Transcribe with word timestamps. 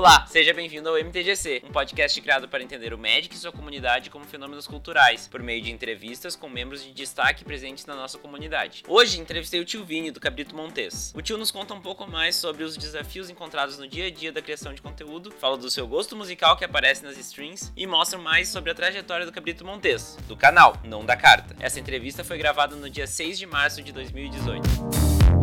Olá, 0.00 0.24
seja 0.26 0.54
bem-vindo 0.54 0.88
ao 0.88 0.96
MTGC, 0.96 1.62
um 1.62 1.72
podcast 1.72 2.18
criado 2.22 2.48
para 2.48 2.62
entender 2.62 2.94
o 2.94 2.98
Magic 2.98 3.34
e 3.34 3.36
sua 3.36 3.52
comunidade 3.52 4.08
como 4.08 4.24
fenômenos 4.24 4.66
culturais, 4.66 5.28
por 5.28 5.42
meio 5.42 5.62
de 5.62 5.70
entrevistas 5.70 6.34
com 6.34 6.48
membros 6.48 6.82
de 6.82 6.90
destaque 6.90 7.44
presentes 7.44 7.84
na 7.84 7.94
nossa 7.94 8.16
comunidade. 8.16 8.82
Hoje 8.88 9.20
entrevistei 9.20 9.60
o 9.60 9.64
tio 9.66 9.84
Vini, 9.84 10.10
do 10.10 10.18
Cabrito 10.18 10.56
Montes. 10.56 11.12
O 11.14 11.20
tio 11.20 11.36
nos 11.36 11.50
conta 11.50 11.74
um 11.74 11.82
pouco 11.82 12.10
mais 12.10 12.34
sobre 12.34 12.64
os 12.64 12.78
desafios 12.78 13.28
encontrados 13.28 13.76
no 13.76 13.86
dia 13.86 14.06
a 14.06 14.10
dia 14.10 14.32
da 14.32 14.40
criação 14.40 14.72
de 14.72 14.80
conteúdo, 14.80 15.30
fala 15.32 15.58
do 15.58 15.70
seu 15.70 15.86
gosto 15.86 16.16
musical 16.16 16.56
que 16.56 16.64
aparece 16.64 17.04
nas 17.04 17.18
streams 17.18 17.70
e 17.76 17.86
mostra 17.86 18.18
mais 18.18 18.48
sobre 18.48 18.70
a 18.70 18.74
trajetória 18.74 19.26
do 19.26 19.32
Cabrito 19.32 19.66
Montes, 19.66 20.16
do 20.26 20.34
canal, 20.34 20.78
não 20.82 21.04
da 21.04 21.14
carta. 21.14 21.54
Essa 21.60 21.78
entrevista 21.78 22.24
foi 22.24 22.38
gravada 22.38 22.74
no 22.74 22.88
dia 22.88 23.06
6 23.06 23.38
de 23.38 23.44
março 23.44 23.82
de 23.82 23.92
2018. 23.92 25.39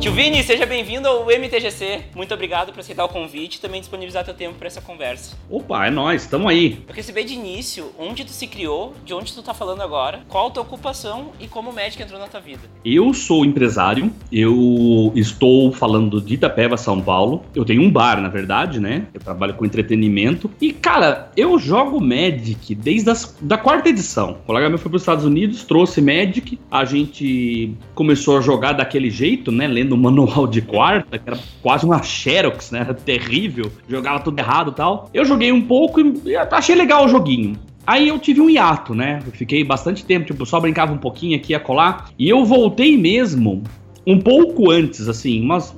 Tio 0.00 0.14
Vini, 0.14 0.42
seja 0.42 0.64
bem-vindo 0.64 1.06
ao 1.06 1.26
MTGC. 1.26 2.04
Muito 2.16 2.32
obrigado 2.32 2.72
por 2.72 2.80
aceitar 2.80 3.04
o 3.04 3.08
convite 3.10 3.56
e 3.56 3.60
também 3.60 3.80
disponibilizar 3.80 4.24
teu 4.24 4.32
tempo 4.32 4.54
para 4.54 4.66
essa 4.66 4.80
conversa. 4.80 5.36
Opa, 5.50 5.86
é 5.86 5.90
nóis, 5.90 6.26
tamo 6.26 6.48
aí. 6.48 6.78
Eu 6.80 6.86
queria 6.86 7.02
saber 7.02 7.24
de 7.24 7.34
início 7.34 7.92
onde 7.98 8.24
tu 8.24 8.30
se 8.30 8.46
criou, 8.46 8.94
de 9.04 9.12
onde 9.12 9.34
tu 9.34 9.42
tá 9.42 9.52
falando 9.52 9.82
agora, 9.82 10.20
qual 10.26 10.48
a 10.48 10.50
tua 10.52 10.62
ocupação 10.62 11.32
e 11.38 11.46
como 11.46 11.68
o 11.68 11.74
Magic 11.74 12.02
entrou 12.02 12.18
na 12.18 12.28
tua 12.28 12.40
vida. 12.40 12.62
Eu 12.82 13.12
sou 13.12 13.44
empresário, 13.44 14.10
eu 14.32 15.12
estou 15.14 15.70
falando 15.70 16.18
de 16.18 16.32
Itapeva, 16.32 16.78
São 16.78 17.02
Paulo. 17.02 17.44
Eu 17.54 17.66
tenho 17.66 17.82
um 17.82 17.90
bar, 17.90 18.22
na 18.22 18.30
verdade, 18.30 18.80
né? 18.80 19.06
Eu 19.12 19.20
trabalho 19.20 19.52
com 19.52 19.66
entretenimento. 19.66 20.50
E, 20.62 20.72
cara, 20.72 21.30
eu 21.36 21.58
jogo 21.58 22.00
Magic 22.00 22.74
desde 22.74 23.10
a 23.10 23.14
da 23.42 23.58
quarta 23.58 23.90
edição. 23.90 24.30
O 24.30 24.46
colega 24.46 24.70
meu 24.70 24.78
foi 24.78 24.90
para 24.90 24.96
os 24.96 25.02
Estados 25.02 25.26
Unidos, 25.26 25.62
trouxe 25.62 26.00
Magic, 26.00 26.58
a 26.70 26.86
gente 26.86 27.74
começou 27.94 28.38
a 28.38 28.40
jogar 28.40 28.72
daquele 28.72 29.10
jeito, 29.10 29.52
né? 29.52 29.66
Lendo 29.66 29.89
no 29.90 29.96
manual 29.96 30.46
de 30.46 30.62
quarta, 30.62 31.18
que 31.18 31.28
era 31.28 31.38
quase 31.60 31.84
uma 31.84 32.02
Xerox, 32.02 32.70
né? 32.70 32.80
Era 32.80 32.94
terrível, 32.94 33.70
jogava 33.88 34.20
tudo 34.20 34.38
errado 34.38 34.70
e 34.70 34.74
tal. 34.74 35.10
Eu 35.12 35.24
joguei 35.24 35.52
um 35.52 35.60
pouco 35.60 36.00
e 36.00 36.36
achei 36.36 36.74
legal 36.74 37.04
o 37.04 37.08
joguinho. 37.08 37.58
Aí 37.86 38.08
eu 38.08 38.18
tive 38.18 38.40
um 38.40 38.48
hiato, 38.48 38.94
né? 38.94 39.20
Eu 39.26 39.32
fiquei 39.32 39.64
bastante 39.64 40.04
tempo, 40.04 40.26
tipo, 40.26 40.46
só 40.46 40.60
brincava 40.60 40.92
um 40.92 40.98
pouquinho 40.98 41.36
aqui 41.36 41.54
a 41.54 41.60
colar. 41.60 42.10
E 42.16 42.28
eu 42.28 42.44
voltei 42.44 42.96
mesmo 42.96 43.64
um 44.06 44.18
pouco 44.18 44.70
antes, 44.70 45.08
assim, 45.08 45.42
mas 45.42 45.74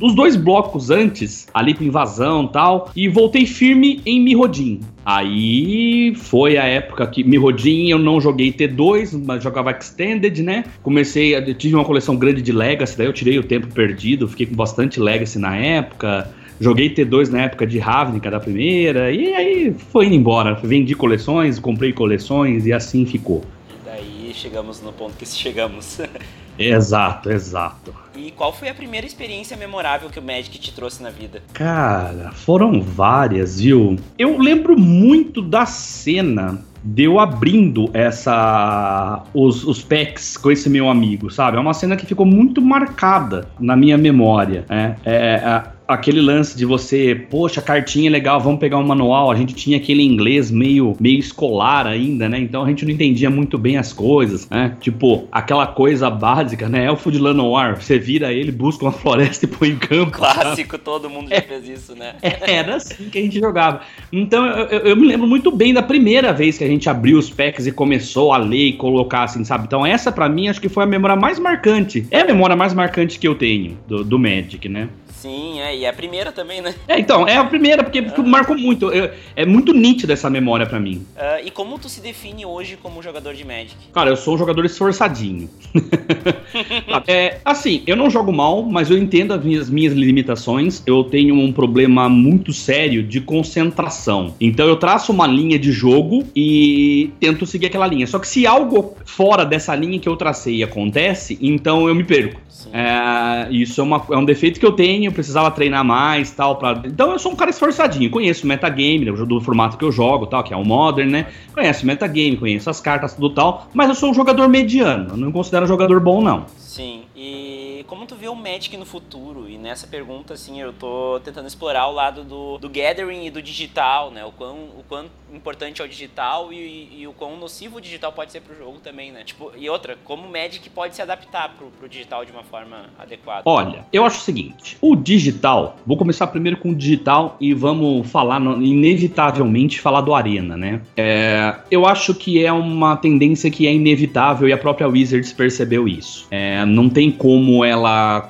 os 0.00 0.14
dois 0.14 0.36
blocos 0.36 0.90
antes, 0.90 1.48
ali 1.52 1.74
com 1.74 1.84
invasão 1.84 2.46
tal, 2.46 2.90
e 2.94 3.08
voltei 3.08 3.44
firme 3.44 4.00
em 4.06 4.20
Mirrodin. 4.20 4.80
Aí 5.04 6.14
foi 6.16 6.56
a 6.56 6.64
época 6.64 7.06
que 7.06 7.22
Mirrodin 7.22 7.88
eu 7.88 7.98
não 7.98 8.20
joguei 8.20 8.52
T2, 8.52 9.22
mas 9.24 9.42
jogava 9.42 9.70
Extended, 9.70 10.42
né? 10.42 10.64
Comecei, 10.82 11.34
eu 11.34 11.54
tive 11.54 11.74
uma 11.74 11.84
coleção 11.84 12.16
grande 12.16 12.42
de 12.42 12.52
Legacy, 12.52 12.96
daí 12.96 13.06
eu 13.06 13.12
tirei 13.12 13.38
o 13.38 13.42
tempo 13.42 13.68
perdido, 13.68 14.28
fiquei 14.28 14.46
com 14.46 14.54
bastante 14.54 15.00
Legacy 15.00 15.38
na 15.38 15.56
época. 15.56 16.28
Joguei 16.58 16.88
T2 16.88 17.28
na 17.28 17.42
época 17.42 17.66
de 17.66 17.78
Ravnica 17.78 18.30
da 18.30 18.40
primeira, 18.40 19.12
e 19.12 19.34
aí 19.34 19.76
foi 19.92 20.06
indo 20.06 20.14
embora. 20.14 20.54
Vendi 20.54 20.94
coleções, 20.94 21.58
comprei 21.58 21.92
coleções 21.92 22.66
e 22.66 22.72
assim 22.72 23.04
ficou. 23.04 23.44
E 23.68 23.84
daí 23.84 24.30
chegamos 24.32 24.80
no 24.80 24.90
ponto 24.90 25.14
que 25.16 25.26
chegamos. 25.26 26.00
Exato, 26.58 27.30
exato. 27.30 27.94
E 28.14 28.30
qual 28.30 28.52
foi 28.52 28.68
a 28.68 28.74
primeira 28.74 29.06
experiência 29.06 29.56
memorável 29.56 30.08
que 30.08 30.18
o 30.18 30.22
Magic 30.22 30.58
te 30.58 30.72
trouxe 30.72 31.02
na 31.02 31.10
vida? 31.10 31.42
Cara, 31.52 32.32
foram 32.32 32.80
várias, 32.80 33.60
viu? 33.60 33.96
Eu 34.18 34.38
lembro 34.38 34.78
muito 34.78 35.42
da 35.42 35.66
cena 35.66 36.64
deu 36.86 37.18
abrindo 37.18 37.90
essa 37.92 39.24
os, 39.34 39.64
os 39.64 39.82
packs 39.82 40.36
com 40.36 40.52
esse 40.52 40.70
meu 40.70 40.88
amigo, 40.88 41.30
sabe? 41.30 41.56
É 41.56 41.60
uma 41.60 41.74
cena 41.74 41.96
que 41.96 42.06
ficou 42.06 42.24
muito 42.24 42.62
marcada 42.62 43.48
na 43.58 43.74
minha 43.74 43.98
memória. 43.98 44.64
Né? 44.68 44.96
É, 45.04 45.14
é, 45.14 45.62
aquele 45.86 46.20
lance 46.20 46.56
de 46.56 46.64
você, 46.64 47.14
poxa, 47.30 47.62
cartinha 47.62 48.08
é 48.08 48.12
legal, 48.12 48.40
vamos 48.40 48.58
pegar 48.58 48.78
um 48.78 48.86
manual. 48.86 49.30
A 49.30 49.36
gente 49.36 49.54
tinha 49.54 49.76
aquele 49.76 50.02
inglês 50.02 50.50
meio, 50.50 50.96
meio 51.00 51.18
escolar 51.18 51.86
ainda, 51.86 52.28
né? 52.28 52.38
Então 52.38 52.64
a 52.64 52.68
gente 52.68 52.84
não 52.84 52.92
entendia 52.92 53.30
muito 53.30 53.56
bem 53.56 53.76
as 53.76 53.92
coisas, 53.92 54.48
né? 54.48 54.76
Tipo, 54.80 55.28
aquela 55.30 55.66
coisa 55.66 56.10
básica, 56.10 56.68
né? 56.68 56.86
Elfo 56.86 57.10
de 57.10 57.18
Lanoir, 57.18 57.76
você 57.76 57.98
vira 57.98 58.32
ele, 58.32 58.50
busca 58.50 58.84
uma 58.84 58.92
floresta 58.92 59.44
e 59.44 59.48
põe 59.48 59.70
em 59.70 59.76
campo. 59.76 60.12
Clássico, 60.12 60.72
sabe? 60.72 60.84
todo 60.84 61.08
mundo 61.08 61.28
já 61.28 61.36
é, 61.36 61.40
fez 61.40 61.68
isso, 61.68 61.94
né? 61.94 62.16
Era 62.22 62.76
assim 62.76 63.08
que 63.08 63.18
a 63.18 63.22
gente 63.22 63.38
jogava. 63.38 63.80
Então 64.12 64.46
eu, 64.46 64.66
eu, 64.66 64.80
eu, 64.80 64.96
me 64.96 65.06
lembro 65.06 65.26
muito 65.26 65.50
bem 65.50 65.72
da 65.72 65.82
primeira 65.82 66.32
vez 66.32 66.58
que 66.58 66.64
a 66.64 66.68
gente 66.68 66.88
abriu 66.88 67.18
os 67.18 67.30
packs 67.30 67.66
e 67.66 67.72
começou 67.72 68.32
a 68.32 68.38
ler 68.38 68.68
e 68.68 68.72
colocar 68.72 69.24
assim, 69.24 69.44
sabe? 69.44 69.64
Então 69.66 69.84
essa 69.84 70.10
para 70.10 70.28
mim 70.28 70.48
acho 70.48 70.60
que 70.60 70.68
foi 70.68 70.84
a 70.84 70.86
memória 70.86 71.16
mais 71.16 71.38
marcante. 71.38 72.06
É 72.10 72.20
a 72.20 72.24
memória 72.24 72.56
mais 72.56 72.74
marcante 72.74 73.18
que 73.18 73.26
eu 73.26 73.34
tenho 73.34 73.78
do, 73.86 74.02
do 74.02 74.18
Magic, 74.18 74.68
né? 74.68 74.88
Sim, 75.20 75.60
é, 75.60 75.74
e 75.74 75.84
é 75.84 75.88
a 75.88 75.92
primeira 75.92 76.30
também, 76.30 76.60
né? 76.60 76.74
É, 76.86 76.98
então, 76.98 77.26
é 77.26 77.36
a 77.36 77.44
primeira, 77.44 77.82
porque, 77.82 78.02
porque 78.02 78.20
marcou 78.20 78.56
muito. 78.56 78.92
É, 78.92 79.14
é 79.34 79.46
muito 79.46 79.72
nítida 79.72 80.12
essa 80.12 80.28
memória 80.28 80.66
para 80.66 80.78
mim. 80.78 81.06
Uh, 81.16 81.46
e 81.46 81.50
como 81.50 81.78
tu 81.78 81.88
se 81.88 82.02
define 82.02 82.44
hoje 82.44 82.78
como 82.82 83.02
jogador 83.02 83.34
de 83.34 83.44
Magic? 83.44 83.74
Cara, 83.94 84.10
eu 84.10 84.16
sou 84.16 84.34
um 84.34 84.38
jogador 84.38 84.64
esforçadinho. 84.66 85.48
é, 87.08 87.38
assim, 87.44 87.82
eu 87.86 87.96
não 87.96 88.10
jogo 88.10 88.30
mal, 88.30 88.62
mas 88.62 88.90
eu 88.90 88.98
entendo 88.98 89.32
as 89.32 89.42
minhas, 89.42 89.70
minhas 89.70 89.94
limitações. 89.94 90.82
Eu 90.86 91.02
tenho 91.04 91.34
um 91.34 91.50
problema 91.50 92.08
muito 92.10 92.52
sério 92.52 93.02
de 93.02 93.20
concentração. 93.20 94.34
Então 94.38 94.68
eu 94.68 94.76
traço 94.76 95.12
uma 95.12 95.26
linha 95.26 95.58
de 95.58 95.72
jogo 95.72 96.24
e 96.36 97.10
tento 97.18 97.46
seguir 97.46 97.66
aquela 97.66 97.86
linha. 97.86 98.06
Só 98.06 98.18
que 98.18 98.28
se 98.28 98.46
algo 98.46 98.96
fora 99.06 99.44
dessa 99.44 99.74
linha 99.74 99.98
que 99.98 100.08
eu 100.08 100.16
tracei 100.16 100.62
acontece, 100.62 101.38
então 101.40 101.88
eu 101.88 101.94
me 101.94 102.04
perco. 102.04 102.45
É, 102.72 103.48
isso 103.50 103.80
é, 103.80 103.84
uma, 103.84 104.02
é 104.10 104.16
um 104.16 104.24
defeito 104.24 104.58
que 104.58 104.66
eu 104.66 104.72
tenho, 104.72 105.06
eu 105.06 105.12
precisava 105.12 105.50
treinar 105.50 105.84
mais 105.84 106.30
tal. 106.30 106.56
Pra... 106.56 106.82
Então 106.84 107.12
eu 107.12 107.18
sou 107.18 107.32
um 107.32 107.36
cara 107.36 107.50
esforçadinho, 107.50 108.10
conheço 108.10 108.44
o 108.44 108.48
metagame, 108.48 109.04
né, 109.04 109.12
do 109.12 109.40
formato 109.40 109.76
que 109.76 109.84
eu 109.84 109.92
jogo 109.92 110.26
tal, 110.26 110.42
que 110.42 110.54
é 110.54 110.56
o 110.56 110.64
Modern, 110.64 111.10
né? 111.10 111.26
Conheço 111.52 111.84
o 111.84 111.86
metagame, 111.86 112.36
conheço 112.36 112.70
as 112.70 112.80
cartas, 112.80 113.14
tudo 113.14 113.30
tal, 113.30 113.68
mas 113.74 113.88
eu 113.88 113.94
sou 113.94 114.10
um 114.10 114.14
jogador 114.14 114.48
mediano, 114.48 115.16
não 115.16 115.30
considero 115.30 115.64
um 115.64 115.68
jogador 115.68 116.00
bom, 116.00 116.22
não. 116.22 116.46
Sim, 116.56 117.02
e 117.14 117.45
como 117.86 118.06
tu 118.06 118.16
vê 118.16 118.28
o 118.28 118.34
Magic 118.34 118.76
no 118.76 118.84
futuro? 118.84 119.48
E 119.48 119.56
nessa 119.56 119.86
pergunta, 119.86 120.34
assim, 120.34 120.60
eu 120.60 120.72
tô 120.72 121.20
tentando 121.24 121.46
explorar 121.46 121.86
o 121.88 121.92
lado 121.92 122.24
do, 122.24 122.58
do 122.58 122.68
gathering 122.68 123.26
e 123.26 123.30
do 123.30 123.40
digital, 123.40 124.10
né? 124.10 124.24
O 124.24 124.32
quão, 124.32 124.56
o 124.78 124.84
quão 124.88 125.06
importante 125.32 125.80
é 125.80 125.84
o 125.84 125.88
digital 125.88 126.52
e, 126.52 127.00
e 127.00 127.06
o 127.06 127.12
quão 127.12 127.36
nocivo 127.36 127.78
o 127.78 127.80
digital 127.80 128.12
pode 128.12 128.32
ser 128.32 128.40
pro 128.40 128.56
jogo 128.56 128.78
também, 128.78 129.12
né? 129.12 129.22
Tipo, 129.24 129.52
e 129.56 129.68
outra, 129.68 129.96
como 130.04 130.26
o 130.26 130.30
Magic 130.30 130.68
pode 130.70 130.94
se 130.94 131.02
adaptar 131.02 131.54
pro, 131.56 131.68
pro 131.68 131.88
digital 131.88 132.24
de 132.24 132.32
uma 132.32 132.42
forma 132.42 132.86
adequada? 132.98 133.42
Olha, 133.44 133.84
eu 133.92 134.04
acho 134.04 134.18
o 134.18 134.22
seguinte, 134.22 134.76
o 134.80 134.96
digital, 134.96 135.76
vou 135.86 135.96
começar 135.96 136.26
primeiro 136.26 136.58
com 136.58 136.70
o 136.70 136.74
digital 136.74 137.36
e 137.40 137.54
vamos 137.54 138.10
falar, 138.10 138.40
inevitavelmente, 138.40 139.80
falar 139.80 140.00
do 140.00 140.14
Arena, 140.14 140.56
né? 140.56 140.80
É, 140.96 141.54
eu 141.70 141.86
acho 141.86 142.14
que 142.14 142.44
é 142.44 142.52
uma 142.52 142.96
tendência 142.96 143.50
que 143.50 143.66
é 143.66 143.74
inevitável 143.74 144.48
e 144.48 144.52
a 144.52 144.58
própria 144.58 144.88
Wizards 144.88 145.32
percebeu 145.32 145.86
isso. 145.86 146.26
É, 146.30 146.64
não 146.64 146.88
tem 146.88 147.10
como 147.10 147.64
ela 147.64 147.75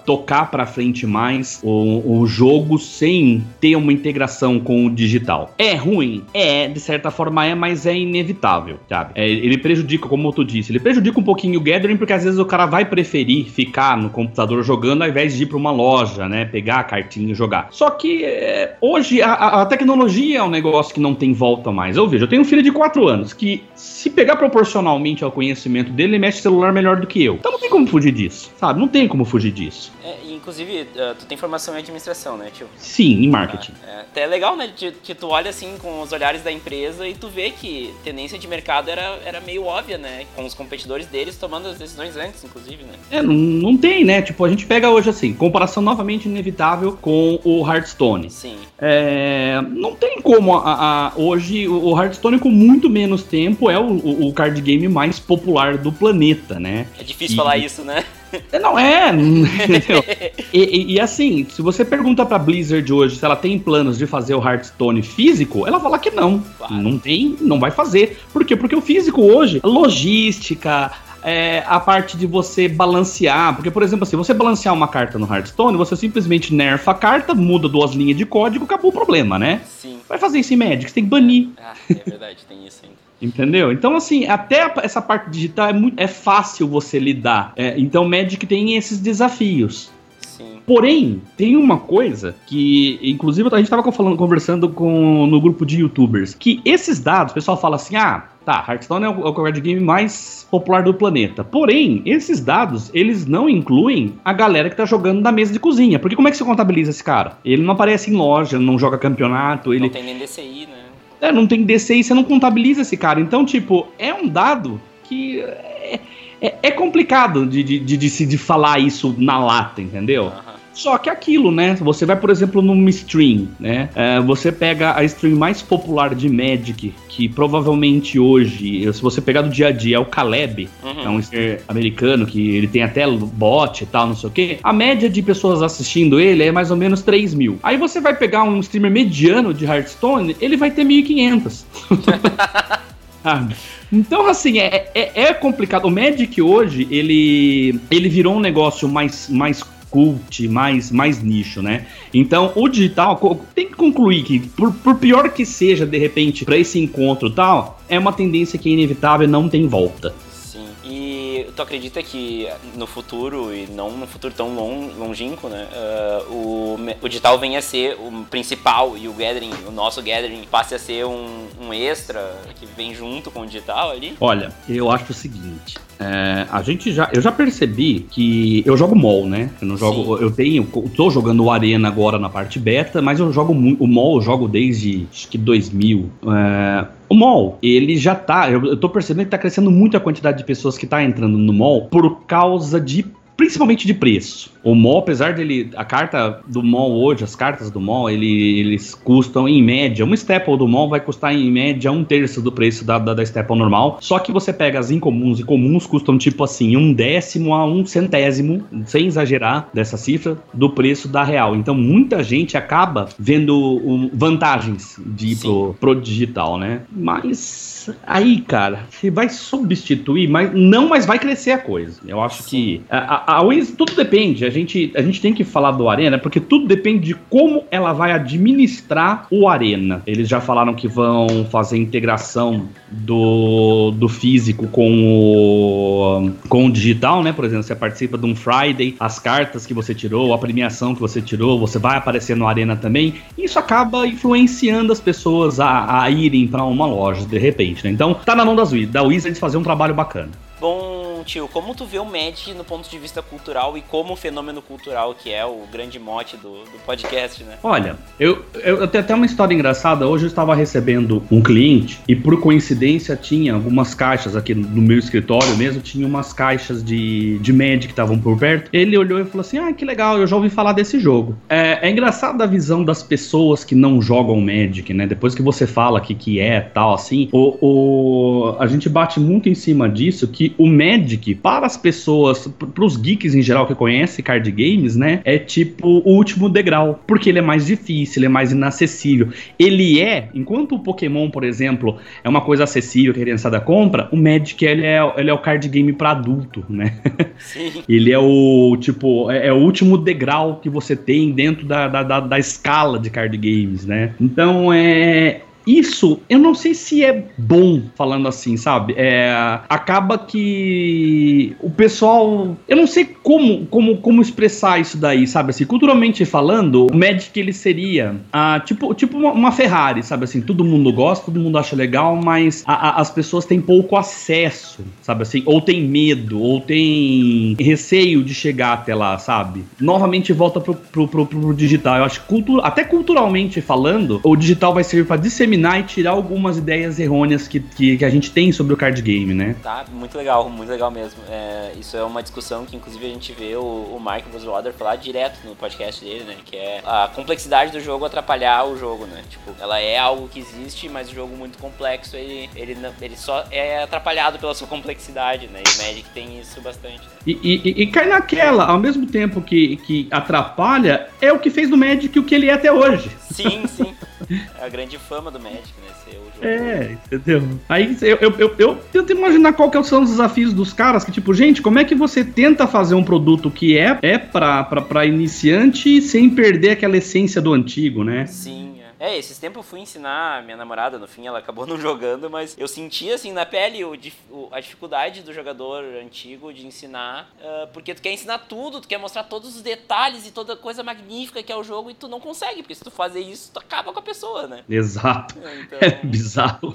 tocar 0.05 0.51
para 0.51 0.67
frente 0.67 1.07
mais 1.07 1.61
o, 1.62 2.21
o, 2.21 2.27
jogo 2.27 2.79
sem 2.79 3.45
ter 3.61 3.77
uma 3.77 3.93
integração 3.93 4.59
com 4.59 4.87
o 4.87 4.91
digital. 4.91 5.55
É 5.59 5.75
ruim? 5.75 6.25
É, 6.33 6.69
de 6.69 6.81
certa 6.81 7.11
forma 7.11 7.45
é, 7.45 7.55
mas 7.55 7.87
é 7.87 7.97
inevitável, 7.97 8.79
sabe? 8.89 9.12
É, 9.15 9.29
ele 9.29 9.59
prejudica, 9.59 10.09
como 10.09 10.33
tu 10.33 10.45
disse, 10.45 10.73
ele 10.73 10.81
prejudica 10.81 11.19
um 11.19 11.23
pouquinho 11.23 11.61
o 11.61 11.62
gathering 11.62 11.97
porque 11.97 12.12
às 12.12 12.25
vezes 12.25 12.39
o 12.39 12.45
cara 12.45 12.67
vai 12.67 12.84
preferir 12.84 13.47
ficar 13.47 13.97
no 13.97 14.11
computador 14.11 14.62
jogando 14.62 15.03
ao 15.03 15.09
invés 15.09 15.37
de 15.37 15.45
ir 15.45 15.47
para 15.47 15.57
uma 15.57 15.71
loja, 15.71 16.28
né? 16.28 16.45
Pegar 16.45 16.81
a 16.81 16.84
cartinha 16.84 17.33
e 17.33 17.34
jogar. 17.34 17.69
Só 17.71 17.91
que 17.91 18.25
é, 18.25 18.77
hoje 18.81 19.22
a, 19.22 19.63
a, 19.63 19.66
tecnologia 19.66 20.39
é 20.39 20.43
um 20.43 20.51
negócio 20.51 20.95
que 20.95 21.01
não 21.01 21.15
tem 21.15 21.33
volta 21.33 21.71
mais. 21.71 21.97
Eu 21.97 22.09
vejo, 22.09 22.25
eu 22.25 22.28
tenho 22.28 22.43
um 22.43 22.45
filho 22.45 22.63
de 22.63 22.72
4 22.72 23.07
anos 23.07 23.33
que 23.33 23.63
se 23.75 24.10
pegar 24.10 24.37
proporcionalmente 24.37 25.22
ao 25.25 25.31
conhecimento 25.31 25.93
dele, 25.93 26.13
ele 26.13 26.19
mexe 26.19 26.41
celular 26.41 26.72
melhor 26.72 27.01
do 27.01 27.07
que 27.07 27.22
eu. 27.22 27.34
Então 27.34 27.53
não 27.53 27.59
tem 27.59 27.71
como 27.71 27.87
fugir 27.87 28.13
disso, 28.13 28.51
sabe? 28.57 28.81
Não 28.81 28.89
tem 28.89 29.07
como 29.07 29.25
fugir 29.25 29.35
disso. 29.42 29.92
É, 30.04 30.16
inclusive, 30.28 30.83
uh, 30.83 31.15
tu 31.18 31.27
tem 31.27 31.36
formação 31.36 31.74
em 31.74 31.78
administração, 31.78 32.36
né, 32.36 32.50
tio? 32.53 32.68
Sim, 32.77 33.22
em 33.22 33.28
marketing. 33.28 33.72
É, 33.86 34.00
até 34.00 34.22
é 34.22 34.27
legal, 34.27 34.56
né, 34.56 34.71
que, 34.74 34.92
que 34.92 35.15
tu 35.15 35.28
olha 35.28 35.50
assim 35.50 35.77
com 35.78 36.00
os 36.00 36.12
olhares 36.12 36.42
da 36.42 36.50
empresa 36.53 37.06
e 37.09 37.15
tu 37.15 37.28
vê 37.28 37.50
que 37.50 37.92
tendência 38.04 38.38
de 38.38 38.47
mercado 38.48 38.91
era, 38.91 39.18
era 39.24 39.41
meio 39.41 39.65
óbvia, 39.65 39.98
né? 39.98 40.27
Com 40.34 40.44
os 40.44 40.54
competidores 40.54 41.06
deles 41.06 41.36
tomando 41.36 41.68
as 41.68 41.78
decisões 41.78 42.16
antes, 42.16 42.42
inclusive, 42.44 42.83
né? 42.84 42.92
É, 43.10 43.22
não, 43.22 43.34
não 43.34 43.77
tem, 43.77 44.04
né? 44.04 44.22
Tipo, 44.22 44.44
a 44.44 44.48
gente 44.48 44.66
pega 44.66 44.91
hoje 44.91 45.10
assim, 45.10 45.33
comparação 45.33 45.83
novamente 45.83 46.27
inevitável 46.27 46.97
com 47.00 47.38
o 47.44 47.66
Hearthstone. 47.66 48.30
Sim. 48.30 48.56
É, 48.78 49.60
não 49.71 49.94
tem 49.94 50.21
como 50.21 50.54
a, 50.54 51.09
a, 51.09 51.12
hoje 51.16 51.68
o 51.68 51.98
Hearthstone 51.98 52.38
com 52.38 52.50
muito 52.50 52.88
menos 52.91 53.22
tempo 53.22 53.71
é 53.71 53.78
o, 53.78 54.27
o 54.27 54.33
card 54.33 54.60
game 54.60 54.88
mais 54.88 55.18
popular 55.18 55.78
do 55.78 55.92
planeta, 55.92 56.59
né? 56.59 56.86
É 56.98 57.03
difícil 57.03 57.34
e, 57.34 57.36
falar 57.36 57.56
isso, 57.56 57.83
né? 57.83 58.04
É, 58.53 58.59
não 58.59 58.78
é. 58.78 59.12
e, 60.53 60.60
e, 60.62 60.94
e, 60.94 61.00
assim, 61.00 61.47
se 61.48 61.62
você 61.62 61.84
pergunta 61.84 62.24
pra 62.24 62.38
Blizzard 62.38 62.92
hoje 62.92 63.16
se 63.16 63.24
ela 63.24 63.36
tem 63.36 63.59
planos 63.59 63.98
de 63.98 64.06
fazer 64.06 64.34
o 64.34 64.42
Hearthstone 64.42 65.03
físico, 65.03 65.66
ela 65.66 65.80
fala 65.80 65.98
que 65.98 66.10
não. 66.10 66.42
Claro. 66.59 66.74
Não 66.74 66.98
tem, 66.98 67.36
não 67.41 67.59
vai 67.59 67.71
fazer. 67.71 68.18
Por 68.33 68.44
quê? 68.44 68.56
Porque 68.56 68.77
o 68.77 68.80
físico 68.80 69.22
hoje, 69.22 69.60
logística, 69.62 70.92
é, 71.27 71.65
a 71.66 71.80
parte 71.80 72.16
de 72.16 72.24
você 72.24 72.68
balancear. 72.68 73.54
Porque, 73.54 73.71
por 73.71 73.83
exemplo, 73.83 74.04
assim, 74.04 74.16
você 74.16 74.33
balancear 74.33 74.72
uma 74.72 74.86
carta 74.86 75.18
no 75.18 75.27
Hearthstone, 75.27 75.77
você 75.77 75.97
simplesmente 75.97 76.54
nerfa 76.54 76.92
a 76.92 76.94
carta, 76.94 77.34
muda 77.34 77.68
duas 77.68 77.92
linhas 77.92 78.16
de 78.16 78.24
código, 78.24 78.65
acabou 78.65 78.91
o 78.91 78.94
problema, 78.94 79.36
né? 79.38 79.60
Sim. 79.66 79.98
Vai 80.09 80.18
fazer 80.18 80.38
isso 80.38 80.54
em 80.54 80.56
Magic, 80.56 80.88
você 80.88 80.94
tem 80.94 81.04
que 81.04 81.10
banir. 81.10 81.48
Ah, 81.59 81.74
é 81.91 81.94
verdade, 81.94 82.38
tem 82.48 82.65
isso 82.65 82.80
ainda. 82.84 82.96
Entendeu? 83.21 83.72
Então, 83.72 83.97
assim, 83.97 84.27
até 84.27 84.71
essa 84.83 85.01
parte 85.01 85.30
digital 85.30 85.68
é, 85.68 85.72
muito, 85.72 85.98
é 85.98 86.07
fácil 86.07 86.68
você 86.68 86.98
lidar. 86.98 87.53
É, 87.57 87.78
então, 87.78 88.07
Magic 88.07 88.45
tem 88.47 88.77
esses 88.77 89.01
desafios. 89.01 89.91
Sim. 90.21 90.59
Porém, 90.66 91.22
tem 91.36 91.57
uma 91.57 91.78
coisa 91.78 92.34
que, 92.47 92.98
inclusive, 93.03 93.48
a 93.51 93.57
gente 93.57 93.66
estava 93.66 93.91
falando, 93.91 94.16
conversando 94.16 94.68
com, 94.68 95.27
no 95.27 95.41
grupo 95.41 95.65
de 95.65 95.80
youtubers, 95.80 96.34
que 96.34 96.60
esses 96.65 97.01
dados, 97.01 97.33
o 97.33 97.34
pessoal 97.34 97.57
fala 97.57 97.77
assim, 97.77 97.97
ah, 97.97 98.24
tá, 98.45 98.65
Hearthstone 98.68 99.07
é 99.07 99.09
o, 99.09 99.27
é 99.27 99.28
o 99.28 99.34
card 99.34 99.60
game 99.60 99.80
mais 99.80 100.47
popular 100.51 100.83
do 100.83 100.92
planeta. 100.92 101.42
Porém, 101.42 102.03
esses 102.04 102.41
dados, 102.41 102.91
eles 102.92 103.27
não 103.27 103.48
incluem 103.48 104.15
a 104.24 104.33
galera 104.33 104.69
que 104.69 104.77
tá 104.77 104.84
jogando 104.84 105.22
na 105.22 105.33
mesa 105.33 105.53
de 105.53 105.59
cozinha. 105.59 105.98
Porque 105.98 106.15
como 106.15 106.28
é 106.28 106.30
que 106.30 106.36
você 106.36 106.45
contabiliza 106.45 106.91
esse 106.91 107.03
cara? 107.03 107.39
Ele 107.45 107.62
não 107.62 107.72
aparece 107.72 108.10
em 108.10 108.15
loja, 108.15 108.59
não 108.59 108.78
joga 108.78 108.98
campeonato, 108.98 109.72
ele... 109.72 109.84
Não 109.84 109.89
tem 109.89 110.04
nem 110.04 110.19
DCI, 110.19 110.66
né? 110.66 110.85
É, 111.27 111.33
não 111.33 111.47
tem 111.47 111.65
DCI, 111.65 112.05
você 112.05 112.15
não 112.15 112.23
contabiliza 112.23 112.83
esse 112.83 112.97
cara. 112.97 113.21
Então, 113.21 113.45
tipo, 113.45 113.89
é 113.99 114.15
um 114.15 114.28
dado 114.28 114.81
que 115.05 115.41
é, 115.41 116.01
é, 116.41 116.55
é 116.63 116.71
complicado 116.71 117.45
de, 117.45 117.63
de, 117.63 117.78
de, 117.81 117.97
de, 117.97 118.27
de 118.27 118.39
falar 118.39 118.78
isso 118.78 119.15
na 119.19 119.39
lata, 119.39 119.83
entendeu? 119.83 120.33
Só 120.77 120.99
que 120.99 121.09
aquilo, 121.09 121.51
né? 121.51 121.75
Você 121.81 122.05
vai, 122.05 122.17
por 122.17 122.28
exemplo, 122.28 122.61
numa 122.61 122.91
stream, 122.91 123.49
né? 123.59 123.89
É, 123.95 124.21
você 124.21 124.53
pega 124.53 124.95
a 124.95 125.03
stream 125.05 125.34
mais 125.34 125.63
popular 125.63 126.15
de 126.15 126.28
Magic, 126.28 126.93
que 127.09 127.31
provavelmente 127.31 128.19
hoje, 128.19 128.93
se 128.93 129.01
você 129.01 129.23
pegar 129.23 129.41
do 129.41 129.49
dia 129.49 129.69
a 129.69 129.73
dia, 129.73 129.97
é 129.97 129.99
o 129.99 130.05
Caleb, 130.05 130.69
Uhum. 130.84 131.03
é 131.03 131.09
um 131.09 131.19
streamer 131.19 131.63
americano 131.67 132.27
que 132.27 132.57
ele 132.57 132.69
tem 132.69 132.83
até 132.83 133.07
bot 133.09 133.83
e 133.83 133.87
tal, 133.87 134.09
não 134.09 134.15
sei 134.15 134.28
o 134.28 134.33
quê. 134.33 134.59
A 134.63 134.71
média 134.71 135.09
de 135.09 135.23
pessoas 135.23 135.63
assistindo 135.63 136.21
ele 136.21 136.43
é 136.43 136.53
mais 136.53 136.71
ou 136.71 136.77
menos 136.77 137.01
3 137.01 137.33
mil. 137.33 137.59
Aí 137.63 137.79
você 137.79 137.99
vai 137.99 138.15
pegar 138.15 138.45
um 138.45 138.61
streamer 138.61 138.91
mediano 138.91 139.55
de 139.55 139.65
Hearthstone, 139.65 140.37
ele 140.43 140.59
vai 140.59 140.71
ter 140.71 140.84
1.500. 140.84 141.65
Sabe? 143.22 143.57
Então, 143.93 144.27
assim, 144.27 144.59
é, 144.59 144.91
é, 144.95 145.11
é 145.15 145.33
complicado. 145.33 145.87
O 145.87 145.91
Magic 145.91 146.41
hoje, 146.43 146.87
ele, 146.91 147.81
ele 147.91 148.09
virou 148.09 148.37
um 148.37 148.41
negócio 148.41 148.89
mais, 148.89 149.29
mais 149.31 149.63
cult, 149.91 150.48
mais, 150.48 150.91
mais 150.91 151.22
nicho, 151.22 151.62
né? 151.62 151.86
Então, 152.12 152.53
o 152.54 152.68
digital 152.68 153.18
tem 153.54 153.68
que 153.68 153.74
concluir 153.74 154.22
que, 154.22 154.41
por, 154.41 154.72
por 154.72 154.97
pior 154.97 155.30
que 155.30 155.44
seja, 155.44 155.86
de 155.86 155.98
repente, 155.98 156.44
para 156.44 156.56
esse 156.56 156.78
encontro 156.78 157.30
tal, 157.30 157.80
é 157.88 157.98
uma 157.98 158.12
tendência 158.12 158.59
que 158.59 158.68
é 158.68 158.72
inevitável 158.72 159.27
e 159.27 159.30
não 159.30 159.48
tem 159.48 159.66
volta. 159.66 160.15
Sim. 160.30 160.66
E 160.84 161.47
tu 161.54 161.62
acredita 161.62 162.03
que 162.03 162.48
no 162.74 162.86
futuro, 162.86 163.54
e 163.54 163.66
não 163.66 163.91
no 163.97 164.06
futuro 164.06 164.33
tão 164.34 164.54
long, 164.54 164.91
longínquo, 164.97 165.48
né? 165.48 165.66
ah, 165.72 166.24
o, 166.30 166.78
o 167.03 167.09
digital 167.09 167.38
venha 167.38 167.59
a 167.59 167.62
ser 167.62 167.97
o 167.98 168.24
principal 168.24 168.97
e 168.97 169.09
o 169.09 169.12
gathering, 169.12 169.53
o 169.66 169.71
nosso 169.71 170.03
gathering, 170.03 170.42
passe 170.50 170.74
a 170.74 170.78
ser 170.78 171.04
um, 171.06 171.47
um 171.60 171.72
extra 171.72 172.36
que 172.59 172.66
vem 172.66 172.94
junto 172.94 173.30
com 173.30 173.41
o 173.41 173.47
digital 173.47 173.91
ali? 173.91 174.16
Olha, 174.21 174.53
eu 174.68 174.91
acho 174.91 175.12
o 175.12 175.15
seguinte. 175.15 175.77
É, 175.98 176.47
a 176.51 176.63
gente 176.63 176.93
já. 176.93 177.09
Eu 177.13 177.22
já 177.22 177.33
percebi 177.33 178.01
que 178.10 178.63
eu 178.66 178.77
jogo 178.77 178.95
MOL, 178.95 179.27
né? 179.27 179.51
Eu 179.60 179.69
não 179.69 179.77
jogo. 179.77 180.19
Sim. 180.19 180.25
Eu 180.25 180.31
tenho. 180.31 180.69
Eu 180.75 180.91
tô 180.95 181.10
jogando 181.10 181.45
o 181.45 181.51
Arena 181.51 181.89
agora 181.89 182.19
na 182.19 182.28
parte 182.28 182.59
beta, 182.59 183.01
mas 183.01 183.19
eu 183.19 183.33
jogo 183.33 183.54
muito. 183.54 183.83
O 183.83 183.87
MOL 183.87 184.16
eu 184.16 184.22
jogo 184.22 184.47
desde 184.47 185.07
acho 185.10 185.28
que 185.28 185.39
2000. 185.39 186.10
É, 186.27 186.87
o 187.09 187.15
MOL, 187.15 187.59
ele 187.63 187.97
já 187.97 188.15
tá. 188.15 188.51
Eu, 188.51 188.65
eu 188.66 188.77
tô 188.77 188.89
percebendo 188.89 189.27
que 189.27 189.31
tá 189.31 189.39
crescendo 189.39 189.71
muito 189.71 189.97
a 189.97 190.01
quantidade 190.01 190.39
de 190.39 190.45
pessoas 190.45 190.77
que 190.77 190.87
tá 190.87 191.03
entrando 191.03 191.39
no 191.39 191.53
MOL 191.53 191.87
por 191.87 192.22
causa 192.27 192.81
de. 192.81 193.07
Principalmente 193.36 193.86
de 193.86 193.94
preço. 193.94 194.50
O 194.62 194.74
MOL, 194.74 194.98
apesar 194.98 195.34
dele. 195.34 195.71
A 195.77 195.84
carta 195.84 196.41
do 196.47 196.62
MOL 196.62 196.92
hoje, 197.04 197.22
as 197.22 197.36
cartas 197.36 197.71
do 197.71 197.80
MOL, 197.80 198.09
ele- 198.10 198.59
eles 198.60 198.94
custam 198.94 199.48
em 199.48 199.62
média. 199.62 200.04
Uma 200.04 200.15
Staple 200.16 200.56
do 200.56 200.66
MOL 200.66 200.88
vai 200.88 201.00
custar 201.00 201.34
em 201.34 201.50
média 201.50 201.92
um 201.92 202.03
terço 202.03 202.41
do 202.41 202.50
preço 202.50 202.84
da, 202.84 202.98
da, 202.98 203.15
da 203.15 203.22
Staple 203.22 203.56
normal. 203.56 203.98
Só 204.00 204.18
que 204.18 204.33
você 204.33 204.53
pega 204.53 204.78
as 204.78 204.91
incomuns 204.91 205.38
e 205.38 205.44
comuns 205.44 205.86
custam 205.86 206.16
tipo 206.18 206.42
assim, 206.42 206.77
um 206.77 206.92
décimo 206.92 207.54
a 207.54 207.65
um 207.65 207.84
centésimo, 207.84 208.65
sem 208.86 209.06
exagerar 209.06 209.68
dessa 209.72 209.97
cifra, 209.97 210.36
do 210.53 210.71
preço 210.71 211.06
da 211.06 211.22
real. 211.22 211.54
Então 211.54 211.74
muita 211.74 212.22
gente 212.22 212.56
acaba 212.56 213.09
vendo 213.18 213.56
um, 213.56 214.10
vantagens 214.12 214.98
de 215.04 215.28
ir 215.28 215.34
Sim. 215.36 215.48
pro, 215.48 215.77
pro 215.78 216.00
digital, 216.00 216.59
né? 216.59 216.80
Mas 216.91 217.91
aí, 218.06 218.41
cara, 218.41 218.80
você 218.91 219.10
vai 219.10 219.28
substituir, 219.28 220.28
mas 220.28 220.50
não, 220.54 220.88
mas 220.88 221.06
vai 221.06 221.18
crescer 221.18 221.53
a 221.53 221.59
coisa. 221.59 222.00
Eu 222.06 222.21
acho 222.21 222.44
que 222.44 222.80
a, 222.91 222.98
a, 222.98 223.26
a 223.27 223.43
Wiz, 223.43 223.73
tudo 223.77 223.95
depende. 223.95 224.45
A 224.45 224.51
gente, 224.51 224.93
a 224.95 225.03
gente 225.03 225.21
tem 225.21 225.34
que 225.34 225.43
falar 225.43 225.73
do 225.73 225.89
Arena, 225.89 226.17
porque 226.19 226.39
tudo 226.39 226.67
depende 226.67 227.07
de 227.07 227.15
como 227.15 227.65
ela 227.71 227.93
vai 227.93 228.13
administrar 228.13 229.27
o 229.31 229.49
Arena. 229.49 230.03
Eles 230.07 230.28
já 230.28 230.41
falaram 230.41 230.75
que 230.75 230.87
vão 230.87 231.45
fazer 231.51 231.77
integração 231.77 232.69
do, 232.89 233.91
do 233.91 234.09
físico 234.09 234.69
com 234.69 235.05
o, 235.05 236.31
com 236.49 236.67
o 236.67 236.71
digital, 236.71 237.23
né? 237.23 237.33
Por 237.33 237.45
exemplo, 237.45 237.65
você 237.65 237.75
participa 237.75 238.17
de 238.17 238.27
um 238.27 238.37
Friday, 238.37 238.95
as 239.01 239.19
cartas 239.19 239.67
que 239.67 239.75
você 239.75 239.95
tirou, 239.95 240.33
a 240.33 240.39
premiação 240.39 240.95
que 240.95 241.01
você 241.01 241.21
tirou, 241.21 241.59
você 241.59 241.79
vai 241.79 241.97
aparecer 241.97 242.37
no 242.37 242.47
Arena 242.47 242.77
também. 242.77 243.15
Isso 243.37 243.59
acaba 243.59 244.07
influenciando 244.07 244.93
as 244.93 245.01
pessoas 245.01 245.59
a, 245.59 246.03
a 246.03 246.11
irem 246.11 246.47
para 246.47 246.65
uma 246.65 246.87
loja 246.87 247.27
de 247.27 247.39
repente, 247.39 247.84
né? 247.84 247.91
Então, 247.91 248.15
tá 248.15 248.37
na 248.37 248.45
mão 248.45 248.55
das, 248.55 248.71
da 248.89 249.03
Wizards 249.03 249.41
fazer 249.41 249.57
um 249.57 249.63
trabalho 249.63 249.95
bacana. 249.95 250.31
Bom, 250.59 251.23
tio, 251.25 251.49
como 251.53 251.75
tu 251.75 251.85
vê 251.85 251.99
o 251.99 252.05
Magic 252.05 252.55
no 252.55 252.65
ponto 252.65 252.89
de 252.89 252.99
vista 252.99 253.21
cultural 253.21 253.77
e 253.77 253.83
como 253.83 254.17
fenômeno 254.17 254.63
cultural, 254.63 255.15
que 255.15 255.31
é 255.31 255.45
o 255.45 255.63
grande 255.71 255.99
mote 255.99 256.37
do, 256.37 256.64
do 256.64 256.79
podcast, 256.87 257.45
né? 257.45 257.57
Olha, 257.62 257.97
eu, 258.19 258.43
eu, 258.55 258.79
eu 258.79 258.88
tenho 258.88 259.05
até 259.05 259.14
uma 259.14 259.26
história 259.26 259.55
engraçada. 259.55 260.09
Hoje 260.09 260.25
eu 260.25 260.29
estava 260.29 260.55
recebendo 260.55 261.23
um 261.31 261.43
cliente 261.43 262.00
e 262.09 262.17
por 262.17 262.41
coincidência 262.41 263.14
tinha 263.17 263.53
algumas 263.55 263.95
caixas 263.95 264.35
aqui 264.35 264.55
no 264.55 264.81
meu 264.81 264.99
escritório 264.99 265.55
mesmo, 265.57 265.83
tinha 265.83 266.07
umas 266.07 266.33
caixas 266.33 266.83
de, 266.83 267.38
de 267.38 267.53
Magic 267.53 267.88
que 267.88 267.93
estavam 267.93 268.19
por 268.19 268.38
perto. 268.38 268.71
Ele 268.73 268.97
olhou 268.97 269.21
e 269.21 269.25
falou 269.25 269.43
assim: 269.43 269.59
Ah, 269.59 269.73
que 269.73 269.85
legal, 269.85 270.19
eu 270.19 270.26
já 270.26 270.37
ouvi 270.37 270.49
falar 270.49 270.73
desse 270.73 270.99
jogo. 270.99 271.37
É, 271.50 271.87
é 271.87 271.91
engraçado 271.91 272.41
a 272.41 272.47
visão 272.47 272.83
das 272.83 273.03
pessoas 273.03 273.62
que 273.62 273.75
não 273.75 274.00
jogam 274.00 274.41
Magic, 274.41 274.93
né? 274.95 275.07
Depois 275.07 275.35
que 275.35 275.43
você 275.43 275.67
fala 275.67 276.01
que, 276.01 276.15
que 276.15 276.41
é 276.41 276.61
tal, 276.61 276.95
assim, 276.95 277.29
o, 277.31 277.59
o, 277.61 278.57
a 278.59 278.67
gente 278.67 278.89
bate 278.89 279.21
muito 279.21 279.49
em 279.51 279.55
cima 279.55 279.89
disso 279.89 280.27
que 280.27 280.47
o 280.59 280.67
Magic, 280.67 281.35
para 281.37 281.67
as 281.67 281.77
pessoas, 281.77 282.47
para 282.47 282.85
os 282.85 282.97
geeks 282.97 283.35
em 283.35 283.43
geral 283.43 283.67
que 283.67 283.75
conhecem 283.75 284.25
card 284.25 284.51
games, 284.51 284.97
né? 284.97 285.21
É 285.25 285.39
tipo 285.39 285.87
o 285.87 286.11
último 286.11 286.49
degrau. 286.49 287.01
Porque 287.07 287.29
ele 287.29 287.39
é 287.39 287.43
mais 287.43 287.67
difícil, 287.67 288.21
ele 288.21 288.27
é 288.27 288.29
mais 288.29 288.53
inacessível. 288.53 289.29
Ele 289.59 290.01
é, 290.01 290.29
enquanto 290.35 290.75
o 290.75 290.79
Pokémon, 290.79 291.31
por 291.31 291.45
exemplo, 291.45 291.99
é 292.23 292.29
uma 292.29 292.41
coisa 292.41 292.65
acessível 292.65 293.13
que 293.13 293.21
a 293.21 293.23
criançada 293.23 293.61
compra, 293.61 294.09
o 294.13 294.17
Magic 294.17 294.65
ele 294.65 294.85
é, 294.85 294.99
ele 295.17 295.31
é 295.31 295.35
o 295.35 295.39
card 295.39 295.69
game 295.69 295.93
para 295.93 296.11
adulto, 296.11 296.65
né? 296.69 296.95
Sim. 297.39 297.83
Ele 297.89 298.13
é 298.13 298.19
o 298.19 298.77
tipo, 298.81 299.31
é, 299.31 299.49
é 299.49 299.53
o 299.53 299.57
último 299.57 299.99
degrau 299.99 300.57
que 300.57 300.69
você 300.69 300.97
tem 300.97 301.33
dentro 301.33 301.67
da, 301.67 301.89
da, 301.89 302.03
da, 302.03 302.21
da 302.21 302.39
escala 302.39 302.99
de 302.99 303.11
card 303.11 303.37
games, 303.37 303.85
né? 303.85 304.13
Então 304.21 304.73
é. 304.73 305.41
Isso, 305.67 306.21
eu 306.31 306.39
não 306.39 306.55
sei 306.55 306.75
se 306.75 307.05
é 307.05 307.25
bom 307.37 307.83
falando 307.97 308.29
assim, 308.29 308.57
sabe? 308.57 308.95
É, 308.97 309.35
acaba 309.69 310.17
que 310.17 311.57
o 311.61 311.69
pessoal, 311.71 312.57
eu 312.69 312.77
não 312.77 312.87
sei 312.87 313.05
como, 313.05 313.67
como, 313.67 313.97
como 313.97 314.23
expressar 314.23 314.81
isso 314.81 314.97
daí, 314.97 315.27
sabe? 315.27 315.51
Assim, 315.51 315.65
culturalmente 315.67 316.25
falando, 316.25 316.87
o 316.87 316.97
Magic 316.97 317.39
ele 317.39 317.53
seria 317.53 318.15
ah, 318.33 318.61
tipo, 318.65 318.95
tipo 318.95 319.19
uma, 319.19 319.33
uma 319.33 319.51
Ferrari, 319.53 320.05
sabe? 320.05 320.23
Assim, 320.25 320.41
todo 320.41 320.65
mundo 320.65 320.93
gosta, 320.93 321.25
todo 321.27 321.41
mundo 321.41 321.59
acha 321.59 321.75
legal, 321.75 322.15
mas 322.15 322.63
a- 322.65 322.91
a- 322.91 323.01
as 323.01 323.11
pessoas 323.11 323.45
têm 323.45 323.61
pouco 323.61 323.97
acesso, 323.97 324.85
sabe? 325.03 325.23
Assim, 325.23 325.43
ou 325.47 325.61
tem 325.61 325.83
medo, 325.83 326.41
ou 326.41 326.61
tem 326.61 327.57
receio 327.59 328.23
de 328.23 328.35
chegar 328.35 328.75
até 328.75 328.95
lá, 328.95 329.19
sabe? 329.19 329.65
Novamente 329.81 330.33
volta 330.33 330.61
pro, 330.61 330.75
pro, 330.75 331.09
pro, 331.09 331.27
pro 331.27 331.55
digital. 331.55 331.97
Eu 331.99 332.05
acho 332.05 332.21
que 332.21 332.29
cultu 332.29 332.61
até 332.61 332.85
culturalmente 332.85 333.61
falando, 333.61 334.21
o 334.23 334.37
digital 334.37 334.73
vai 334.73 334.85
servir 334.85 335.07
para 335.07 335.17
disseminar 335.17 335.56
e 335.57 335.83
tirar 335.83 336.11
algumas 336.13 336.59
ideias 336.59 336.99
errôneas 336.99 337.47
que, 337.49 337.61
que, 337.61 337.97
que 337.99 338.05
a 338.05 338.11
gente 338.11 338.31
tem 338.31 338.53
sobre 338.53 338.75
o 338.75 338.77
card 338.77 339.01
game, 339.03 339.33
né? 339.35 339.57
Tá, 339.63 339.85
muito 339.93 340.17
legal, 340.17 340.49
muito 340.49 340.69
legal 340.69 340.91
mesmo. 340.91 341.19
É, 341.29 341.73
isso 341.79 341.97
é 341.97 342.03
uma 342.05 342.23
discussão 342.23 342.65
que 342.65 342.77
inclusive 342.77 343.05
a 343.07 343.09
gente 343.09 343.33
vê 343.33 343.55
o, 343.57 343.61
o 343.97 343.99
Mark 344.01 344.25
Buzzwater 344.33 344.73
falar 344.73 344.97
direto 344.97 345.39
no 345.45 345.55
podcast 345.55 346.05
dele, 346.05 346.25
né? 346.25 346.37
Que 346.45 346.57
é 346.57 346.81
a 346.85 347.09
complexidade 347.15 347.73
do 347.73 347.81
jogo 347.81 348.05
atrapalhar 348.05 348.65
o 348.67 348.77
jogo, 348.79 349.07
né? 349.07 349.23
Tipo, 349.29 349.53
ela 349.61 349.79
é 349.81 349.99
algo 349.99 350.29
que 350.29 350.39
existe, 350.41 350.89
mas 350.89 351.11
o 351.11 351.15
jogo 351.15 351.37
muito 351.37 351.59
complexo, 351.59 352.17
ele, 352.17 352.49
ele, 352.57 352.77
ele 353.01 353.17
só 353.17 353.45
é 353.51 353.83
atrapalhado 353.83 354.39
pela 354.39 354.55
sua 354.55 354.67
complexidade, 354.67 355.47
né? 355.49 355.61
E 355.67 355.69
o 355.81 355.83
Magic 355.87 356.05
tem 356.15 356.41
isso 356.41 356.61
bastante. 356.61 356.99
Né? 357.01 357.07
E, 357.27 357.33
e- 357.43 357.83
e 357.83 357.87
cai 357.89 358.07
naquela, 358.07 358.65
ao 358.67 358.79
mesmo 358.79 359.07
tempo 359.07 359.41
que, 359.41 359.77
que 359.79 360.09
atrapalha, 360.11 361.09
é 361.21 361.33
o 361.33 361.39
que 361.39 361.51
fez 361.51 361.69
do 361.71 361.77
Magic 361.77 362.19
o 362.19 362.23
que 362.25 362.35
ele 362.35 362.49
é 362.49 362.53
até 362.53 362.73
hoje. 362.73 363.11
Sim, 363.33 363.67
sim. 363.67 363.95
É 364.30 364.64
a 364.64 364.68
grande 364.68 364.99
fama 364.99 365.30
do 365.30 365.38
Magic, 365.38 365.73
né? 365.80 365.92
Ser 366.04 366.16
o 366.16 366.25
jogo. 366.35 366.47
É, 366.47 366.97
entendeu? 367.12 367.42
Aí 367.68 367.97
eu, 368.02 368.16
eu, 368.21 368.35
eu, 368.38 368.54
eu 368.59 368.78
tento 368.92 369.12
imaginar 369.12 369.52
qual 369.52 369.71
que 369.71 369.83
são 369.85 370.02
os 370.02 370.11
desafios 370.11 370.52
dos 370.52 370.73
caras, 370.73 371.04
que 371.04 371.12
tipo, 371.12 371.33
gente, 371.35 371.62
como 371.62 371.78
é 371.78 371.85
que 371.85 371.95
você 371.95 372.25
tenta 372.25 372.66
fazer 372.66 372.95
um 372.95 373.04
produto 373.04 373.50
que 373.50 373.78
é, 373.78 373.99
é 374.02 374.18
pra, 374.18 374.64
pra, 374.64 374.80
pra 374.83 375.06
iniciante 375.06 376.00
sem 376.02 376.30
perder 376.30 376.71
aquela 376.71 376.97
essência 376.97 377.40
do 377.40 377.52
antigo, 377.52 378.02
né? 378.02 378.26
Sim. 378.26 378.75
É, 378.99 379.17
esses 379.17 379.38
tempos 379.38 379.59
eu 379.59 379.62
fui 379.62 379.81
ensinar 379.81 380.38
a 380.38 380.43
minha 380.43 380.57
namorada, 380.57 380.99
no 380.99 381.07
fim 381.07 381.26
ela 381.26 381.38
acabou 381.38 381.67
não 381.67 381.79
jogando, 381.79 382.31
mas 382.31 382.57
eu 382.59 382.67
senti 382.67 383.11
assim 383.11 383.31
na 383.33 383.45
pele 383.45 383.85
o, 383.85 383.93
o- 384.31 384.49
a 384.53 384.59
dificuldade 384.61 385.23
do 385.23 385.33
jogador 385.35 385.85
antigo 386.03 386.53
de 386.53 386.67
ensinar, 386.67 387.29
ah, 387.43 387.69
porque 387.73 387.95
tu 387.95 388.00
quer 388.00 388.12
ensinar 388.12 388.38
tudo, 388.38 388.81
tu 388.81 388.88
quer 388.88 388.99
mostrar 388.99 389.25
todos 389.25 389.55
os 389.57 389.62
detalhes 389.62 390.26
e 390.26 390.31
toda 390.31 390.57
coisa 390.57 390.83
magnífica 390.83 391.43
que 391.43 391.53
é 391.53 391.57
o 391.57 391.62
jogo 391.62 391.91
e 391.91 391.95
tu 391.95 392.09
não 392.09 392.21
consegue, 392.21 392.62
porque 392.62 392.75
se 392.75 392.83
tu 392.85 392.91
fazer 392.91 393.21
isso, 393.21 393.50
tu 393.53 393.59
acaba 393.59 393.93
com 393.93 393.99
a 393.99 394.03
pessoa, 394.03 394.47
né? 394.47 394.65
Exato. 394.69 395.37
Então, 395.38 395.79
É 395.83 395.91
bizarro. 396.05 396.75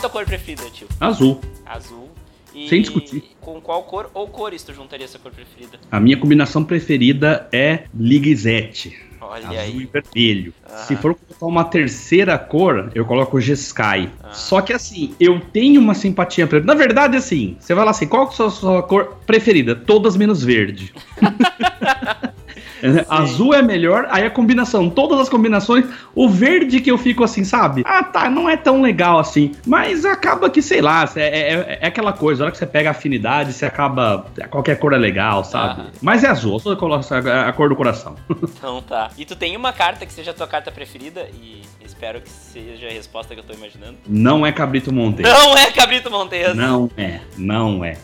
A 0.00 0.08
tua 0.08 0.10
cor 0.10 0.24
preferida, 0.24 0.64
tio? 0.70 0.88
Azul. 0.98 1.40
Azul. 1.66 2.08
E 2.54 2.68
Sem 2.68 2.80
discutir. 2.80 3.22
Com 3.40 3.60
qual 3.60 3.82
cor 3.84 4.10
ou 4.14 4.26
cores 4.26 4.62
tu 4.62 4.72
juntaria 4.72 5.04
essa 5.04 5.18
cor 5.18 5.30
preferida? 5.30 5.78
A 5.90 6.00
minha 6.00 6.16
combinação 6.16 6.64
preferida 6.64 7.48
é 7.52 7.84
Ligizete. 7.94 8.98
Olha 9.20 9.46
Azul 9.46 9.58
aí. 9.58 9.76
e 9.76 9.86
vermelho. 9.86 10.54
Se 10.88 10.96
for 10.96 11.14
colocar 11.14 11.46
uma 11.46 11.64
terceira 11.64 12.36
cor, 12.38 12.90
eu 12.94 13.04
coloco 13.04 13.36
o 13.36 13.40
G-Sky. 13.40 14.08
Ah. 14.22 14.32
Só 14.32 14.60
que 14.62 14.72
assim, 14.72 15.14
eu 15.20 15.38
tenho 15.38 15.80
uma 15.80 15.94
simpatia 15.94 16.46
pra 16.46 16.58
Na 16.60 16.74
verdade, 16.74 17.16
assim, 17.16 17.56
você 17.60 17.74
vai 17.74 17.84
lá 17.84 17.90
assim, 17.92 18.08
qual 18.08 18.24
é 18.24 18.28
a 18.28 18.30
sua, 18.30 18.50
sua 18.50 18.82
cor 18.82 19.18
preferida? 19.26 19.76
Todas 19.76 20.16
menos 20.16 20.42
verde. 20.42 20.92
É, 22.82 23.04
Azul 23.08 23.54
é 23.54 23.62
melhor, 23.62 24.06
aí 24.10 24.24
a 24.24 24.30
combinação, 24.30 24.88
todas 24.90 25.18
as 25.20 25.28
combinações, 25.28 25.84
o 26.14 26.28
verde 26.28 26.80
que 26.80 26.90
eu 26.90 26.98
fico 26.98 27.22
assim, 27.24 27.44
sabe? 27.44 27.82
Ah, 27.86 28.02
tá, 28.02 28.28
não 28.30 28.48
é 28.48 28.56
tão 28.56 28.82
legal 28.82 29.18
assim. 29.18 29.52
Mas 29.66 30.04
acaba 30.04 30.48
que, 30.50 30.60
sei 30.62 30.80
lá, 30.80 31.08
é, 31.16 31.20
é- 31.20 31.78
é 31.82 31.86
aquela 31.86 32.12
coisa, 32.12 32.42
a 32.42 32.46
hora 32.46 32.52
que 32.52 32.58
você 32.58 32.66
pega 32.66 32.90
afinidade, 32.90 33.52
você 33.52 33.66
acaba. 33.66 34.26
Qualquer 34.50 34.78
cor 34.78 34.92
é 34.92 34.98
legal, 34.98 35.44
sabe? 35.44 35.82
Mas 36.00 36.24
é 36.24 36.28
azul, 36.28 36.58
só 36.58 36.74
coloco 36.76 37.04
a 37.14 37.48
a 37.48 37.52
cor 37.52 37.68
do 37.68 37.76
coração. 37.76 38.14
Então 38.60 38.82
tá. 38.82 39.10
E 39.16 39.24
tu 39.24 39.34
tem 39.34 39.56
uma 39.56 39.72
carta 39.72 40.04
que 40.04 40.12
seja 40.12 40.32
a 40.32 40.34
tua 40.34 40.46
carta 40.46 40.70
preferida 40.70 41.26
e 41.42 41.62
espero 41.84 42.20
que 42.20 42.28
seja 42.28 42.86
a 42.88 42.90
resposta 42.90 43.34
que 43.34 43.40
eu 43.40 43.44
tô 43.44 43.54
imaginando. 43.54 43.96
Não 44.06 44.44
é 44.46 44.52
Cabrito 44.52 44.92
Monteiro. 44.92 45.30
Não 45.30 45.56
é 45.56 45.70
Cabrito 45.70 46.10
Montes! 46.10 46.54
Não 46.54 46.90
é, 46.96 47.20
não 47.38 47.84
é. 47.84 47.96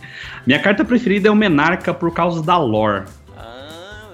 Minha 0.47 0.59
carta 0.59 0.85
preferida 0.85 1.29
é 1.29 1.31
o 1.31 1.35
Menarca 1.37 1.93
por 1.93 2.13
causa 2.13 2.43
da 2.43 2.57
lore. 2.57 3.05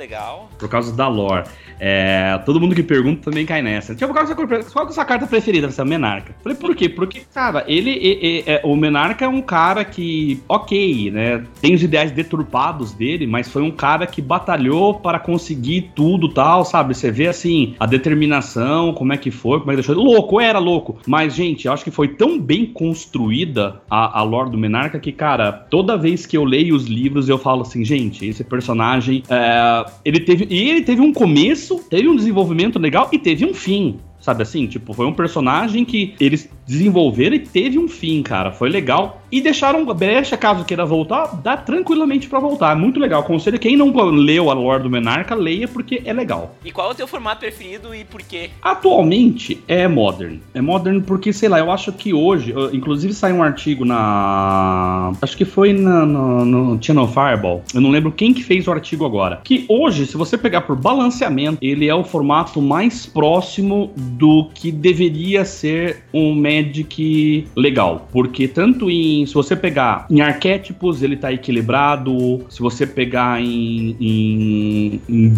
Legal. 0.03 0.49
Por 0.59 0.69
causa 0.69 0.93
da 0.93 1.07
lore. 1.07 1.45
É, 1.79 2.37
todo 2.45 2.61
mundo 2.61 2.75
que 2.75 2.83
pergunta 2.83 3.23
também 3.23 3.47
cai 3.47 3.63
nessa. 3.63 3.95
Tipo, 3.95 4.13
qual, 4.13 4.25
é 4.25 4.33
a 4.33 4.35
sua 4.35 4.47
qual 4.47 4.87
é 4.87 4.89
a 4.89 4.93
sua 4.93 5.05
carta 5.05 5.29
preferida? 5.29 5.71
Você 5.71 5.81
é 5.81 5.85
o 5.85 5.87
Menarca. 5.87 6.35
Falei, 6.43 6.59
por 6.59 6.75
quê? 6.75 6.89
Porque, 6.89 7.23
cara, 7.33 7.65
ele. 7.69 8.43
é, 8.45 8.61
o 8.65 8.75
Menarca 8.75 9.25
é 9.25 9.29
um 9.29 9.41
cara 9.41 9.85
que, 9.85 10.43
ok, 10.49 11.13
né? 11.13 11.45
Tem 11.61 11.73
os 11.73 11.85
ideais 11.85 12.11
deturpados 12.11 12.93
dele, 12.93 13.29
mas 13.29 13.49
foi 13.49 13.63
um 13.63 13.71
cara 13.71 14.05
que 14.05 14.21
batalhou 14.21 14.95
para 14.95 15.21
conseguir 15.21 15.93
tudo 15.95 16.29
tal, 16.29 16.65
sabe? 16.65 16.95
Você 16.95 17.13
vê 17.13 17.29
assim, 17.29 17.77
a 17.79 17.87
determinação, 17.87 18.93
como 18.93 19.13
é 19.13 19.17
que 19.17 19.31
foi, 19.31 19.61
como 19.61 19.71
é 19.71 19.77
que 19.77 19.83
deixou. 19.83 19.95
Louco, 19.95 20.41
era 20.41 20.59
louco. 20.59 20.99
Mas, 21.07 21.33
gente, 21.33 21.67
eu 21.67 21.73
acho 21.73 21.85
que 21.85 21.93
foi 21.93 22.09
tão 22.09 22.41
bem 22.41 22.67
construída 22.67 23.81
a, 23.89 24.19
a 24.19 24.23
lore 24.25 24.51
do 24.51 24.59
Menarca 24.59 24.99
que, 24.99 25.13
cara, 25.13 25.53
toda 25.53 25.97
vez 25.97 26.27
que 26.27 26.37
eu 26.37 26.45
leio 26.45 26.75
os 26.75 26.87
livros, 26.87 27.29
eu 27.29 27.39
falo 27.39 27.63
assim, 27.63 27.85
gente, 27.85 28.27
esse 28.27 28.43
personagem. 28.43 29.23
é, 29.31 29.92
ele 30.05 30.21
teve. 30.21 30.47
E 30.51 30.71
ele 30.71 30.83
teve 30.83 31.01
um 31.01 31.13
começo, 31.13 31.79
teve 31.89 32.09
um 32.09 32.17
desenvolvimento 32.17 32.79
legal 32.79 33.09
e 33.13 33.19
teve 33.19 33.45
um 33.45 33.55
fim. 33.55 33.99
Sabe 34.23 34.43
assim? 34.45 34.67
Tipo, 34.67 34.95
foi 34.95 35.05
um 35.05 35.13
personagem 35.13 35.85
que 35.85 36.15
eles 36.19 36.49
desenvolveram 36.67 37.35
e 37.37 37.41
teve 37.41 37.79
um 37.79 37.89
fim, 37.89 38.23
cara. 38.23 38.53
Foi 38.53 38.71
legal. 38.71 39.21
E 39.31 39.41
deixaram 39.41 39.85
brecha, 39.95 40.37
caso 40.37 40.65
queira 40.65 40.85
voltar, 40.87 41.41
dá 41.43 41.57
tranquilamente 41.57 42.29
pra 42.29 42.39
voltar. 42.39 42.73
É 42.73 42.75
muito 42.75 43.01
legal. 43.01 43.21
Aconselho 43.23 43.59
quem 43.59 43.77
não 43.77 43.91
leu 44.11 44.49
a 44.51 44.55
lore 44.55 44.83
do 44.85 44.91
Menarca, 44.91 45.35
leia 45.35 45.67
porque 45.67 46.03
é 46.05 46.13
legal. 46.13 46.55
E 46.65 46.71
qual 46.71 46.89
é 46.89 46.93
o 46.93 46.95
teu 46.95 47.07
formato 47.09 47.41
preferido 47.41 47.95
e 47.95 48.05
por 48.05 48.23
quê? 48.23 48.51
Atualmente 48.63 49.61
é 49.67 49.89
Modern. 49.89 50.39
É 50.55 50.61
Modern 50.61 51.01
porque, 51.01 51.33
sei 51.33 51.49
lá, 51.49 51.59
eu 51.59 51.71
acho 51.71 51.93
que 51.93 52.13
hoje, 52.15 52.55
inclusive 52.73 53.13
saiu 53.15 53.37
um 53.37 53.43
artigo 53.43 53.85
na. 53.85 55.13
Acho 55.21 55.37
que 55.37 55.45
foi 55.45 55.73
na- 55.73 56.05
no, 56.07 56.45
no 56.45 56.83
Channel 56.83 57.09
Fireball. 57.09 57.63
Eu 57.75 57.81
não 57.81 57.91
lembro 57.91 58.13
quem 58.13 58.33
que 58.35 58.43
fez 58.43 58.67
o 58.67 58.71
artigo 58.73 59.05
agora. 59.05 59.41
Que 59.43 59.65
hoje, 59.69 60.07
se 60.07 60.17
você 60.17 60.37
pegar 60.39 60.63
por 60.63 60.77
balanceamento, 60.77 61.59
ele 61.63 61.89
é 61.89 61.95
o 61.95 62.05
formato 62.05 62.61
mais 62.61 63.07
próximo 63.07 63.93
do 64.19 64.49
que 64.55 64.71
deveria 64.71 65.45
ser 65.45 66.05
um 66.13 66.35
Magic 66.35 67.47
legal. 67.57 68.09
Porque 68.13 68.49
tanto 68.49 68.91
em. 68.91 69.25
Se 69.27 69.35
você 69.35 69.57
pegar 69.57 70.07
em 70.11 70.21
arquétipos, 70.21 71.03
ele 71.03 71.17
tá 71.17 71.33
equilibrado. 71.33 72.45
Se 72.49 72.61
você 72.61 72.87
pegar 72.87 73.41
em, 73.41 73.97
em, 74.01 75.01
em 75.09 75.33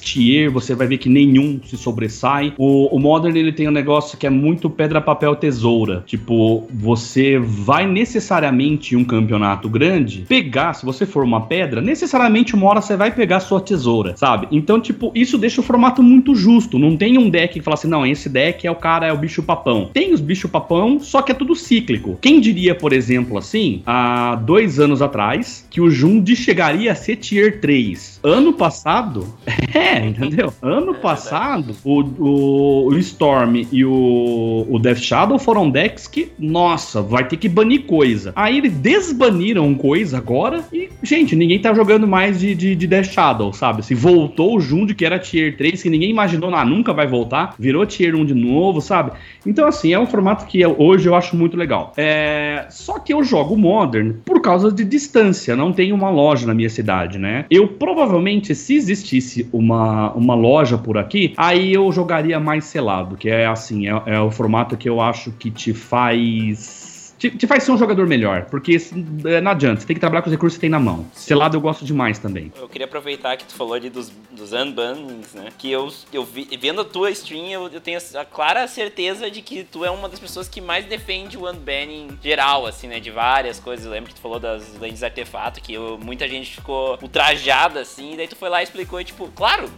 Tier, 0.00 0.50
você 0.50 0.74
vai 0.74 0.86
ver 0.86 0.98
que 0.98 1.08
nenhum 1.08 1.60
se 1.64 1.76
sobressai. 1.76 2.52
O, 2.56 2.94
o 2.94 2.98
Modern 2.98 3.36
ele 3.36 3.52
tem 3.52 3.68
um 3.68 3.72
negócio 3.72 4.18
que 4.18 4.26
é 4.26 4.30
muito 4.30 4.68
pedra, 4.68 5.00
papel, 5.00 5.34
tesoura. 5.36 6.02
Tipo, 6.06 6.66
você 6.72 7.38
vai 7.38 7.86
necessariamente 7.86 8.94
em 8.94 8.98
um 8.98 9.04
campeonato 9.04 9.68
grande 9.68 10.24
pegar, 10.28 10.74
se 10.74 10.84
você 10.84 11.06
for 11.06 11.24
uma 11.24 11.42
pedra, 11.42 11.80
necessariamente 11.80 12.54
uma 12.54 12.66
hora 12.66 12.80
você 12.80 12.96
vai 12.96 13.10
pegar 13.10 13.40
sua 13.40 13.60
tesoura, 13.60 14.16
sabe? 14.16 14.48
Então, 14.50 14.80
tipo, 14.80 15.10
isso 15.14 15.38
deixa 15.38 15.60
o 15.60 15.64
formato 15.64 16.02
muito 16.02 16.34
justo. 16.34 16.78
Não 16.78 16.96
tem 16.96 17.18
um 17.18 17.28
deck 17.28 17.54
que 17.54 17.60
fala 17.60 17.74
assim, 17.74 17.88
não, 17.88 18.06
esse 18.06 18.19
deck 18.28 18.66
é 18.66 18.70
o 18.70 18.74
cara, 18.74 19.06
é 19.06 19.12
o 19.12 19.16
bicho 19.16 19.42
papão. 19.42 19.90
Tem 19.92 20.12
os 20.12 20.20
bicho 20.20 20.48
papão, 20.48 21.00
só 21.00 21.22
que 21.22 21.32
é 21.32 21.34
tudo 21.34 21.54
cíclico. 21.54 22.18
Quem 22.20 22.40
diria, 22.40 22.74
por 22.74 22.92
exemplo, 22.92 23.38
assim, 23.38 23.82
há 23.86 24.34
dois 24.36 24.78
anos 24.78 25.02
atrás, 25.02 25.66
que 25.70 25.80
o 25.80 25.90
Jund 25.90 26.34
chegaria 26.36 26.92
a 26.92 26.94
ser 26.94 27.16
tier 27.16 27.60
3? 27.60 28.20
Ano 28.22 28.52
passado, 28.52 29.26
é, 29.74 30.06
entendeu? 30.06 30.52
Ano 30.60 30.94
passado, 30.94 31.74
o, 31.84 32.02
o, 32.02 32.88
o 32.88 32.98
Storm 32.98 33.66
e 33.72 33.84
o, 33.84 34.66
o 34.68 34.78
Death 34.78 34.98
Shadow 34.98 35.38
foram 35.38 35.70
decks 35.70 36.06
que, 36.06 36.30
nossa, 36.38 37.00
vai 37.00 37.26
ter 37.26 37.36
que 37.36 37.48
banir 37.48 37.84
coisa. 37.84 38.32
Aí 38.36 38.58
eles 38.58 38.72
desbaniram 38.72 39.74
coisa 39.74 40.18
agora 40.18 40.64
e, 40.72 40.88
gente, 41.02 41.34
ninguém 41.36 41.58
tá 41.58 41.72
jogando 41.72 42.06
mais 42.06 42.40
de, 42.40 42.54
de, 42.54 42.74
de 42.74 42.86
Death 42.86 43.12
Shadow, 43.12 43.52
sabe? 43.52 43.84
Se 43.84 43.94
voltou 43.94 44.56
o 44.56 44.60
Jund, 44.60 44.94
que 44.94 45.04
era 45.04 45.18
tier 45.18 45.56
3, 45.56 45.82
que 45.82 45.90
ninguém 45.90 46.10
imaginou, 46.10 46.54
ah, 46.54 46.64
nunca 46.64 46.92
vai 46.92 47.06
voltar, 47.06 47.54
virou 47.58 47.86
tier 47.86 48.09
1 48.14 48.24
de 48.24 48.34
novo, 48.34 48.80
sabe? 48.80 49.12
Então, 49.46 49.66
assim, 49.66 49.92
é 49.92 49.98
um 49.98 50.06
formato 50.06 50.46
que 50.46 50.60
eu- 50.60 50.74
hoje 50.78 51.08
eu 51.08 51.14
acho 51.14 51.36
muito 51.36 51.56
legal. 51.56 51.92
É... 51.96 52.66
Só 52.70 52.98
que 52.98 53.12
eu 53.12 53.22
jogo 53.24 53.56
Modern 53.56 54.14
por 54.24 54.40
causa 54.40 54.70
de 54.72 54.84
distância, 54.84 55.56
não 55.56 55.72
tem 55.72 55.92
uma 55.92 56.10
loja 56.10 56.46
na 56.46 56.54
minha 56.54 56.70
cidade, 56.70 57.18
né? 57.18 57.44
Eu 57.50 57.68
provavelmente, 57.68 58.54
se 58.54 58.74
existisse 58.74 59.48
uma, 59.52 60.12
uma 60.12 60.34
loja 60.34 60.76
por 60.78 60.96
aqui, 60.98 61.32
aí 61.36 61.72
eu 61.72 61.90
jogaria 61.92 62.38
mais 62.40 62.64
selado, 62.64 63.16
que 63.16 63.28
é 63.28 63.46
assim, 63.46 63.88
é, 63.88 64.02
é 64.06 64.20
o 64.20 64.30
formato 64.30 64.76
que 64.76 64.88
eu 64.88 65.00
acho 65.00 65.30
que 65.32 65.50
te 65.50 65.72
faz. 65.72 66.79
Te, 67.20 67.30
te 67.30 67.46
faz 67.46 67.64
ser 67.64 67.72
um 67.72 67.76
jogador 67.76 68.06
melhor, 68.06 68.46
porque 68.46 68.78
é, 69.26 69.40
não 69.42 69.50
adianta, 69.50 69.82
você 69.82 69.86
tem 69.86 69.92
que 69.94 70.00
trabalhar 70.00 70.22
com 70.22 70.30
os 70.30 70.32
recursos 70.32 70.56
que 70.56 70.60
você 70.60 70.62
tem 70.62 70.70
na 70.70 70.80
mão. 70.80 71.04
Selado 71.12 71.54
eu 71.54 71.60
gosto 71.60 71.84
demais 71.84 72.18
também. 72.18 72.50
Eu 72.58 72.66
queria 72.66 72.86
aproveitar 72.86 73.36
que 73.36 73.44
tu 73.44 73.52
falou 73.52 73.74
ali 73.74 73.90
dos, 73.90 74.10
dos 74.30 74.54
unbannings, 74.54 75.34
né? 75.34 75.50
Que 75.58 75.70
eu, 75.70 75.92
eu 76.14 76.24
vi, 76.24 76.48
vendo 76.58 76.80
a 76.80 76.84
tua 76.84 77.10
stream, 77.10 77.48
eu, 77.48 77.68
eu 77.68 77.78
tenho 77.80 77.98
a 78.18 78.24
clara 78.24 78.66
certeza 78.66 79.30
de 79.30 79.42
que 79.42 79.64
tu 79.64 79.84
é 79.84 79.90
uma 79.90 80.08
das 80.08 80.18
pessoas 80.18 80.48
que 80.48 80.62
mais 80.62 80.86
defende 80.86 81.36
o 81.36 81.46
unbanning 81.46 82.08
geral, 82.24 82.66
assim, 82.66 82.88
né? 82.88 82.98
De 82.98 83.10
várias 83.10 83.60
coisas. 83.60 83.84
Eu 83.84 83.92
lembro 83.92 84.08
que 84.08 84.14
tu 84.14 84.22
falou 84.22 84.40
das 84.40 84.72
lentes 84.80 85.02
artefato, 85.02 85.60
que 85.60 85.74
eu- 85.74 85.98
muita 86.02 86.26
gente 86.26 86.54
ficou 86.54 86.98
ultrajada, 87.02 87.80
assim, 87.80 88.14
e 88.14 88.16
daí 88.16 88.28
tu 88.28 88.36
foi 88.36 88.48
lá 88.48 88.62
e 88.62 88.64
explicou, 88.64 88.98
e, 88.98 89.04
tipo, 89.04 89.28
claro, 89.34 89.68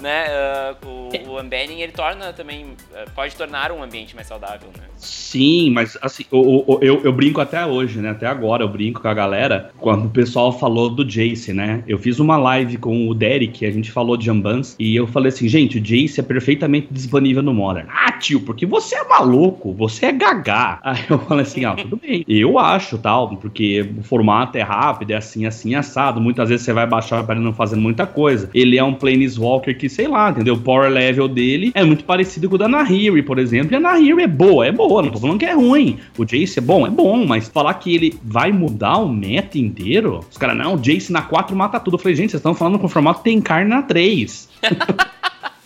né? 0.00 0.26
ah, 0.28 0.74
o, 0.84 1.08
o 1.30 1.40
unbanning, 1.40 1.80
ele 1.80 1.92
torna 1.92 2.32
também, 2.32 2.66
ah, 2.94 3.04
pode 3.14 3.34
tornar 3.36 3.72
um 3.72 3.82
ambiente 3.82 4.14
mais 4.14 4.26
saudável, 4.28 4.68
né? 4.76 4.84
Sim, 4.96 5.70
mas 5.70 5.96
assim, 6.02 6.24
o- 6.30 6.74
o- 6.74 6.78
eu, 6.82 7.00
eu 7.04 7.12
brinco 7.12 7.40
até 7.40 7.64
hoje, 7.66 7.98
né? 8.00 8.10
Até 8.10 8.26
agora 8.26 8.62
eu 8.62 8.68
brinco 8.68 9.00
com 9.00 9.08
a 9.08 9.14
galera 9.14 9.70
quando 9.78 10.06
o 10.06 10.10
pessoal 10.10 10.52
falou 10.58 10.88
do 10.90 11.04
Jace, 11.04 11.52
né? 11.52 11.82
Eu 11.86 11.98
fiz 11.98 12.18
uma 12.18 12.36
live 12.36 12.76
com 12.78 13.08
o 13.08 13.14
Derek, 13.14 13.64
a 13.66 13.70
gente 13.70 13.90
falou 13.90 14.16
de 14.16 14.24
Jambans, 14.26 14.74
e 14.78 14.96
eu 14.96 15.06
falei 15.06 15.28
assim, 15.28 15.48
gente, 15.48 15.78
o 15.78 15.80
Jace 15.80 16.20
é 16.20 16.22
perfeitamente 16.22 16.88
disponível 16.90 17.42
no 17.42 17.52
Modern. 17.54 17.86
Ah, 17.90 18.12
tio, 18.12 18.40
porque 18.40 18.64
você 18.66 18.96
é 18.96 19.04
maluco, 19.04 19.72
você 19.72 20.06
é 20.06 20.12
gagá. 20.12 20.78
Aí 20.84 21.04
eu 21.08 21.18
falei 21.20 21.42
assim, 21.42 21.64
ah, 21.64 21.74
tudo 21.74 21.96
bem. 21.96 22.24
Eu 22.28 22.58
acho, 22.58 22.98
tal, 22.98 23.36
porque 23.36 23.88
o 23.98 24.02
formato 24.02 24.56
é 24.58 24.62
rápido, 24.62 25.10
é 25.12 25.16
assim, 25.16 25.46
assim, 25.46 25.74
assado. 25.74 26.20
Muitas 26.20 26.48
vezes 26.48 26.64
você 26.64 26.72
vai 26.72 26.86
baixar 26.86 27.22
para 27.24 27.34
ele 27.34 27.44
não 27.44 27.52
fazer 27.52 27.76
muita 27.76 28.06
coisa. 28.06 28.48
Ele 28.54 28.78
é 28.78 28.84
um 28.84 28.94
Planeswalker 28.94 29.76
que 29.76 29.85
que, 29.86 29.94
sei 29.94 30.08
lá, 30.08 30.30
entendeu? 30.30 30.54
O 30.54 30.60
power 30.60 30.90
level 30.90 31.28
dele 31.28 31.70
é 31.74 31.84
muito 31.84 32.04
parecido 32.04 32.48
com 32.48 32.56
o 32.56 32.58
da 32.58 32.68
Nahiri, 32.68 33.22
por 33.22 33.38
exemplo. 33.38 33.72
E 33.72 33.76
a 33.76 33.80
Nahiri 33.80 34.22
é 34.22 34.26
boa, 34.26 34.66
é 34.66 34.72
boa, 34.72 35.02
não 35.02 35.10
tô 35.10 35.18
falando 35.18 35.38
que 35.38 35.44
é 35.44 35.54
ruim. 35.54 35.98
O 36.18 36.24
Jace 36.24 36.58
é 36.58 36.62
bom, 36.62 36.86
é 36.86 36.90
bom, 36.90 37.24
mas 37.24 37.48
falar 37.48 37.74
que 37.74 37.94
ele 37.94 38.18
vai 38.22 38.52
mudar 38.52 38.98
o 38.98 39.08
meta 39.08 39.58
inteiro, 39.58 40.20
os 40.30 40.36
caras, 40.36 40.56
não, 40.56 40.74
o 40.74 40.78
Jace 40.78 41.12
na 41.12 41.22
4 41.22 41.56
mata 41.56 41.80
tudo. 41.80 41.94
Eu 41.94 41.98
falei, 41.98 42.16
gente, 42.16 42.30
vocês 42.30 42.40
estão 42.40 42.54
falando 42.54 42.78
com 42.78 42.86
o 42.86 42.90
formato 42.90 43.22
tem 43.22 43.40
carne 43.40 43.70
na 43.70 43.82
3. 43.82 44.48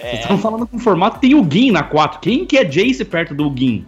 É. 0.02 0.12
Vocês 0.12 0.20
estão 0.22 0.38
falando 0.38 0.66
com 0.66 0.78
o 0.78 0.80
formato 0.80 1.20
tem 1.20 1.34
o 1.34 1.46
Gin 1.46 1.72
na 1.72 1.82
4. 1.82 2.20
Quem 2.20 2.46
que 2.46 2.56
é 2.56 2.64
Jace 2.64 3.04
perto 3.04 3.34
do 3.34 3.52
Gin? 3.54 3.84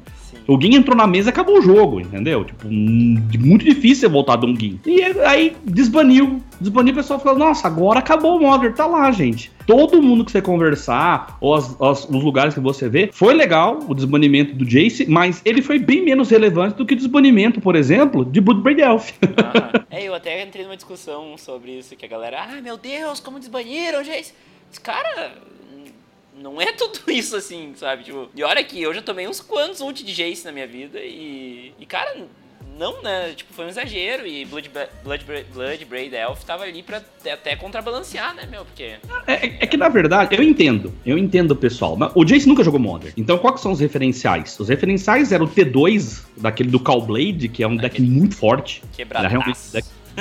O 0.46 0.60
Gin 0.60 0.74
entrou 0.74 0.96
na 0.96 1.06
mesa 1.06 1.28
e 1.28 1.30
acabou 1.30 1.58
o 1.58 1.62
jogo, 1.62 2.00
entendeu? 2.00 2.44
Tipo, 2.44 2.68
muito 2.68 3.64
difícil 3.64 4.10
voltar 4.10 4.36
de 4.36 4.46
um 4.46 4.58
Gin. 4.58 4.80
E 4.84 5.02
aí 5.24 5.56
desbaniu. 5.64 6.42
Desbaniu 6.60 6.92
o 6.92 6.96
pessoal 6.96 7.20
falou: 7.20 7.38
Nossa, 7.38 7.66
agora 7.66 8.00
acabou 8.00 8.36
o 8.36 8.40
Modern. 8.40 8.74
Tá 8.74 8.86
lá, 8.86 9.10
gente. 9.12 9.51
Todo 9.66 10.02
mundo 10.02 10.24
que 10.24 10.32
você 10.32 10.42
conversar, 10.42 11.36
ou 11.40 11.54
as, 11.54 11.80
as, 11.80 12.04
os 12.04 12.22
lugares 12.22 12.54
que 12.54 12.60
você 12.60 12.88
vê, 12.88 13.10
foi 13.12 13.34
legal 13.34 13.78
o 13.88 13.94
desbanimento 13.94 14.54
do 14.54 14.64
Jace, 14.64 15.06
mas 15.08 15.40
ele 15.44 15.62
foi 15.62 15.78
bem 15.78 16.02
menos 16.02 16.30
relevante 16.30 16.76
do 16.76 16.86
que 16.86 16.94
o 16.94 16.96
desbanimento, 16.96 17.60
por 17.60 17.76
exemplo, 17.76 18.24
de 18.24 18.40
Bloodbraid 18.40 18.80
Elf. 18.80 19.12
Ah, 19.36 19.84
é, 19.90 20.04
eu 20.04 20.14
até 20.14 20.42
entrei 20.42 20.64
numa 20.64 20.76
discussão 20.76 21.36
sobre 21.36 21.78
isso, 21.78 21.96
que 21.96 22.04
a 22.04 22.08
galera, 22.08 22.42
ah, 22.42 22.60
meu 22.60 22.76
Deus, 22.76 23.20
como 23.20 23.38
desbaniram 23.38 24.00
o 24.00 24.04
Jace. 24.04 24.32
Cara, 24.82 25.34
não 26.34 26.60
é 26.60 26.72
tudo 26.72 27.00
isso 27.10 27.36
assim, 27.36 27.72
sabe? 27.76 28.04
Tipo, 28.04 28.28
e 28.34 28.42
olha 28.42 28.62
que 28.64 28.80
eu 28.80 28.92
já 28.92 29.02
tomei 29.02 29.28
uns 29.28 29.40
quantos 29.40 29.80
ult 29.80 30.04
de 30.04 30.12
Jace 30.12 30.44
na 30.44 30.52
minha 30.52 30.66
vida 30.66 30.98
e. 31.00 31.72
E 31.78 31.86
cara, 31.86 32.26
não, 32.78 33.02
né? 33.02 33.32
Tipo, 33.34 33.52
foi 33.52 33.66
um 33.66 33.68
exagero 33.68 34.26
e 34.26 34.44
Blood, 34.44 34.70
Blood, 35.04 35.24
Blood 35.52 35.84
Braid 35.84 36.14
Elf 36.14 36.44
tava 36.44 36.64
ali 36.64 36.82
pra 36.82 37.02
até 37.30 37.56
contrabalancear, 37.56 38.34
né, 38.34 38.46
meu? 38.50 38.64
Porque. 38.64 38.96
É, 39.26 39.32
é, 39.32 39.58
é, 39.60 39.66
que 39.66 39.76
na 39.76 39.88
verdade, 39.88 40.36
eu 40.36 40.42
entendo. 40.42 40.92
Eu 41.04 41.18
entendo 41.18 41.52
o 41.52 41.56
pessoal. 41.56 41.96
Mas 41.96 42.12
o 42.14 42.24
Jace 42.24 42.48
nunca 42.48 42.64
jogou 42.64 42.80
Modern. 42.80 43.12
Então, 43.16 43.38
quais 43.38 43.60
são 43.60 43.72
os 43.72 43.80
referenciais? 43.80 44.58
Os 44.58 44.68
referenciais 44.68 45.32
eram 45.32 45.46
o 45.46 45.48
T2, 45.48 46.24
daquele 46.36 46.70
do 46.70 46.80
Callblade, 46.80 47.48
que 47.48 47.62
é 47.62 47.68
um 47.68 47.76
deck 47.76 48.00
muito 48.00 48.36
forte. 48.36 48.82
Quebrado 48.92 49.28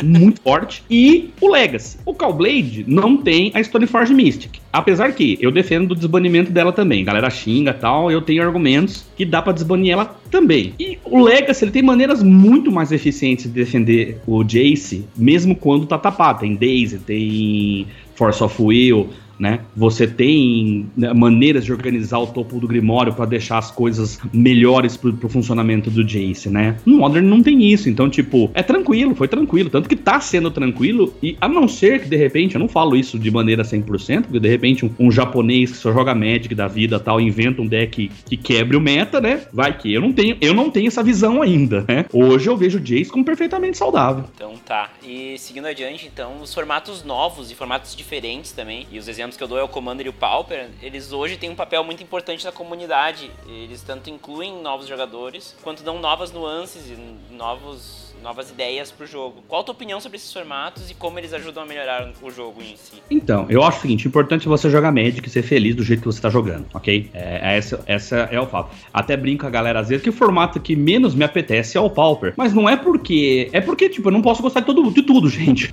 muito 0.03 0.41
forte. 0.41 0.83
E 0.89 1.29
o 1.39 1.51
Legacy. 1.51 1.97
O 2.05 2.13
Callblade 2.13 2.85
não 2.87 3.17
tem 3.17 3.51
a 3.53 3.63
Stoneforge 3.63 4.13
Mystic. 4.13 4.59
Apesar 4.71 5.13
que 5.13 5.37
eu 5.41 5.51
defendo 5.51 5.91
o 5.91 5.95
desbanimento 5.95 6.51
dela 6.51 6.71
também. 6.71 7.03
Galera 7.03 7.29
xinga 7.29 7.73
tal, 7.73 8.11
eu 8.11 8.21
tenho 8.21 8.43
argumentos 8.43 9.05
que 9.15 9.25
dá 9.25 9.41
para 9.41 9.53
desbanir 9.53 9.93
ela 9.93 10.05
também. 10.29 10.73
E 10.79 10.97
o 11.03 11.21
Legacy 11.21 11.65
ele 11.65 11.71
tem 11.71 11.81
maneiras 11.81 12.23
muito 12.23 12.71
mais 12.71 12.91
eficientes 12.91 13.45
de 13.45 13.51
defender 13.51 14.21
o 14.25 14.43
Jace, 14.43 15.05
mesmo 15.15 15.55
quando 15.55 15.85
tá 15.85 15.97
tapado. 15.97 16.41
Tem 16.41 16.55
Daisy, 16.55 16.99
tem 16.99 17.87
Force 18.15 18.43
of 18.43 18.61
Will, 18.61 19.09
né? 19.41 19.61
Você 19.75 20.05
tem 20.05 20.85
né, 20.95 21.11
maneiras 21.13 21.65
de 21.65 21.73
organizar 21.73 22.19
o 22.19 22.27
topo 22.27 22.59
do 22.59 22.67
Grimório 22.67 23.11
para 23.11 23.25
deixar 23.25 23.57
as 23.57 23.71
coisas 23.71 24.19
melhores 24.31 24.95
pro, 24.95 25.11
pro 25.11 25.27
funcionamento 25.27 25.89
do 25.89 26.03
Jace, 26.03 26.47
né? 26.47 26.77
No 26.85 26.97
Modern 26.97 27.25
não 27.25 27.41
tem 27.41 27.63
isso, 27.63 27.89
então, 27.89 28.07
tipo, 28.07 28.51
é 28.53 28.61
tranquilo, 28.61 29.15
foi 29.15 29.27
tranquilo, 29.27 29.71
tanto 29.71 29.89
que 29.89 29.95
tá 29.95 30.19
sendo 30.19 30.51
tranquilo, 30.51 31.13
e 31.23 31.35
a 31.41 31.47
não 31.47 31.67
ser 31.67 32.01
que 32.03 32.07
de 32.07 32.15
repente, 32.15 32.53
eu 32.53 32.59
não 32.59 32.67
falo 32.67 32.95
isso 32.95 33.17
de 33.17 33.31
maneira 33.31 33.63
100%, 33.63 34.23
porque 34.23 34.39
de 34.39 34.47
repente 34.47 34.85
um, 34.85 34.91
um 34.99 35.11
japonês 35.11 35.71
que 35.71 35.77
só 35.77 35.91
joga 35.91 36.13
Magic 36.13 36.53
da 36.53 36.67
vida 36.67 36.99
tal, 36.99 37.19
inventa 37.19 37.63
um 37.63 37.67
deck 37.67 38.11
que 38.25 38.37
quebre 38.37 38.77
o 38.77 38.81
meta, 38.81 39.19
né? 39.19 39.41
Vai 39.51 39.75
que 39.75 39.91
eu 39.91 40.01
não 40.01 40.13
tenho, 40.13 40.37
eu 40.39 40.53
não 40.53 40.69
tenho 40.69 40.87
essa 40.87 41.01
visão 41.01 41.41
ainda, 41.41 41.83
né? 41.87 42.05
Hoje 42.13 42.47
eu 42.47 42.55
vejo 42.55 42.77
o 42.77 42.81
Jace 42.81 43.09
como 43.09 43.25
perfeitamente 43.25 43.77
saudável. 43.77 44.25
Então 44.35 44.53
tá, 44.63 44.91
e 45.03 45.35
seguindo 45.39 45.65
adiante, 45.65 46.07
então, 46.11 46.41
os 46.41 46.53
formatos 46.53 47.03
novos 47.03 47.49
e 47.49 47.55
formatos 47.55 47.95
diferentes 47.95 48.51
também, 48.51 48.85
e 48.91 48.99
os 48.99 49.07
exemplos 49.07 49.30
exemplos 49.31 49.37
que 49.37 49.43
eu 49.43 49.47
dou 49.47 49.57
é 49.57 49.63
o 49.63 49.67
Commander 49.67 50.05
e 50.05 50.09
o 50.09 50.13
Pauper, 50.13 50.69
eles 50.81 51.11
hoje 51.11 51.37
têm 51.37 51.49
um 51.49 51.55
papel 51.55 51.83
muito 51.83 52.03
importante 52.03 52.43
na 52.43 52.51
comunidade. 52.51 53.31
Eles 53.47 53.81
tanto 53.81 54.09
incluem 54.09 54.61
novos 54.61 54.87
jogadores, 54.87 55.55
quanto 55.63 55.83
dão 55.83 55.99
novas 55.99 56.31
nuances 56.31 56.87
e 56.87 57.33
novos 57.33 58.10
novas 58.21 58.49
ideias 58.49 58.91
pro 58.91 59.05
jogo. 59.05 59.43
Qual 59.47 59.61
a 59.61 59.63
tua 59.63 59.73
opinião 59.73 59.99
sobre 59.99 60.17
esses 60.17 60.31
formatos 60.31 60.89
e 60.89 60.93
como 60.93 61.19
eles 61.19 61.33
ajudam 61.33 61.63
a 61.63 61.65
melhorar 61.65 62.11
o 62.21 62.31
jogo 62.31 62.61
em 62.61 62.75
si? 62.75 63.01
Então, 63.09 63.45
eu 63.49 63.63
acho 63.63 63.79
o 63.79 63.81
seguinte, 63.81 64.07
importante 64.07 64.47
é 64.47 64.49
você 64.49 64.69
jogar 64.69 64.91
Magic 64.91 65.27
e 65.27 65.29
ser 65.29 65.41
feliz 65.41 65.75
do 65.75 65.83
jeito 65.83 66.01
que 66.01 66.05
você 66.05 66.21
tá 66.21 66.29
jogando, 66.29 66.65
ok? 66.73 67.09
É, 67.13 67.53
é, 67.53 67.57
essa, 67.57 67.83
essa 67.85 68.15
é 68.31 68.39
o 68.39 68.45
fato. 68.45 68.75
Até 68.93 69.17
brinca 69.17 69.47
a 69.47 69.49
galera 69.49 69.79
às 69.79 69.89
vezes 69.89 70.03
que 70.03 70.09
o 70.09 70.13
formato 70.13 70.59
que 70.59 70.75
menos 70.75 71.15
me 71.15 71.23
apetece 71.23 71.77
é 71.77 71.81
o 71.81 71.89
Pauper, 71.89 72.33
mas 72.37 72.53
não 72.53 72.69
é 72.69 72.77
porque... 72.77 73.49
É 73.51 73.61
porque, 73.61 73.89
tipo, 73.89 74.09
eu 74.09 74.13
não 74.13 74.21
posso 74.21 74.41
gostar 74.41 74.59
de, 74.61 74.65
todo, 74.65 74.91
de 74.91 75.01
tudo, 75.01 75.27
gente. 75.29 75.69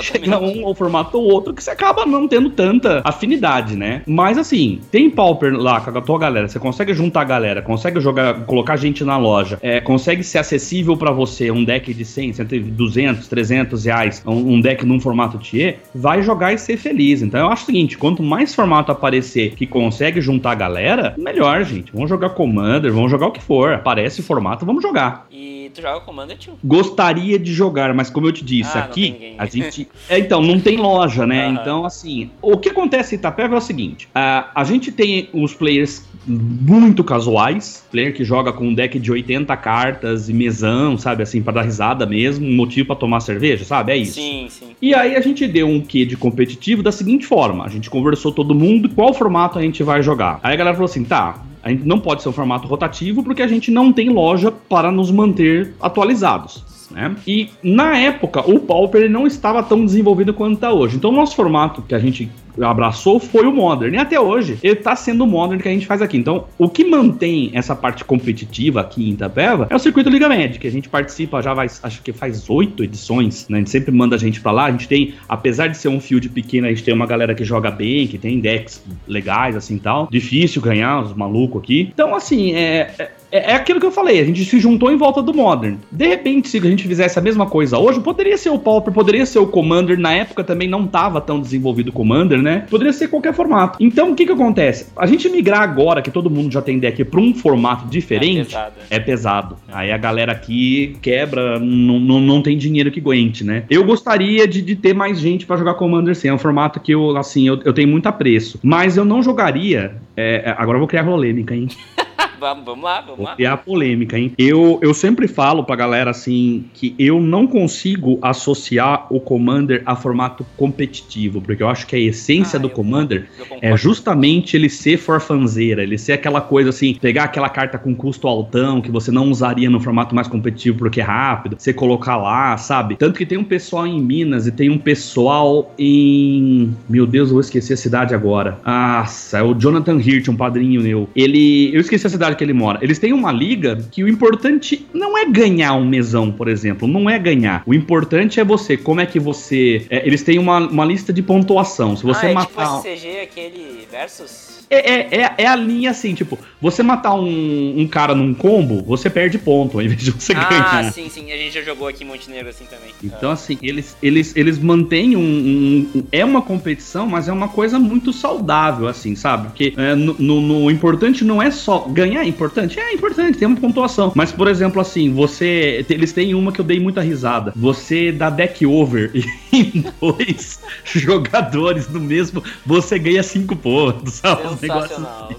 Chega 0.00 0.38
um 0.38 0.64
ou 0.64 0.74
formato 0.74 1.18
ou 1.18 1.24
outro 1.24 1.52
que 1.52 1.62
você 1.62 1.70
acaba 1.70 2.06
não 2.06 2.26
tendo 2.26 2.50
tanta 2.50 3.02
afinidade, 3.04 3.76
né? 3.76 4.02
Mas 4.06 4.38
assim, 4.38 4.80
tem 4.90 5.10
Pauper 5.10 5.54
lá 5.54 5.80
com 5.80 5.96
a 5.96 6.00
tua 6.00 6.18
galera, 6.18 6.48
você 6.48 6.58
consegue 6.58 6.94
juntar 6.94 7.22
a 7.22 7.24
galera, 7.24 7.62
consegue 7.62 8.00
jogar, 8.00 8.44
colocar 8.44 8.76
gente 8.76 9.04
na 9.04 9.16
loja, 9.16 9.58
é, 9.62 9.80
consegue 9.80 10.22
ser 10.22 10.38
acessível 10.38 10.96
para 10.96 11.10
você, 11.10 11.50
um 11.50 11.65
deck 11.66 11.92
de 11.92 12.04
100, 12.04 12.32
200, 12.72 13.28
300 13.28 13.84
reais, 13.84 14.22
um, 14.26 14.54
um 14.54 14.60
deck 14.60 14.86
num 14.86 15.00
formato 15.00 15.38
tier, 15.38 15.80
vai 15.94 16.22
jogar 16.22 16.52
e 16.52 16.58
ser 16.58 16.76
feliz. 16.76 17.20
Então 17.20 17.40
eu 17.40 17.48
acho 17.48 17.64
o 17.64 17.66
seguinte, 17.66 17.98
quanto 17.98 18.22
mais 18.22 18.54
formato 18.54 18.92
aparecer 18.92 19.54
que 19.54 19.66
consegue 19.66 20.20
juntar 20.20 20.52
a 20.52 20.54
galera, 20.54 21.14
melhor, 21.18 21.64
gente. 21.64 21.92
Vamos 21.92 22.08
jogar 22.08 22.30
Commander, 22.30 22.92
vamos 22.92 23.10
jogar 23.10 23.26
o 23.26 23.32
que 23.32 23.42
for. 23.42 23.74
Aparece 23.74 24.22
formato, 24.22 24.64
vamos 24.64 24.82
jogar. 24.82 25.26
E 25.30 25.70
tu 25.74 25.82
joga 25.82 26.00
Commander, 26.00 26.38
tio? 26.38 26.54
Gostaria 26.64 27.38
de 27.38 27.52
jogar, 27.52 27.92
mas 27.92 28.08
como 28.08 28.26
eu 28.26 28.32
te 28.32 28.44
disse, 28.44 28.78
ah, 28.78 28.84
aqui, 28.84 29.34
a 29.36 29.46
gente... 29.46 29.88
É, 30.08 30.18
então, 30.18 30.40
não 30.40 30.60
tem 30.60 30.76
loja, 30.76 31.26
né? 31.26 31.48
Uhum. 31.48 31.54
Então, 31.54 31.84
assim, 31.84 32.30
o 32.40 32.56
que 32.56 32.68
acontece 32.68 33.14
em 33.14 33.18
Itapeva 33.18 33.54
é 33.54 33.58
o 33.58 33.60
seguinte, 33.60 34.08
a, 34.14 34.50
a 34.54 34.64
gente 34.64 34.92
tem 34.92 35.28
os 35.32 35.54
players 35.54 36.04
muito 36.26 37.04
casuais, 37.04 37.84
player 37.90 38.14
que 38.14 38.24
joga 38.24 38.52
com 38.52 38.66
um 38.68 38.74
deck 38.74 38.98
de 38.98 39.12
80 39.12 39.56
cartas 39.56 40.28
e 40.28 40.32
mesão, 40.32 40.98
sabe, 40.98 41.22
assim, 41.22 41.42
para 41.42 41.54
dar 41.54 41.62
risada 41.62 42.04
mesmo, 42.04 42.46
um 42.46 42.54
motivo 42.54 42.88
para 42.88 42.96
tomar 42.96 43.20
cerveja, 43.20 43.64
sabe? 43.64 43.92
É 43.92 43.96
isso. 43.96 44.14
Sim, 44.14 44.46
sim. 44.50 44.66
E 44.80 44.94
aí 44.94 45.16
a 45.16 45.20
gente 45.20 45.46
deu 45.46 45.68
um 45.68 45.80
quê 45.80 46.04
de 46.04 46.16
competitivo 46.16 46.82
da 46.82 46.92
seguinte 46.92 47.26
forma: 47.26 47.64
a 47.64 47.68
gente 47.68 47.88
conversou 47.88 48.32
todo 48.32 48.54
mundo 48.54 48.88
qual 48.88 49.14
formato 49.14 49.58
a 49.58 49.62
gente 49.62 49.82
vai 49.82 50.02
jogar. 50.02 50.40
Aí 50.42 50.54
a 50.54 50.56
galera 50.56 50.76
falou 50.76 50.86
assim: 50.90 51.04
tá, 51.04 51.42
a 51.62 51.70
gente 51.70 51.84
não 51.84 51.98
pode 51.98 52.22
ser 52.22 52.28
um 52.28 52.32
formato 52.32 52.68
rotativo 52.68 53.22
porque 53.22 53.42
a 53.42 53.48
gente 53.48 53.70
não 53.70 53.92
tem 53.92 54.08
loja 54.08 54.50
para 54.50 54.90
nos 54.90 55.10
manter 55.10 55.74
atualizados. 55.80 56.64
Né? 56.90 57.16
E 57.26 57.50
na 57.62 57.98
época 57.98 58.40
o 58.48 58.60
Pauper 58.60 59.10
não 59.10 59.26
estava 59.26 59.62
tão 59.62 59.84
desenvolvido 59.84 60.32
quanto 60.32 60.54
está 60.54 60.72
hoje. 60.72 60.96
Então 60.96 61.10
o 61.10 61.14
nosso 61.14 61.34
formato 61.34 61.82
que 61.82 61.94
a 61.94 61.98
gente 61.98 62.30
abraçou 62.60 63.18
foi 63.18 63.46
o 63.46 63.52
Modern. 63.52 63.94
E 63.94 63.98
até 63.98 64.18
hoje, 64.20 64.58
ele 64.62 64.76
tá 64.76 64.94
sendo 64.96 65.24
o 65.24 65.26
Modern 65.26 65.60
que 65.60 65.68
a 65.68 65.72
gente 65.72 65.86
faz 65.86 66.02
aqui. 66.02 66.16
Então, 66.16 66.44
o 66.58 66.68
que 66.68 66.84
mantém 66.84 67.50
essa 67.54 67.74
parte 67.74 68.04
competitiva 68.04 68.80
aqui 68.80 69.08
em 69.08 69.12
Itapeva 69.12 69.66
é 69.70 69.76
o 69.76 69.78
circuito 69.78 70.10
Liga 70.10 70.28
Média, 70.28 70.58
que 70.58 70.66
a 70.66 70.70
gente 70.70 70.88
participa 70.88 71.42
já 71.42 71.54
acho 71.82 72.02
que 72.02 72.12
faz 72.12 72.48
oito 72.50 72.84
edições, 72.84 73.48
né? 73.48 73.58
A 73.58 73.60
gente 73.60 73.70
sempre 73.70 73.92
manda 73.92 74.16
a 74.16 74.18
gente 74.18 74.40
pra 74.40 74.52
lá. 74.52 74.66
A 74.66 74.70
gente 74.70 74.88
tem, 74.88 75.14
apesar 75.28 75.68
de 75.68 75.76
ser 75.76 75.88
um 75.88 76.00
field 76.00 76.28
pequeno, 76.28 76.66
a 76.66 76.70
gente 76.70 76.82
tem 76.82 76.94
uma 76.94 77.06
galera 77.06 77.34
que 77.34 77.44
joga 77.44 77.70
bem, 77.70 78.06
que 78.06 78.18
tem 78.18 78.40
decks 78.40 78.82
legais, 79.06 79.56
assim 79.56 79.78
tal. 79.78 80.08
Difícil 80.10 80.60
ganhar 80.60 81.02
os 81.02 81.14
malucos 81.14 81.62
aqui. 81.62 81.90
Então, 81.92 82.14
assim, 82.14 82.52
é, 82.52 82.90
é 82.98 83.10
é, 83.30 83.52
é, 83.52 83.54
aquilo 83.54 83.80
que 83.80 83.86
eu 83.86 83.90
falei, 83.90 84.20
a 84.20 84.24
gente 84.24 84.44
se 84.44 84.58
juntou 84.58 84.90
em 84.90 84.96
volta 84.96 85.22
do 85.22 85.34
Modern. 85.34 85.76
De 85.90 86.06
repente, 86.06 86.48
se 86.48 86.58
a 86.58 86.60
gente 86.60 86.86
fizesse 86.86 87.18
a 87.18 87.22
mesma 87.22 87.46
coisa 87.46 87.76
hoje, 87.78 88.00
poderia 88.00 88.36
ser 88.38 88.50
o 88.50 88.58
Pauper, 88.58 88.92
poderia 88.92 89.26
ser 89.26 89.38
o 89.38 89.46
Commander. 89.46 89.98
Na 89.98 90.12
época 90.12 90.44
também 90.44 90.68
não 90.68 90.84
estava 90.84 91.20
tão 91.20 91.40
desenvolvido 91.40 91.88
o 91.88 91.92
Commander, 91.92 92.40
né? 92.40 92.45
Poderia 92.70 92.92
ser 92.92 93.08
qualquer 93.08 93.34
formato. 93.34 93.78
Então, 93.80 94.12
o 94.12 94.14
que 94.14 94.26
que 94.26 94.32
acontece? 94.32 94.86
A 94.96 95.06
gente 95.06 95.28
migrar 95.28 95.62
agora, 95.62 96.02
que 96.02 96.10
todo 96.10 96.30
mundo 96.30 96.52
já 96.52 96.62
tem 96.62 96.78
deck, 96.78 97.04
para 97.04 97.20
um 97.20 97.34
formato 97.34 97.88
diferente, 97.88 98.54
é 98.54 98.58
pesado. 98.58 98.74
É 98.90 99.00
pesado. 99.00 99.56
Aí 99.72 99.92
a 99.92 99.98
galera 99.98 100.32
aqui 100.32 100.96
quebra, 101.02 101.58
não, 101.58 101.98
não, 101.98 102.20
não 102.20 102.42
tem 102.42 102.56
dinheiro 102.56 102.90
que 102.90 103.00
aguente, 103.00 103.44
né? 103.44 103.64
Eu 103.70 103.84
gostaria 103.84 104.46
de, 104.46 104.62
de 104.62 104.76
ter 104.76 104.94
mais 104.94 105.18
gente 105.18 105.46
para 105.46 105.56
jogar 105.56 105.74
Commander 105.74 106.14
sim. 106.14 106.28
É 106.28 106.34
um 106.34 106.38
formato 106.38 106.80
que 106.80 106.92
eu, 106.92 107.16
assim, 107.16 107.46
eu, 107.46 107.60
eu 107.64 107.72
tenho 107.72 107.88
muito 107.88 108.06
apreço. 108.06 108.58
Mas 108.62 108.96
eu 108.96 109.04
não 109.04 109.22
jogaria. 109.22 109.96
É, 110.16 110.42
é 110.46 110.54
agora 110.56 110.76
eu 110.76 110.80
vou 110.80 110.88
criar 110.88 111.04
polêmica, 111.04 111.54
hein? 111.54 111.68
vamos, 112.38 112.64
vamos 112.64 112.84
lá, 112.84 113.00
vamos 113.00 113.24
lá. 113.24 113.34
E 113.38 113.46
a 113.46 113.56
polêmica, 113.56 114.18
hein? 114.18 114.32
Eu, 114.38 114.78
eu 114.82 114.92
sempre 114.94 115.28
falo 115.28 115.64
pra 115.64 115.76
galera 115.76 116.10
assim 116.10 116.64
que 116.74 116.94
eu 116.98 117.20
não 117.20 117.46
consigo 117.46 118.18
associar 118.22 119.06
o 119.10 119.20
Commander 119.20 119.82
a 119.84 119.96
formato 119.96 120.46
competitivo, 120.56 121.40
porque 121.40 121.62
eu 121.62 121.68
acho 121.68 121.86
que 121.86 121.96
a 121.96 121.98
essência 121.98 122.58
ah, 122.58 122.60
do 122.60 122.68
eu, 122.68 122.72
Commander 122.72 123.28
eu 123.38 123.58
é 123.60 123.76
justamente 123.76 124.56
ele 124.56 124.68
ser 124.68 124.98
forfanzeira, 124.98 125.82
ele 125.82 125.98
ser 125.98 126.12
aquela 126.12 126.40
coisa 126.40 126.70
assim, 126.70 126.94
pegar 126.94 127.24
aquela 127.24 127.48
carta 127.48 127.78
com 127.78 127.94
custo 127.94 128.28
altão 128.28 128.80
que 128.80 128.90
você 128.90 129.10
não 129.10 129.30
usaria 129.30 129.70
no 129.70 129.80
formato 129.80 130.14
mais 130.14 130.28
competitivo 130.28 130.78
porque 130.78 131.00
é 131.00 131.04
rápido, 131.04 131.56
você 131.58 131.72
colocar 131.72 132.16
lá, 132.16 132.56
sabe? 132.56 132.96
Tanto 132.96 133.18
que 133.18 133.26
tem 133.26 133.38
um 133.38 133.44
pessoal 133.44 133.86
em 133.86 134.00
Minas 134.00 134.46
e 134.46 134.52
tem 134.52 134.70
um 134.70 134.78
pessoal 134.78 135.72
em. 135.78 136.74
Meu 136.88 137.06
Deus, 137.06 137.28
eu 137.28 137.34
vou 137.34 137.40
esquecer 137.40 137.74
a 137.74 137.76
cidade 137.76 138.14
agora. 138.14 138.58
Nossa, 138.64 139.38
é 139.38 139.42
o 139.42 139.54
Jonathan 139.54 140.00
Hirt, 140.00 140.28
um 140.28 140.36
padrinho 140.36 140.82
meu. 140.82 141.08
Ele. 141.14 141.70
Eu 141.74 141.80
esqueci 141.80 142.06
a 142.06 142.10
cidade 142.10 142.25
cidade 142.26 142.36
que 142.36 142.44
ele 142.44 142.52
mora. 142.52 142.78
Eles 142.82 142.98
têm 142.98 143.12
uma 143.12 143.32
liga 143.32 143.76
que 143.90 144.02
o 144.02 144.08
importante 144.08 144.86
não 144.92 145.16
é 145.16 145.24
ganhar 145.24 145.74
um 145.74 145.84
mesão, 145.86 146.32
por 146.32 146.48
exemplo. 146.48 146.88
Não 146.88 147.08
é 147.08 147.18
ganhar. 147.18 147.62
O 147.66 147.74
importante 147.74 148.40
é 148.40 148.44
você. 148.44 148.76
Como 148.76 149.00
é 149.00 149.06
que 149.06 149.18
você. 149.18 149.86
É, 149.88 150.06
eles 150.06 150.22
têm 150.22 150.38
uma, 150.38 150.58
uma 150.58 150.84
lista 150.84 151.12
de 151.12 151.22
pontuação. 151.22 151.96
Se 151.96 152.02
você 152.02 152.26
ah, 152.26 152.30
é 152.30 152.34
matar. 152.34 152.82
tipo 152.82 152.88
SCG, 152.88 153.20
aquele 153.20 153.86
versus? 153.90 154.55
É, 154.68 154.92
é, 154.92 155.22
é, 155.22 155.34
é, 155.38 155.46
a 155.46 155.54
linha 155.54 155.90
assim, 155.90 156.14
tipo, 156.14 156.38
você 156.60 156.82
matar 156.82 157.14
um, 157.14 157.80
um, 157.80 157.86
cara 157.86 158.14
num 158.14 158.34
combo, 158.34 158.82
você 158.82 159.08
perde 159.08 159.38
ponto, 159.38 159.78
ao 159.78 159.84
invés 159.84 160.00
de 160.00 160.10
você 160.10 160.32
ah, 160.32 160.44
ganhar. 160.44 160.86
Ah, 160.86 160.90
sim, 160.90 161.08
sim, 161.08 161.30
a 161.30 161.36
gente 161.36 161.54
já 161.54 161.62
jogou 161.62 161.86
aqui 161.86 162.02
em 162.02 162.06
Montenegro 162.06 162.48
assim 162.48 162.64
também. 162.64 162.90
Então, 163.02 163.30
ah. 163.30 163.34
assim, 163.34 163.58
eles, 163.62 163.96
eles, 164.02 164.34
eles 164.36 164.58
mantêm 164.58 165.16
um, 165.16 165.20
um, 165.20 166.04
É 166.10 166.24
uma 166.24 166.42
competição, 166.42 167.06
mas 167.06 167.28
é 167.28 167.32
uma 167.32 167.48
coisa 167.48 167.78
muito 167.78 168.12
saudável, 168.12 168.88
assim, 168.88 169.14
sabe? 169.14 169.48
Porque 169.48 169.72
é, 169.76 169.94
no, 169.94 170.16
no, 170.18 170.40
no, 170.40 170.70
importante 170.70 171.24
não 171.24 171.40
é 171.40 171.50
só 171.50 171.80
ganhar, 171.80 172.22
é 172.22 172.26
importante? 172.26 172.80
É 172.80 172.92
importante, 172.92 173.38
tem 173.38 173.46
uma 173.46 173.56
pontuação. 173.56 174.12
Mas, 174.16 174.32
por 174.32 174.48
exemplo, 174.48 174.80
assim, 174.80 175.12
você. 175.12 175.84
Eles 175.88 176.12
têm 176.12 176.34
uma 176.34 176.50
que 176.50 176.60
eu 176.60 176.64
dei 176.64 176.80
muita 176.80 177.00
risada. 177.00 177.52
Você 177.54 178.10
dá 178.10 178.30
deck 178.30 178.66
over 178.66 179.12
em 179.52 179.84
dois 180.00 180.60
jogadores 180.84 181.88
no 181.88 182.00
mesmo, 182.00 182.42
você 182.64 182.98
ganha 182.98 183.22
cinco 183.22 183.54
pontos, 183.54 184.14
sabe? 184.14 184.55
Sensacional. 184.56 185.30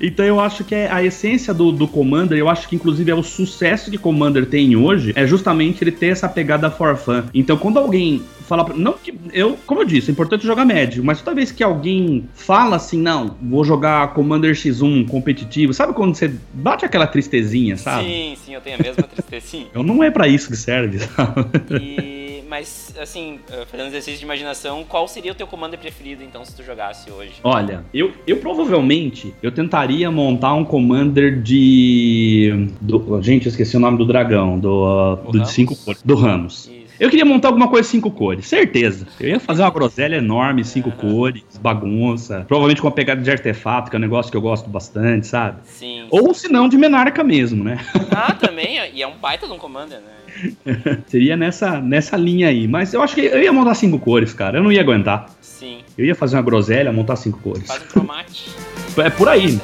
Então 0.00 0.24
eu 0.24 0.40
acho 0.40 0.64
que 0.64 0.74
é 0.74 0.90
a 0.90 1.02
essência 1.02 1.54
do, 1.54 1.70
do 1.70 1.86
Commander, 1.86 2.36
eu 2.36 2.48
acho 2.48 2.68
que 2.68 2.76
inclusive 2.76 3.10
é 3.10 3.14
o 3.14 3.22
sucesso 3.22 3.90
que 3.90 3.96
Commander 3.96 4.46
tem 4.46 4.76
hoje, 4.76 5.12
é 5.14 5.26
justamente 5.26 5.82
ele 5.82 5.92
ter 5.92 6.08
essa 6.08 6.28
pegada 6.28 6.70
for 6.70 6.96
fun. 6.96 7.24
Então 7.32 7.56
quando 7.56 7.78
alguém 7.78 8.22
fala, 8.46 8.68
não 8.74 8.94
que 8.94 9.14
eu, 9.32 9.56
como 9.66 9.80
eu 9.80 9.84
disse, 9.84 10.10
é 10.10 10.12
importante 10.12 10.44
jogar 10.46 10.64
médio, 10.64 11.02
mas 11.02 11.22
toda 11.22 11.36
vez 11.36 11.50
que 11.50 11.62
alguém 11.62 12.28
fala 12.34 12.76
assim, 12.76 13.00
não, 13.00 13.36
vou 13.40 13.64
jogar 13.64 14.12
Commander 14.12 14.54
X1 14.54 15.08
competitivo, 15.08 15.72
sabe 15.72 15.92
quando 15.92 16.14
você 16.14 16.32
bate 16.52 16.84
aquela 16.84 17.06
tristezinha, 17.06 17.76
sabe? 17.76 18.04
Sim, 18.04 18.36
sim, 18.44 18.54
eu 18.54 18.60
tenho 18.60 18.76
a 18.78 18.82
mesma 18.82 19.02
tristezinha. 19.04 19.66
eu 19.72 19.82
não 19.82 20.02
é 20.02 20.10
para 20.10 20.28
isso 20.28 20.48
que 20.48 20.56
serve, 20.56 20.98
sabe? 20.98 21.48
E 21.80 22.23
mas, 22.48 22.94
assim, 22.98 23.38
eh, 23.50 23.64
fazendo 23.70 23.88
exercício 23.88 24.18
de 24.18 24.24
imaginação, 24.24 24.84
qual 24.84 25.06
seria 25.08 25.32
o 25.32 25.34
teu 25.34 25.46
commander 25.46 25.78
preferido, 25.78 26.22
então, 26.22 26.44
se 26.44 26.54
tu 26.54 26.62
jogasse 26.62 27.10
hoje? 27.10 27.34
Olha, 27.42 27.84
eu, 27.92 28.12
eu 28.26 28.36
provavelmente, 28.38 29.34
eu 29.42 29.50
tentaria 29.50 30.10
montar 30.10 30.54
um 30.54 30.64
commander 30.64 31.40
de... 31.40 32.68
Do, 32.80 33.20
gente, 33.22 33.46
eu 33.46 33.50
esqueci 33.50 33.76
o 33.76 33.80
nome 33.80 33.98
do 33.98 34.04
dragão, 34.04 34.58
do, 34.58 35.14
uh, 35.14 35.32
do 35.32 35.40
de 35.40 35.50
cinco 35.50 35.76
cores, 35.76 36.02
do 36.02 36.14
Ramos. 36.14 36.66
Isso. 36.66 36.83
Eu 36.98 37.10
queria 37.10 37.24
montar 37.24 37.48
alguma 37.48 37.68
coisa 37.68 37.88
cinco 37.88 38.10
cores, 38.10 38.46
certeza. 38.46 39.06
Eu 39.18 39.28
ia 39.28 39.40
fazer 39.40 39.62
uma 39.62 39.70
groselha 39.70 40.16
enorme, 40.16 40.64
cinco 40.64 40.90
uhum. 40.90 40.96
cores, 40.96 41.42
bagunça. 41.60 42.44
Provavelmente 42.46 42.80
com 42.80 42.86
uma 42.86 42.94
pegada 42.94 43.20
de 43.20 43.30
artefato, 43.30 43.90
que 43.90 43.96
é 43.96 43.98
um 43.98 44.02
negócio 44.02 44.30
que 44.30 44.36
eu 44.36 44.40
gosto 44.40 44.70
bastante, 44.70 45.26
sabe? 45.26 45.58
Sim. 45.64 46.06
Ou 46.10 46.32
se 46.32 46.48
não, 46.48 46.68
de 46.68 46.78
menarca 46.78 47.24
mesmo, 47.24 47.64
né? 47.64 47.78
Ah, 48.16 48.32
também. 48.32 48.78
E 48.94 49.02
é 49.02 49.06
um 49.06 49.16
baita 49.16 49.46
de 49.46 49.52
um 49.52 49.58
commander, 49.58 49.98
né? 49.98 51.02
Seria 51.08 51.36
nessa, 51.36 51.80
nessa 51.80 52.16
linha 52.16 52.48
aí. 52.48 52.68
Mas 52.68 52.94
eu 52.94 53.02
acho 53.02 53.14
que 53.14 53.22
eu 53.22 53.42
ia 53.42 53.52
montar 53.52 53.74
cinco 53.74 53.98
cores, 53.98 54.32
cara. 54.32 54.58
Eu 54.58 54.62
não 54.62 54.70
ia 54.70 54.80
aguentar. 54.80 55.26
Sim. 55.40 55.78
Eu 55.98 56.04
ia 56.04 56.14
fazer 56.14 56.36
uma 56.36 56.42
groselha, 56.42 56.92
montar 56.92 57.16
cinco 57.16 57.40
cores. 57.40 57.66
Faz 57.66 57.82
um 57.82 57.86
cromate. 57.86 58.50
É 58.96 59.10
por 59.10 59.28
aí. 59.28 59.58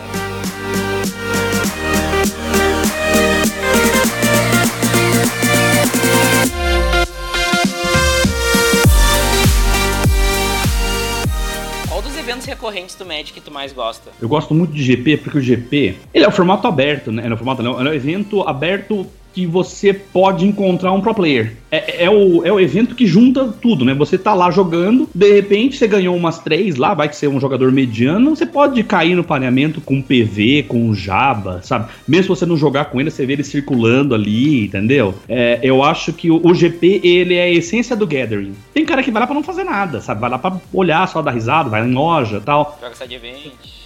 Recorrentes 12.51 12.97
do 12.97 13.07
Magic 13.07 13.33
que 13.33 13.41
tu 13.41 13.51
mais 13.51 13.73
gosta? 13.73 14.11
Eu 14.21 14.29
gosto 14.29 14.53
muito 14.53 14.73
de 14.73 14.83
GP 14.83 15.19
porque 15.19 15.39
o 15.39 15.41
GP 15.41 15.97
ele 16.13 16.25
é 16.25 16.29
o 16.29 16.33
formato 16.33 16.67
aberto, 16.67 17.13
né? 17.13 17.27
É 17.27 17.33
o 17.33 17.37
formato 17.37 17.63
não, 17.63 17.81
é 17.81 17.91
um 17.91 17.95
evento 17.95 18.43
aberto 18.43 19.07
que 19.33 19.47
você 19.47 19.93
pode 19.93 20.47
encontrar 20.47 20.93
um 20.93 21.01
pro 21.01 21.15
player. 21.15 21.57
É, 21.71 22.05
é, 22.05 22.11
o, 22.11 22.45
é 22.45 22.53
o 22.53 22.59
evento 22.59 22.95
que 22.95 23.07
junta 23.07 23.47
tudo, 23.47 23.85
né? 23.85 23.95
Você 23.95 24.19
tá 24.19 24.35
lá 24.35 24.51
jogando, 24.51 25.09
de 25.15 25.33
repente 25.33 25.77
você 25.77 25.87
ganhou 25.87 26.17
umas 26.17 26.39
três 26.41 26.77
lá, 26.77 26.95
vai 26.95 27.09
que 27.09 27.17
ser 27.17 27.29
um 27.29 27.39
jogador 27.39 27.71
mediano, 27.71 28.35
você 28.35 28.45
pode 28.45 28.83
cair 28.83 29.15
no 29.15 29.23
pareamento 29.23 29.81
com 29.81 30.03
PV, 30.03 30.65
com 30.67 30.93
Jaba, 30.95 31.61
sabe? 31.63 31.89
Mesmo 32.09 32.35
você 32.35 32.45
não 32.45 32.57
jogar 32.57 32.87
com 32.87 33.01
ele, 33.01 33.11
você 33.11 33.25
vê 33.25 33.35
ele 33.35 33.45
circulando 33.45 34.15
ali, 34.15 34.65
entendeu? 34.65 35.15
É, 35.29 35.61
eu 35.63 35.83
acho 35.85 36.13
que 36.13 36.31
o, 36.31 36.41
o, 36.45 36.55
GP, 36.55 37.01
ele 37.05 37.35
é 37.35 37.45
a 37.45 37.51
essência 37.51 37.95
do 37.95 38.07
Gathering. 38.07 38.55
Tem 38.75 38.85
cara 38.85 39.03
que 39.03 39.11
vai 39.11 39.21
lá 39.21 39.27
pra 39.27 39.35
não 39.35 39.43
fazer 39.43 39.65
nada, 39.65 40.01
sabe? 40.01 40.21
Vai 40.21 40.31
lá 40.31 40.39
pra 40.39 40.57
olhar, 40.73 41.07
só 41.07 41.23
dar 41.23 41.31
risada, 41.31 41.71
vai 41.71 41.87
em 41.87 41.93
loja 41.93 42.41
tal. 42.41 42.79
Joga 42.81 42.97
side 42.97 43.15
event. 43.15 43.80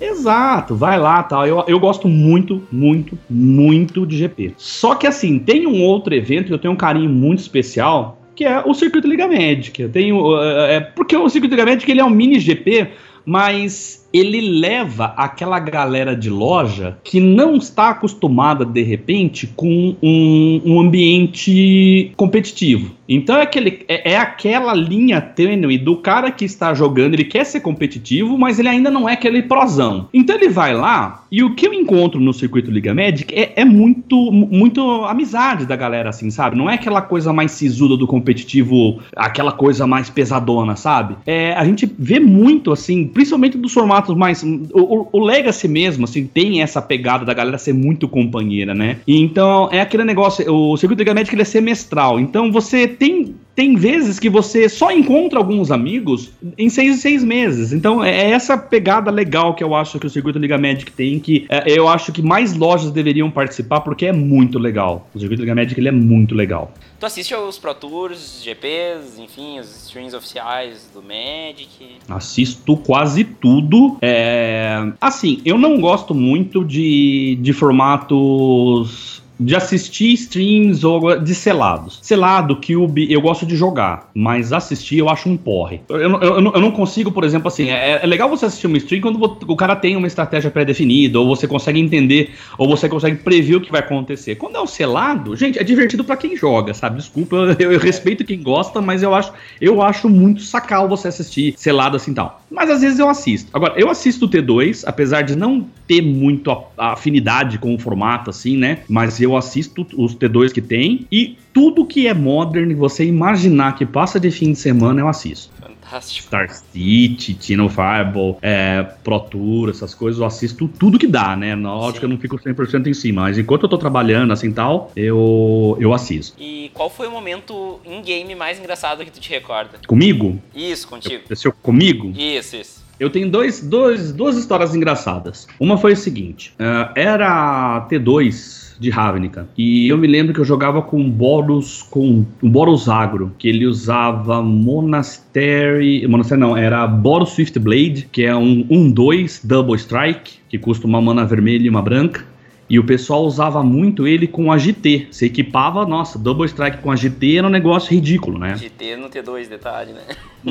Exato, 0.00 0.74
vai 0.74 0.98
lá 0.98 1.22
tal. 1.22 1.46
Eu, 1.46 1.62
eu 1.68 1.78
gosto 1.78 2.08
muito, 2.08 2.62
muito, 2.72 3.18
muito 3.28 4.06
de 4.06 4.16
GP. 4.16 4.54
Só 4.56 4.94
que 4.94 5.06
assim, 5.06 5.38
tem 5.38 5.66
um 5.66 5.82
outro 5.82 6.14
evento 6.14 6.46
que 6.46 6.54
eu 6.54 6.58
tenho 6.58 6.72
um 6.72 6.76
carinho 6.76 7.10
muito 7.10 7.40
especial, 7.40 8.18
que 8.34 8.44
é 8.44 8.62
o 8.64 8.72
Circuito 8.72 9.06
Liga 9.06 9.28
Magic. 9.28 9.80
Eu 9.80 9.90
tenho. 9.90 10.40
É, 10.40 10.76
é 10.76 10.80
porque 10.80 11.16
o 11.16 11.28
Circuito 11.28 11.54
Liga 11.54 11.70
Magic 11.70 11.90
ele 11.90 12.00
é 12.00 12.04
um 12.04 12.10
mini 12.10 12.40
GP, 12.40 12.88
mas 13.26 14.08
ele 14.12 14.40
leva 14.40 15.14
aquela 15.16 15.58
galera 15.58 16.16
de 16.16 16.30
loja 16.30 16.98
que 17.04 17.20
não 17.20 17.56
está 17.56 17.90
acostumada, 17.90 18.64
de 18.64 18.82
repente, 18.82 19.46
com 19.46 19.96
um, 20.02 20.62
um 20.64 20.80
ambiente 20.80 22.12
competitivo. 22.16 22.94
Então 23.08 23.36
é, 23.36 23.42
aquele, 23.42 23.84
é, 23.88 24.12
é, 24.12 24.16
aquela 24.16 24.72
linha 24.72 25.20
tênue 25.20 25.76
do 25.76 25.96
cara 25.96 26.30
que 26.30 26.44
está 26.44 26.72
jogando, 26.72 27.14
ele 27.14 27.24
quer 27.24 27.44
ser 27.44 27.60
competitivo, 27.60 28.38
mas 28.38 28.60
ele 28.60 28.68
ainda 28.68 28.88
não 28.88 29.08
é 29.08 29.14
aquele 29.14 29.42
prozão. 29.42 30.08
Então 30.14 30.36
ele 30.36 30.48
vai 30.48 30.72
lá, 30.72 31.24
e 31.30 31.42
o 31.42 31.56
que 31.56 31.66
eu 31.66 31.74
encontro 31.74 32.20
no 32.20 32.32
circuito 32.32 32.70
Liga 32.70 32.94
Magic 32.94 33.34
é, 33.34 33.52
é 33.56 33.64
muito, 33.64 34.30
muito 34.30 34.80
amizade 35.04 35.66
da 35.66 35.74
galera, 35.74 36.10
assim, 36.10 36.30
sabe? 36.30 36.56
Não 36.56 36.70
é 36.70 36.74
aquela 36.74 37.02
coisa 37.02 37.32
mais 37.32 37.50
sisuda 37.50 37.96
do 37.96 38.06
competitivo, 38.06 39.00
aquela 39.16 39.50
coisa 39.50 39.88
mais 39.88 40.08
pesadona, 40.08 40.76
sabe? 40.76 41.16
É, 41.26 41.52
a 41.54 41.64
gente 41.64 41.90
vê 41.98 42.20
muito, 42.20 42.70
assim, 42.70 43.08
principalmente 43.08 43.58
dos 43.58 43.72
formatos 43.72 43.99
formatos 44.00 44.16
mais. 44.16 44.42
O, 44.42 45.08
o, 45.12 45.24
Legacy 45.24 45.68
mesmo, 45.68 46.04
assim, 46.04 46.26
tem 46.26 46.62
essa 46.62 46.80
pegada 46.80 47.24
da 47.24 47.34
galera 47.34 47.58
ser 47.58 47.72
muito 47.72 48.08
companheira, 48.08 48.74
né? 48.74 48.98
E 49.06 49.20
então 49.20 49.68
é 49.70 49.80
aquele 49.80 50.04
negócio. 50.04 50.50
O 50.52 50.76
circuito 50.76 51.00
Liga 51.00 51.14
Magic 51.14 51.34
ele 51.34 51.42
é 51.42 51.44
semestral. 51.44 52.18
Então 52.18 52.50
você 52.50 52.88
tem 52.88 53.34
tem 53.54 53.76
vezes 53.76 54.18
que 54.18 54.30
você 54.30 54.68
só 54.68 54.90
encontra 54.90 55.38
alguns 55.38 55.70
amigos 55.70 56.30
em 56.56 56.68
seis 56.68 56.98
e 56.98 57.00
seis 57.00 57.24
meses. 57.24 57.72
Então 57.72 58.02
é 58.02 58.30
essa 58.30 58.56
pegada 58.56 59.10
legal 59.10 59.54
que 59.54 59.62
eu 59.62 59.74
acho 59.74 59.98
que 59.98 60.06
o 60.06 60.10
Circuito 60.10 60.38
Liga 60.38 60.58
Magic 60.58 60.90
tem, 60.92 61.18
que 61.18 61.46
é, 61.48 61.64
eu 61.66 61.88
acho 61.88 62.12
que 62.12 62.22
mais 62.22 62.54
lojas 62.54 62.90
deveriam 62.90 63.30
participar 63.30 63.80
porque 63.80 64.06
é 64.06 64.12
muito 64.12 64.58
legal. 64.58 65.08
O 65.14 65.18
Circuito 65.18 65.42
Liga 65.42 65.54
Magic 65.54 65.78
ele 65.78 65.88
é 65.88 65.92
muito 65.92 66.34
legal. 66.34 66.72
Tu 66.98 67.06
assiste 67.06 67.32
aos 67.32 67.58
Pro 67.58 67.74
Tours, 67.74 68.42
GPs, 68.44 69.18
enfim, 69.18 69.58
os 69.58 69.84
streams 69.84 70.14
oficiais 70.14 70.90
do 70.92 71.02
Magic? 71.02 71.68
Assisto 72.08 72.76
quase 72.76 73.24
tudo. 73.24 73.96
É... 74.02 74.92
Assim, 75.00 75.40
eu 75.44 75.56
não 75.56 75.80
gosto 75.80 76.14
muito 76.14 76.62
de, 76.62 77.38
de 77.40 77.52
formatos 77.54 79.19
de 79.40 79.56
assistir 79.56 80.12
streams 80.12 80.84
ou 80.84 81.18
de 81.18 81.34
selados. 81.34 81.98
Selado, 82.02 82.56
Cube, 82.56 83.10
eu 83.10 83.20
gosto 83.22 83.46
de 83.46 83.56
jogar, 83.56 84.10
mas 84.14 84.52
assistir 84.52 84.98
eu 84.98 85.08
acho 85.08 85.28
um 85.28 85.36
porre. 85.36 85.80
Eu, 85.88 85.96
eu, 85.96 86.20
eu, 86.20 86.34
eu 86.36 86.60
não 86.60 86.70
consigo, 86.70 87.10
por 87.10 87.24
exemplo, 87.24 87.48
assim, 87.48 87.70
é, 87.70 88.00
é, 88.02 88.06
legal 88.06 88.28
você 88.28 88.46
assistir 88.46 88.66
uma 88.66 88.76
stream 88.76 89.00
quando 89.00 89.22
o 89.22 89.56
cara 89.56 89.74
tem 89.74 89.96
uma 89.96 90.06
estratégia 90.06 90.50
pré-definida, 90.50 91.18
ou 91.18 91.26
você 91.26 91.46
consegue 91.46 91.80
entender, 91.80 92.34
ou 92.58 92.68
você 92.68 92.88
consegue 92.88 93.16
prever 93.16 93.56
o 93.56 93.60
que 93.60 93.72
vai 93.72 93.80
acontecer. 93.80 94.34
Quando 94.34 94.56
é 94.56 94.60
o 94.60 94.66
selado, 94.66 95.34
gente, 95.34 95.58
é 95.58 95.64
divertido 95.64 96.04
para 96.04 96.16
quem 96.16 96.36
joga, 96.36 96.74
sabe? 96.74 96.98
Desculpa, 96.98 97.36
eu, 97.58 97.72
eu, 97.72 97.78
respeito 97.78 98.24
quem 98.24 98.42
gosta, 98.42 98.82
mas 98.82 99.02
eu 99.02 99.14
acho, 99.14 99.32
eu 99.60 99.80
acho 99.80 100.08
muito 100.08 100.42
sacal 100.42 100.86
você 100.86 101.08
assistir 101.08 101.54
selado 101.56 101.96
assim 101.96 102.12
tal. 102.12 102.42
Mas 102.50 102.68
às 102.68 102.82
vezes 102.82 102.98
eu 102.98 103.08
assisto. 103.08 103.48
Agora, 103.54 103.74
eu 103.76 103.88
assisto 103.88 104.26
o 104.26 104.28
T2, 104.28 104.82
apesar 104.86 105.22
de 105.22 105.34
não 105.34 105.66
ter 105.86 106.02
muito 106.02 106.54
afinidade 106.76 107.58
com 107.58 107.74
o 107.74 107.78
formato, 107.78 108.30
assim, 108.30 108.56
né? 108.56 108.80
Mas 108.88 109.20
eu 109.20 109.29
eu 109.30 109.36
assisto 109.36 109.86
os 109.96 110.14
T2 110.14 110.52
que 110.52 110.60
tem 110.60 111.06
e 111.10 111.36
tudo 111.52 111.84
que 111.84 112.06
é 112.06 112.14
modern, 112.14 112.74
você 112.74 113.04
imaginar 113.04 113.74
que 113.74 113.84
passa 113.84 114.20
de 114.20 114.30
fim 114.30 114.52
de 114.52 114.58
semana, 114.58 115.00
eu 115.00 115.08
assisto. 115.08 115.52
Fantástico. 115.60 116.28
Star 116.28 116.48
City, 116.48 117.34
Tino 117.34 117.68
Fireball, 117.68 118.38
é, 118.40 118.82
Pro 119.02 119.18
Tour, 119.18 119.70
essas 119.70 119.92
coisas, 119.92 120.20
eu 120.20 120.26
assisto 120.26 120.68
tudo 120.68 120.98
que 120.98 121.06
dá, 121.06 121.34
né? 121.34 121.56
Na 121.56 121.74
lógica 121.74 122.04
eu 122.04 122.08
não 122.08 122.18
fico 122.18 122.38
100% 122.38 122.86
em 122.86 122.94
cima, 122.94 123.22
mas 123.22 123.38
enquanto 123.38 123.64
eu 123.64 123.68
tô 123.68 123.76
trabalhando 123.76 124.32
assim 124.32 124.52
tal, 124.52 124.92
eu, 124.94 125.76
eu 125.80 125.92
assisto. 125.92 126.36
E 126.40 126.70
qual 126.72 126.88
foi 126.88 127.08
o 127.08 127.10
momento 127.10 127.80
em 127.84 128.00
game 128.02 128.34
mais 128.36 128.58
engraçado 128.58 129.04
que 129.04 129.10
tu 129.10 129.20
te 129.20 129.30
recorda? 129.30 129.78
Comigo? 129.86 130.40
Isso, 130.54 130.86
contigo. 130.86 131.16
Aconteceu 131.16 131.52
comigo? 131.52 132.12
Isso, 132.16 132.56
isso. 132.56 132.80
Eu 133.00 133.08
tenho 133.08 133.30
dois, 133.30 133.60
dois, 133.62 134.12
duas 134.12 134.36
histórias 134.36 134.74
engraçadas. 134.74 135.48
Uma 135.58 135.78
foi 135.78 135.94
o 135.94 135.96
seguinte: 135.96 136.52
uh, 136.60 136.92
era 136.94 137.88
T2 137.90 138.69
de 138.80 138.88
Ravnica. 138.88 139.46
E 139.58 139.88
eu 139.88 139.98
me 139.98 140.06
lembro 140.06 140.32
que 140.32 140.40
eu 140.40 140.44
jogava 140.44 140.80
com 140.80 141.08
Boros, 141.08 141.82
com 141.82 142.24
um 142.42 142.50
Boros 142.50 142.88
Agro, 142.88 143.30
que 143.38 143.46
ele 143.46 143.66
usava 143.66 144.42
Monastery. 144.42 146.06
Monastery 146.08 146.40
não, 146.40 146.56
era 146.56 146.86
Boros 146.86 147.30
Swift 147.30 147.58
Blade, 147.58 148.08
que 148.10 148.24
é 148.24 148.34
um 148.34 148.64
1-2 148.64 149.42
Double 149.44 149.76
Strike, 149.76 150.38
que 150.48 150.58
custa 150.58 150.86
uma 150.86 151.00
mana 151.00 151.26
vermelha 151.26 151.66
e 151.66 151.68
uma 151.68 151.82
branca. 151.82 152.24
E 152.70 152.78
o 152.78 152.84
pessoal 152.84 153.24
usava 153.24 153.62
muito 153.62 154.06
ele 154.06 154.26
com 154.26 154.50
a 154.50 154.56
GT. 154.56 155.08
Você 155.10 155.26
equipava, 155.26 155.84
nossa, 155.84 156.18
Double 156.18 156.46
Strike 156.46 156.78
com 156.78 156.90
a 156.90 156.96
GT 156.96 157.38
era 157.38 157.46
um 157.46 157.50
negócio 157.50 157.92
ridículo, 157.92 158.38
né? 158.38 158.56
GT 158.56 158.96
no 158.96 159.10
T2, 159.10 159.48
detalhe, 159.48 159.92
né? 159.92 160.00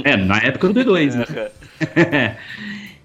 É, 0.03 0.17
na 0.17 0.37
época 0.37 0.67
do 0.67 0.79
T2, 0.79 1.15
né? 1.15 1.25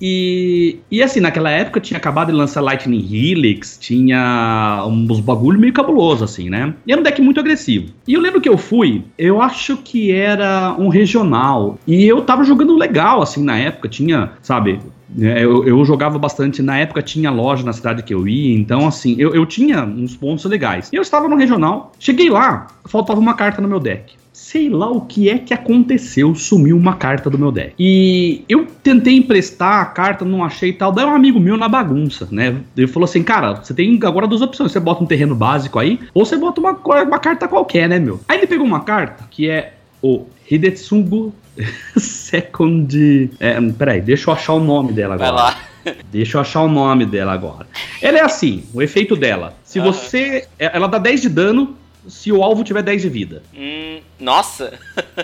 E, 0.06 0.80
e 0.90 1.02
assim, 1.02 1.18
naquela 1.18 1.48
época 1.48 1.80
tinha 1.80 1.96
acabado 1.96 2.26
de 2.26 2.34
lançar 2.34 2.60
Lightning 2.60 3.08
Helix, 3.10 3.78
tinha 3.80 4.84
uns 4.86 5.18
bagulho 5.18 5.58
meio 5.58 5.72
cabuloso, 5.72 6.22
assim, 6.22 6.50
né? 6.50 6.74
E 6.86 6.92
era 6.92 7.00
um 7.00 7.02
deck 7.02 7.22
muito 7.22 7.40
agressivo. 7.40 7.86
E 8.06 8.12
eu 8.12 8.20
lembro 8.20 8.38
que 8.38 8.48
eu 8.48 8.58
fui, 8.58 9.02
eu 9.16 9.40
acho 9.40 9.78
que 9.78 10.12
era 10.12 10.76
um 10.78 10.88
regional. 10.88 11.78
E 11.86 12.04
eu 12.04 12.20
tava 12.20 12.44
jogando 12.44 12.76
legal, 12.76 13.22
assim, 13.22 13.42
na 13.42 13.56
época. 13.56 13.88
Tinha, 13.88 14.32
sabe, 14.42 14.78
é, 15.18 15.42
eu, 15.42 15.66
eu, 15.66 15.82
jogava 15.86 16.18
bastante, 16.18 16.60
na 16.60 16.76
época 16.76 17.00
tinha 17.00 17.30
loja 17.30 17.64
na 17.64 17.72
cidade 17.72 18.02
que 18.02 18.12
eu 18.12 18.28
ia, 18.28 18.58
então 18.58 18.86
assim, 18.86 19.16
eu, 19.18 19.34
eu 19.34 19.46
tinha 19.46 19.84
uns 19.84 20.14
pontos 20.14 20.44
legais. 20.44 20.90
E 20.92 20.96
eu 20.96 21.02
estava 21.02 21.28
no 21.28 21.36
regional, 21.36 21.92
cheguei 21.98 22.28
lá, 22.28 22.66
faltava 22.84 23.18
uma 23.18 23.32
carta 23.32 23.62
no 23.62 23.68
meu 23.68 23.80
deck 23.80 24.16
sei 24.34 24.68
lá 24.68 24.90
o 24.90 25.02
que 25.02 25.30
é 25.30 25.38
que 25.38 25.54
aconteceu, 25.54 26.34
sumiu 26.34 26.76
uma 26.76 26.96
carta 26.96 27.30
do 27.30 27.38
meu 27.38 27.52
deck. 27.52 27.72
E 27.78 28.44
eu 28.48 28.66
tentei 28.82 29.16
emprestar 29.16 29.80
a 29.80 29.86
carta, 29.86 30.24
não 30.24 30.42
achei 30.42 30.70
e 30.70 30.72
tal. 30.72 30.90
Daí 30.90 31.06
um 31.06 31.14
amigo 31.14 31.38
meu 31.38 31.56
na 31.56 31.68
bagunça, 31.68 32.28
né? 32.30 32.56
Ele 32.76 32.88
falou 32.88 33.04
assim: 33.04 33.22
Cara, 33.22 33.54
você 33.54 33.72
tem 33.72 33.98
agora 34.02 34.26
duas 34.26 34.42
opções. 34.42 34.72
Você 34.72 34.80
bota 34.80 35.04
um 35.04 35.06
terreno 35.06 35.36
básico 35.36 35.78
aí, 35.78 36.00
ou 36.12 36.26
você 36.26 36.36
bota 36.36 36.60
uma, 36.60 36.72
uma 36.72 37.18
carta 37.20 37.46
qualquer, 37.46 37.88
né, 37.88 38.00
meu? 38.00 38.20
Aí 38.28 38.38
ele 38.38 38.48
pegou 38.48 38.66
uma 38.66 38.80
carta 38.80 39.24
que 39.30 39.48
é 39.48 39.74
o 40.02 40.26
Hidetsugu 40.50 41.32
Second. 41.96 43.30
É, 43.38 43.60
peraí, 43.72 44.00
deixa 44.00 44.28
eu 44.28 44.34
achar 44.34 44.54
o 44.54 44.60
nome 44.60 44.92
dela 44.92 45.14
agora. 45.14 45.32
Vai 45.32 45.42
lá. 45.42 45.56
Deixa 46.10 46.38
eu 46.38 46.40
achar 46.40 46.62
o 46.62 46.68
nome 46.68 47.04
dela 47.04 47.34
agora. 47.34 47.66
Ela 48.00 48.16
é 48.16 48.22
assim, 48.22 48.64
o 48.72 48.80
efeito 48.80 49.14
dela. 49.14 49.54
Se 49.62 49.78
você. 49.78 50.48
Ela 50.58 50.86
dá 50.86 50.96
10 50.96 51.20
de 51.20 51.28
dano 51.28 51.76
se 52.08 52.32
o 52.32 52.42
alvo 52.42 52.64
tiver 52.64 52.82
10 52.82 53.02
de 53.02 53.08
vida. 53.08 53.42
Hum, 53.54 54.00
nossa! 54.18 54.78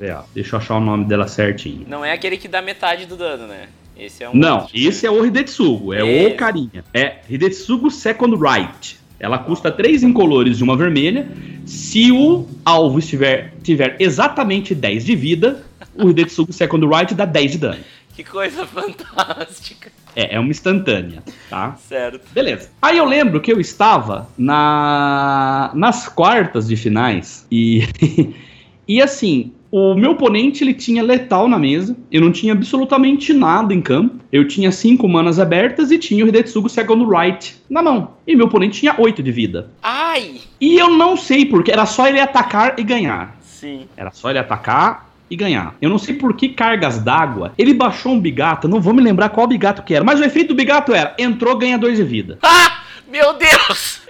É, 0.00 0.16
deixa 0.32 0.54
eu 0.54 0.60
achar 0.60 0.76
o 0.76 0.80
nome 0.80 1.06
dela 1.06 1.26
certinho. 1.26 1.84
Não 1.88 2.04
é 2.04 2.12
aquele 2.12 2.36
que 2.36 2.46
dá 2.46 2.62
metade 2.62 3.04
do 3.06 3.16
dano, 3.16 3.46
né? 3.48 3.68
Esse 3.98 4.22
é 4.22 4.28
um. 4.28 4.34
Não, 4.34 4.68
esse 4.72 5.06
é 5.06 5.10
o 5.10 5.24
Hidetsugu, 5.24 5.92
é, 5.92 6.00
é 6.00 6.28
o 6.28 6.36
carinha. 6.36 6.84
É 6.94 7.16
Hidetsugu 7.28 7.90
Second 7.90 8.36
Right. 8.36 8.96
Ela 9.18 9.38
custa 9.38 9.72
3 9.72 10.04
incolores 10.04 10.58
de 10.58 10.62
uma 10.62 10.76
vermelha. 10.76 11.28
Se 11.66 12.12
o 12.12 12.46
alvo 12.64 13.00
estiver 13.00 13.54
tiver 13.62 13.96
exatamente 13.98 14.74
10 14.74 15.04
de 15.04 15.16
vida, 15.16 15.64
o 15.94 16.10
Hidetsugu 16.10 16.52
Second 16.52 16.86
Right 16.86 17.14
dá 17.14 17.24
10 17.24 17.52
de 17.52 17.58
dano. 17.58 17.80
Que 18.18 18.24
coisa 18.24 18.66
fantástica. 18.66 19.92
É, 20.16 20.34
é 20.34 20.40
uma 20.40 20.50
instantânea, 20.50 21.22
tá? 21.48 21.76
Certo. 21.76 22.26
Beleza. 22.32 22.68
Aí 22.82 22.98
eu 22.98 23.04
lembro 23.04 23.40
que 23.40 23.52
eu 23.52 23.60
estava 23.60 24.28
na 24.36 25.70
nas 25.72 26.08
quartas 26.08 26.66
de 26.66 26.74
finais 26.74 27.46
e 27.48 27.86
e 28.88 29.00
assim, 29.00 29.52
o 29.70 29.94
meu 29.94 30.10
oponente 30.10 30.64
ele 30.64 30.74
tinha 30.74 31.00
letal 31.00 31.46
na 31.46 31.60
mesa, 31.60 31.96
eu 32.10 32.20
não 32.20 32.32
tinha 32.32 32.54
absolutamente 32.54 33.32
nada 33.32 33.72
em 33.72 33.80
campo. 33.80 34.16
Eu 34.32 34.48
tinha 34.48 34.72
cinco 34.72 35.06
manas 35.06 35.38
abertas 35.38 35.92
e 35.92 35.96
tinha 35.96 36.24
o 36.24 36.28
Hidetsugu 36.28 36.68
Second 36.68 37.06
Right 37.08 37.54
na 37.70 37.84
mão. 37.84 38.14
E 38.26 38.34
meu 38.34 38.46
oponente 38.46 38.80
tinha 38.80 38.96
oito 38.98 39.22
de 39.22 39.30
vida. 39.30 39.70
Ai! 39.80 40.40
E 40.60 40.76
eu 40.76 40.90
não 40.90 41.16
sei 41.16 41.46
porque, 41.46 41.70
era 41.70 41.86
só 41.86 42.08
ele 42.08 42.18
atacar 42.18 42.80
e 42.80 42.82
ganhar. 42.82 43.38
Sim. 43.40 43.86
Era 43.96 44.10
só 44.10 44.28
ele 44.28 44.40
atacar 44.40 45.07
e 45.30 45.36
ganhar. 45.36 45.74
Eu 45.80 45.90
não 45.90 45.98
sei 45.98 46.14
por 46.14 46.34
que 46.34 46.48
cargas 46.48 46.98
d'água. 46.98 47.52
Ele 47.58 47.74
baixou 47.74 48.12
um 48.12 48.20
bigato, 48.20 48.68
não 48.68 48.80
vou 48.80 48.94
me 48.94 49.02
lembrar 49.02 49.28
qual 49.30 49.46
bigato 49.46 49.82
que 49.82 49.94
era, 49.94 50.04
mas 50.04 50.20
o 50.20 50.24
efeito 50.24 50.48
do 50.48 50.54
bigato 50.54 50.92
era: 50.92 51.14
entrou, 51.18 51.56
ganha 51.56 51.78
dois 51.78 51.96
de 51.96 52.04
vida. 52.04 52.38
Ah! 52.50 52.84
Meu 53.10 53.34
Deus! 53.38 54.02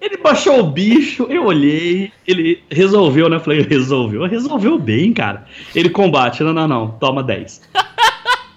Ele 0.00 0.18
baixou 0.18 0.60
o 0.60 0.70
bicho, 0.70 1.26
eu 1.30 1.46
olhei, 1.46 2.12
ele 2.26 2.62
resolveu, 2.70 3.28
né? 3.30 3.36
Eu 3.36 3.40
falei, 3.40 3.62
resolveu. 3.62 4.26
Resolveu 4.26 4.78
bem, 4.78 5.12
cara. 5.12 5.46
Ele 5.74 5.88
combate, 5.88 6.42
não, 6.42 6.52
não, 6.52 6.68
não, 6.68 6.88
toma 6.88 7.22
10. 7.22 7.62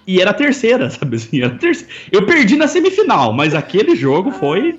E 0.06 0.20
era 0.20 0.30
a 0.30 0.34
terceira, 0.34 0.90
sabe 0.90 1.16
assim? 1.16 1.40
Era 1.40 1.50
terceira. 1.50 1.92
Eu 2.12 2.26
perdi 2.26 2.56
na 2.56 2.68
semifinal, 2.68 3.32
mas 3.32 3.54
aquele 3.54 3.96
jogo 3.96 4.30
foi 4.30 4.78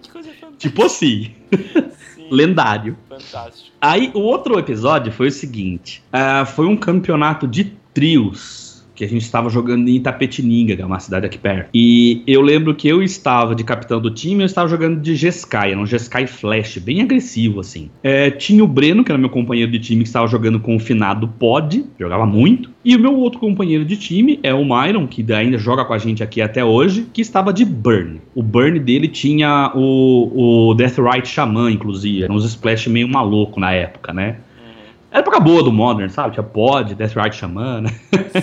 tipo 0.57 0.86
assim. 0.86 1.31
lendário. 2.31 2.97
Fantástico. 3.09 3.69
Aí 3.81 4.09
o 4.13 4.19
outro 4.19 4.57
episódio 4.57 5.11
foi 5.11 5.27
o 5.27 5.31
seguinte: 5.31 6.01
uh, 6.13 6.45
foi 6.45 6.65
um 6.65 6.77
campeonato 6.77 7.45
de 7.45 7.65
trios 7.93 8.70
que 9.01 9.05
a 9.05 9.09
gente 9.09 9.23
estava 9.23 9.49
jogando 9.49 9.87
em 9.87 9.95
Itapetininga, 9.95 10.75
que 10.75 10.81
é 10.81 10.85
uma 10.85 10.99
cidade 10.99 11.25
aqui 11.25 11.39
perto. 11.39 11.69
E 11.73 12.21
eu 12.27 12.39
lembro 12.39 12.75
que 12.75 12.87
eu 12.87 13.01
estava 13.01 13.55
de 13.55 13.63
capitão 13.63 13.99
do 13.99 14.11
time, 14.11 14.43
eu 14.43 14.45
estava 14.45 14.67
jogando 14.67 15.01
de 15.01 15.15
Jeskai, 15.15 15.71
era 15.71 15.79
um 15.79 15.87
Jeskai 15.87 16.27
Flash, 16.27 16.77
bem 16.77 17.01
agressivo, 17.01 17.59
assim. 17.59 17.89
É, 18.03 18.29
tinha 18.29 18.63
o 18.63 18.67
Breno, 18.67 19.03
que 19.03 19.11
era 19.11 19.17
meu 19.17 19.31
companheiro 19.31 19.71
de 19.71 19.79
time, 19.79 20.03
que 20.03 20.07
estava 20.07 20.27
jogando 20.27 20.59
com 20.59 20.75
o 20.75 20.79
finado 20.79 21.27
Pod, 21.27 21.83
jogava 21.99 22.27
muito. 22.27 22.69
E 22.85 22.95
o 22.95 22.99
meu 22.99 23.15
outro 23.15 23.39
companheiro 23.39 23.83
de 23.83 23.97
time 23.97 24.39
é 24.43 24.53
o 24.53 24.63
Myron, 24.63 25.07
que 25.07 25.25
ainda 25.33 25.57
joga 25.57 25.83
com 25.83 25.93
a 25.93 25.97
gente 25.97 26.21
aqui 26.21 26.39
até 26.39 26.63
hoje, 26.63 27.07
que 27.11 27.21
estava 27.21 27.51
de 27.51 27.65
Burn. 27.65 28.21
O 28.35 28.43
Burn 28.43 28.79
dele 28.79 29.07
tinha 29.07 29.71
o, 29.73 30.69
o 30.69 30.73
Deathrite 30.75 31.27
Shaman, 31.27 31.71
inclusive. 31.71 32.23
Era 32.23 32.31
uns 32.31 32.45
splash 32.45 32.85
meio 32.87 33.07
maluco 33.07 33.59
na 33.59 33.71
época, 33.71 34.13
né? 34.13 34.37
Uhum. 34.59 34.93
Era 35.09 35.21
época 35.21 35.39
boa 35.39 35.63
do 35.63 35.71
Modern, 35.71 36.09
sabe? 36.09 36.35
Tinha 36.35 36.43
Pod, 36.43 36.93
Deathrite 36.93 37.37
Shaman, 37.37 37.81
né? 37.81 37.89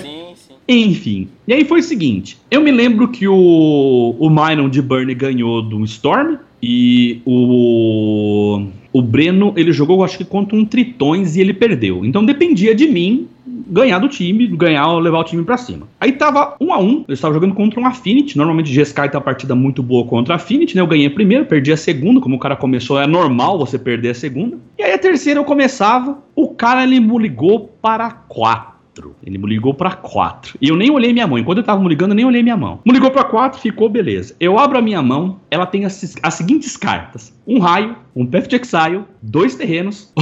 Sim. 0.00 0.17
Enfim. 0.68 1.28
E 1.46 1.54
aí 1.54 1.64
foi 1.64 1.80
o 1.80 1.82
seguinte: 1.82 2.36
eu 2.50 2.60
me 2.60 2.70
lembro 2.70 3.08
que 3.08 3.26
o, 3.26 4.14
o 4.18 4.28
Myron 4.28 4.68
de 4.68 4.82
Burn 4.82 5.12
ganhou 5.14 5.62
do 5.62 5.82
Storm. 5.84 6.36
E 6.60 7.20
o, 7.24 8.66
o 8.92 9.00
Breno, 9.00 9.52
ele 9.56 9.72
jogou, 9.72 10.02
acho 10.02 10.18
que 10.18 10.24
contra 10.24 10.56
um 10.56 10.64
Tritões 10.64 11.36
e 11.36 11.40
ele 11.40 11.54
perdeu. 11.54 12.04
Então 12.04 12.24
dependia 12.24 12.74
de 12.74 12.88
mim 12.88 13.28
ganhar 13.46 13.98
do 13.98 14.08
time, 14.08 14.46
ganhar 14.48 14.88
ou 14.88 14.98
levar 14.98 15.18
o 15.18 15.24
time 15.24 15.44
para 15.44 15.56
cima. 15.56 15.86
Aí 16.00 16.12
tava 16.12 16.56
um 16.60 16.72
a 16.72 16.78
um, 16.78 17.04
eu 17.06 17.14
estava 17.14 17.34
jogando 17.34 17.54
contra 17.54 17.78
um 17.78 17.86
Affinity, 17.86 18.36
normalmente 18.36 18.72
GSK 18.72 19.02
tem 19.02 19.14
uma 19.14 19.20
partida 19.20 19.54
muito 19.54 19.82
boa 19.82 20.04
contra 20.04 20.34
Affinity, 20.34 20.74
né? 20.74 20.82
Eu 20.82 20.86
ganhei 20.86 21.06
a 21.06 21.10
primeira, 21.10 21.44
perdi 21.44 21.70
a 21.70 21.76
segunda, 21.76 22.20
como 22.20 22.36
o 22.36 22.38
cara 22.38 22.56
começou, 22.56 23.00
é 23.00 23.06
normal 23.06 23.58
você 23.58 23.78
perder 23.78 24.10
a 24.10 24.14
segunda. 24.14 24.58
E 24.78 24.82
aí 24.82 24.92
a 24.92 24.98
terceira 24.98 25.38
eu 25.38 25.44
começava, 25.44 26.18
o 26.34 26.48
cara 26.48 26.82
ele 26.82 26.98
me 26.98 27.18
ligou 27.18 27.70
para 27.80 28.10
quatro. 28.10 28.77
4. 28.98 29.16
Ele 29.24 29.38
me 29.38 29.46
ligou 29.46 29.72
para 29.72 29.92
4. 29.92 30.58
E 30.60 30.68
eu 30.68 30.76
nem 30.76 30.90
olhei 30.90 31.12
minha 31.12 31.26
mão. 31.26 31.38
Enquanto 31.38 31.58
eu 31.58 31.64
tava 31.64 31.80
me 31.80 31.88
ligando, 31.88 32.10
eu 32.10 32.16
nem 32.16 32.24
olhei 32.24 32.42
minha 32.42 32.56
mão. 32.56 32.80
Me 32.84 32.92
ligou 32.92 33.10
para 33.10 33.24
4, 33.24 33.60
ficou 33.60 33.88
beleza. 33.88 34.34
Eu 34.40 34.58
abro 34.58 34.78
a 34.78 34.82
minha 34.82 35.02
mão, 35.02 35.38
ela 35.50 35.66
tem 35.66 35.84
as, 35.84 36.16
as 36.22 36.34
seguintes 36.34 36.76
cartas: 36.76 37.32
um 37.46 37.58
raio, 37.58 37.96
um 38.14 38.26
Path 38.26 38.48
de 38.48 38.56
Exile, 38.56 39.04
dois 39.22 39.54
terrenos, 39.54 40.12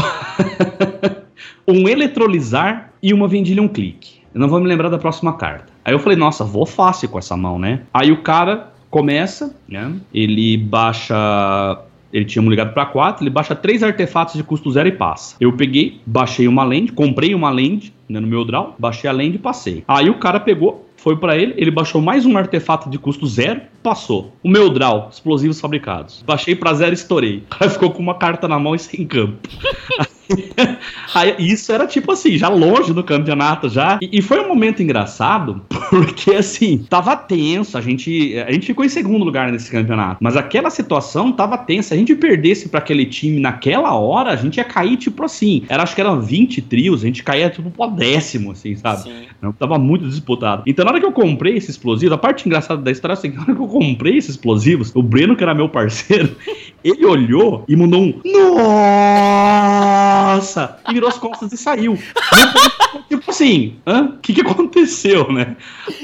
um 1.66 1.88
Eletrolizar 1.88 2.92
e 3.02 3.12
uma 3.12 3.26
Vendillion 3.26 3.68
Clique. 3.68 4.20
Eu 4.34 4.40
não 4.40 4.48
vou 4.48 4.60
me 4.60 4.66
lembrar 4.66 4.90
da 4.90 4.98
próxima 4.98 5.32
carta. 5.32 5.72
Aí 5.84 5.94
eu 5.94 5.98
falei, 5.98 6.18
nossa, 6.18 6.44
vou 6.44 6.66
fácil 6.66 7.08
com 7.08 7.18
essa 7.18 7.36
mão, 7.36 7.58
né? 7.58 7.82
Aí 7.94 8.12
o 8.12 8.22
cara 8.22 8.70
começa, 8.90 9.54
né? 9.66 9.94
Ele 10.12 10.58
baixa 10.58 11.78
ele 12.12 12.24
tinha 12.24 12.42
um 12.42 12.48
ligado 12.48 12.72
para 12.72 12.86
4, 12.86 13.22
ele 13.22 13.30
baixa 13.30 13.54
três 13.54 13.82
artefatos 13.82 14.34
de 14.34 14.42
custo 14.42 14.70
zero 14.70 14.88
e 14.88 14.92
passa. 14.92 15.36
Eu 15.40 15.52
peguei, 15.52 16.00
baixei 16.06 16.48
uma 16.48 16.64
land, 16.64 16.92
comprei 16.92 17.34
uma 17.34 17.50
land 17.50 17.92
né, 18.08 18.20
no 18.20 18.26
meu 18.26 18.44
draw, 18.44 18.74
baixei 18.78 19.08
a 19.08 19.12
land 19.12 19.34
e 19.34 19.38
passei. 19.38 19.84
Aí 19.86 20.08
o 20.08 20.18
cara 20.18 20.40
pegou, 20.40 20.86
foi 20.96 21.16
para 21.16 21.36
ele, 21.36 21.54
ele 21.56 21.70
baixou 21.70 22.00
mais 22.00 22.26
um 22.26 22.36
artefato 22.36 22.88
de 22.88 22.98
custo 22.98 23.26
zero, 23.26 23.60
passou. 23.82 24.32
O 24.42 24.48
meu 24.48 24.70
draw, 24.70 25.08
explosivos 25.12 25.60
fabricados. 25.60 26.22
Baixei 26.26 26.54
para 26.54 26.74
zero 26.74 26.94
estourei. 26.94 27.44
O 27.56 27.58
cara 27.58 27.70
ficou 27.70 27.90
com 27.90 28.02
uma 28.02 28.14
carta 28.14 28.46
na 28.48 28.58
mão 28.58 28.74
e 28.74 28.78
sem 28.78 29.06
campo. 29.06 29.48
Aí, 31.14 31.34
isso 31.38 31.72
era 31.72 31.86
tipo 31.86 32.12
assim, 32.12 32.36
já 32.36 32.48
longe 32.48 32.92
do 32.92 33.02
campeonato 33.02 33.68
já. 33.68 33.98
E, 34.02 34.18
e, 34.18 34.22
foi 34.22 34.40
um 34.40 34.48
momento 34.48 34.82
engraçado, 34.82 35.62
porque 35.90 36.34
assim, 36.34 36.78
tava 36.88 37.16
tenso. 37.16 37.78
A 37.78 37.80
gente, 37.80 38.38
a 38.38 38.52
gente 38.52 38.66
ficou 38.66 38.84
em 38.84 38.88
segundo 38.88 39.24
lugar 39.24 39.50
nesse 39.50 39.70
campeonato. 39.70 40.18
Mas 40.20 40.36
aquela 40.36 40.70
situação 40.70 41.32
tava 41.32 41.56
tensa. 41.58 41.88
Se 41.88 41.94
a 41.94 41.96
gente 41.96 42.14
perdesse 42.14 42.68
para 42.68 42.80
aquele 42.80 43.06
time 43.06 43.40
naquela 43.40 43.94
hora, 43.94 44.32
a 44.32 44.36
gente 44.36 44.56
ia 44.56 44.64
cair, 44.64 44.96
tipo 44.96 45.24
assim. 45.24 45.64
Era, 45.68 45.82
acho 45.82 45.94
que 45.94 46.00
eram 46.00 46.20
20 46.20 46.62
trios, 46.62 47.02
a 47.02 47.06
gente 47.06 47.22
caía 47.22 47.50
tipo 47.50 47.70
pro 47.70 47.88
décimo, 47.88 48.52
assim, 48.52 48.74
sabe? 48.74 49.02
Sim. 49.02 49.52
Tava 49.58 49.78
muito 49.78 50.08
disputado. 50.08 50.62
Então, 50.66 50.84
na 50.84 50.90
hora 50.90 51.00
que 51.00 51.06
eu 51.06 51.12
comprei 51.12 51.56
esse 51.56 51.70
explosivo, 51.70 52.14
a 52.14 52.18
parte 52.18 52.46
engraçada 52.46 52.82
da 52.82 52.90
história 52.90 53.12
é 53.12 53.16
assim, 53.16 53.28
na 53.28 53.42
hora 53.42 53.54
que 53.54 53.60
eu 53.60 53.68
comprei 53.68 54.16
esses 54.16 54.30
explosivos, 54.30 54.90
o 54.94 55.02
Breno, 55.02 55.36
que 55.36 55.42
era 55.42 55.54
meu 55.54 55.68
parceiro, 55.68 56.34
Ele 56.86 57.04
olhou 57.04 57.64
e 57.68 57.74
mandou 57.74 58.00
um 58.00 58.20
Nossa! 58.24 60.15
E 60.88 60.94
virou 60.94 61.08
as 61.08 61.18
costas 61.18 61.52
e 61.52 61.56
saiu. 61.56 61.98
tipo 63.08 63.30
assim, 63.30 63.76
o 63.86 64.18
que, 64.18 64.34
que 64.34 64.40
aconteceu, 64.40 65.32
né? 65.32 65.56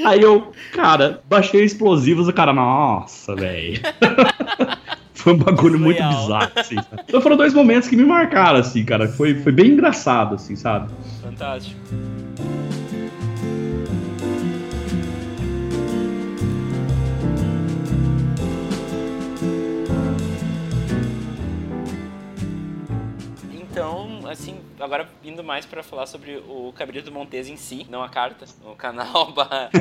Aí 0.05 0.21
eu, 0.21 0.51
cara, 0.73 1.21
baixei 1.27 1.63
explosivos, 1.63 2.27
o 2.27 2.33
cara, 2.33 2.53
nossa, 2.53 3.35
velho. 3.35 3.81
Foi 5.13 5.33
um 5.33 5.37
bagulho 5.37 5.79
muito 5.79 6.03
bizarro, 6.03 6.51
assim. 6.55 6.75
Então 7.07 7.21
foram 7.21 7.37
dois 7.37 7.53
momentos 7.53 7.87
que 7.87 7.95
me 7.95 8.03
marcaram, 8.03 8.59
assim, 8.59 8.83
cara. 8.83 9.07
Foi, 9.07 9.33
foi 9.35 9.53
bem 9.53 9.67
engraçado, 9.67 10.35
assim, 10.35 10.53
sabe? 10.53 10.91
Fantástico. 11.21 11.79
Então, 23.73 24.19
assim, 24.29 24.57
agora 24.79 25.07
indo 25.25 25.43
mais 25.43 25.65
para 25.65 25.81
falar 25.81 26.05
sobre 26.05 26.39
o 26.47 26.71
Cabrito 26.77 27.11
Montes 27.11 27.47
em 27.47 27.57
si, 27.57 27.87
não 27.89 28.03
a 28.03 28.09
carta, 28.09 28.45
o 28.71 28.75
canal 28.75 29.29
barra, 29.33 29.71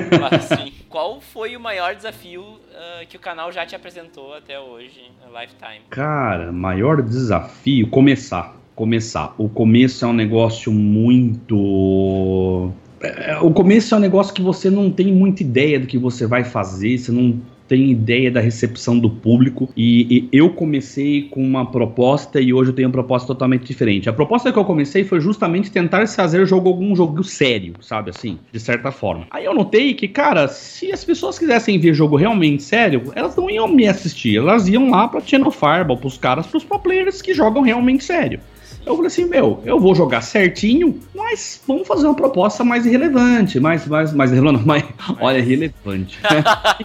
Qual 0.89 1.21
foi 1.21 1.55
o 1.55 1.61
maior 1.61 1.95
desafio 1.95 2.41
uh, 2.41 3.07
que 3.07 3.19
o 3.19 3.21
canal 3.21 3.53
já 3.53 3.67
te 3.67 3.77
apresentou 3.77 4.33
até 4.33 4.59
hoje, 4.59 5.11
Lifetime? 5.27 5.85
Cara, 5.91 6.51
maior 6.51 7.03
desafio, 7.03 7.87
começar. 7.89 8.57
Começar. 8.75 9.35
O 9.37 9.47
começo 9.47 10.07
é 10.07 10.09
um 10.09 10.15
negócio 10.15 10.73
muito 10.73 12.73
é, 13.03 13.37
o 13.43 13.51
começo 13.51 13.95
é 13.95 13.99
um 13.99 14.01
negócio 14.01 14.33
que 14.33 14.41
você 14.41 14.71
não 14.71 14.91
tem 14.91 15.13
muita 15.13 15.43
ideia 15.43 15.79
do 15.79 15.87
que 15.87 15.99
você 15.99 16.27
vai 16.27 16.45
fazer, 16.45 16.97
você 16.97 17.13
não 17.13 17.39
tem 17.73 17.91
ideia 17.91 18.31
da 18.31 18.39
recepção 18.39 18.99
do 18.99 19.09
público. 19.09 19.71
E, 19.75 20.03
e, 20.15 20.29
eu 20.31 20.51
comecei 20.51 21.23
com 21.23 21.43
uma 21.43 21.65
proposta 21.65 22.39
e 22.39 22.53
hoje 22.53 22.69
eu 22.69 22.75
tenho 22.75 22.89
uma 22.89 22.93
proposta 22.93 23.27
totalmente 23.27 23.65
diferente. 23.65 24.11
A 24.11 24.13
proposta 24.13 24.53
que 24.53 24.59
eu 24.59 24.65
comecei 24.67 25.05
foi 25.05 25.23
justamente 25.23 25.71
tentar 25.71 26.07
fazer 26.07 26.47
jogo 26.47 26.69
algum 26.69 26.95
jogo 26.95 27.25
sério, 27.25 27.73
sabe 27.81 28.11
assim, 28.11 28.39
de 28.53 28.61
certa 28.61 28.93
forma. 28.93 29.27
Aí 29.31 29.47
eu 29.47 29.55
notei 29.55 29.95
que, 29.95 30.07
cara, 30.07 30.49
se 30.49 30.93
as 30.93 31.03
pessoas 31.03 31.39
quisessem 31.39 31.79
ver 31.79 31.95
jogo 31.95 32.15
realmente 32.15 32.63
sério, 32.63 33.11
elas 33.15 33.35
não 33.37 33.49
iam 33.49 33.67
me 33.67 33.89
assistir, 33.89 34.37
elas 34.37 34.69
iam 34.69 34.91
lá 34.91 35.09
pra 35.09 35.23
Channel 35.23 35.51
Fireball, 35.51 35.97
pros 35.97 36.19
caras, 36.19 36.47
pros 36.47 36.65
pro 36.65 36.79
players 36.79 37.23
que 37.23 37.33
jogam 37.33 37.63
realmente 37.63 38.05
sério. 38.05 38.39
Eu 38.85 38.97
falei 38.97 39.07
assim, 39.07 39.25
meu, 39.27 39.61
eu 39.65 39.79
vou 39.79 39.95
jogar 39.95 40.21
certinho, 40.23 40.99
mas 41.15 41.61
vamos 41.67 41.87
fazer 41.87 42.07
uma 42.07 42.15
proposta 42.15 42.65
mais 42.65 42.85
irrelevante, 42.85 43.61
mais, 43.61 43.87
mais, 43.87 44.13
mais 44.13 44.33
relevante, 44.33 44.67
mais, 44.67 44.85
olha, 45.21 45.43
relevante, 45.43 46.19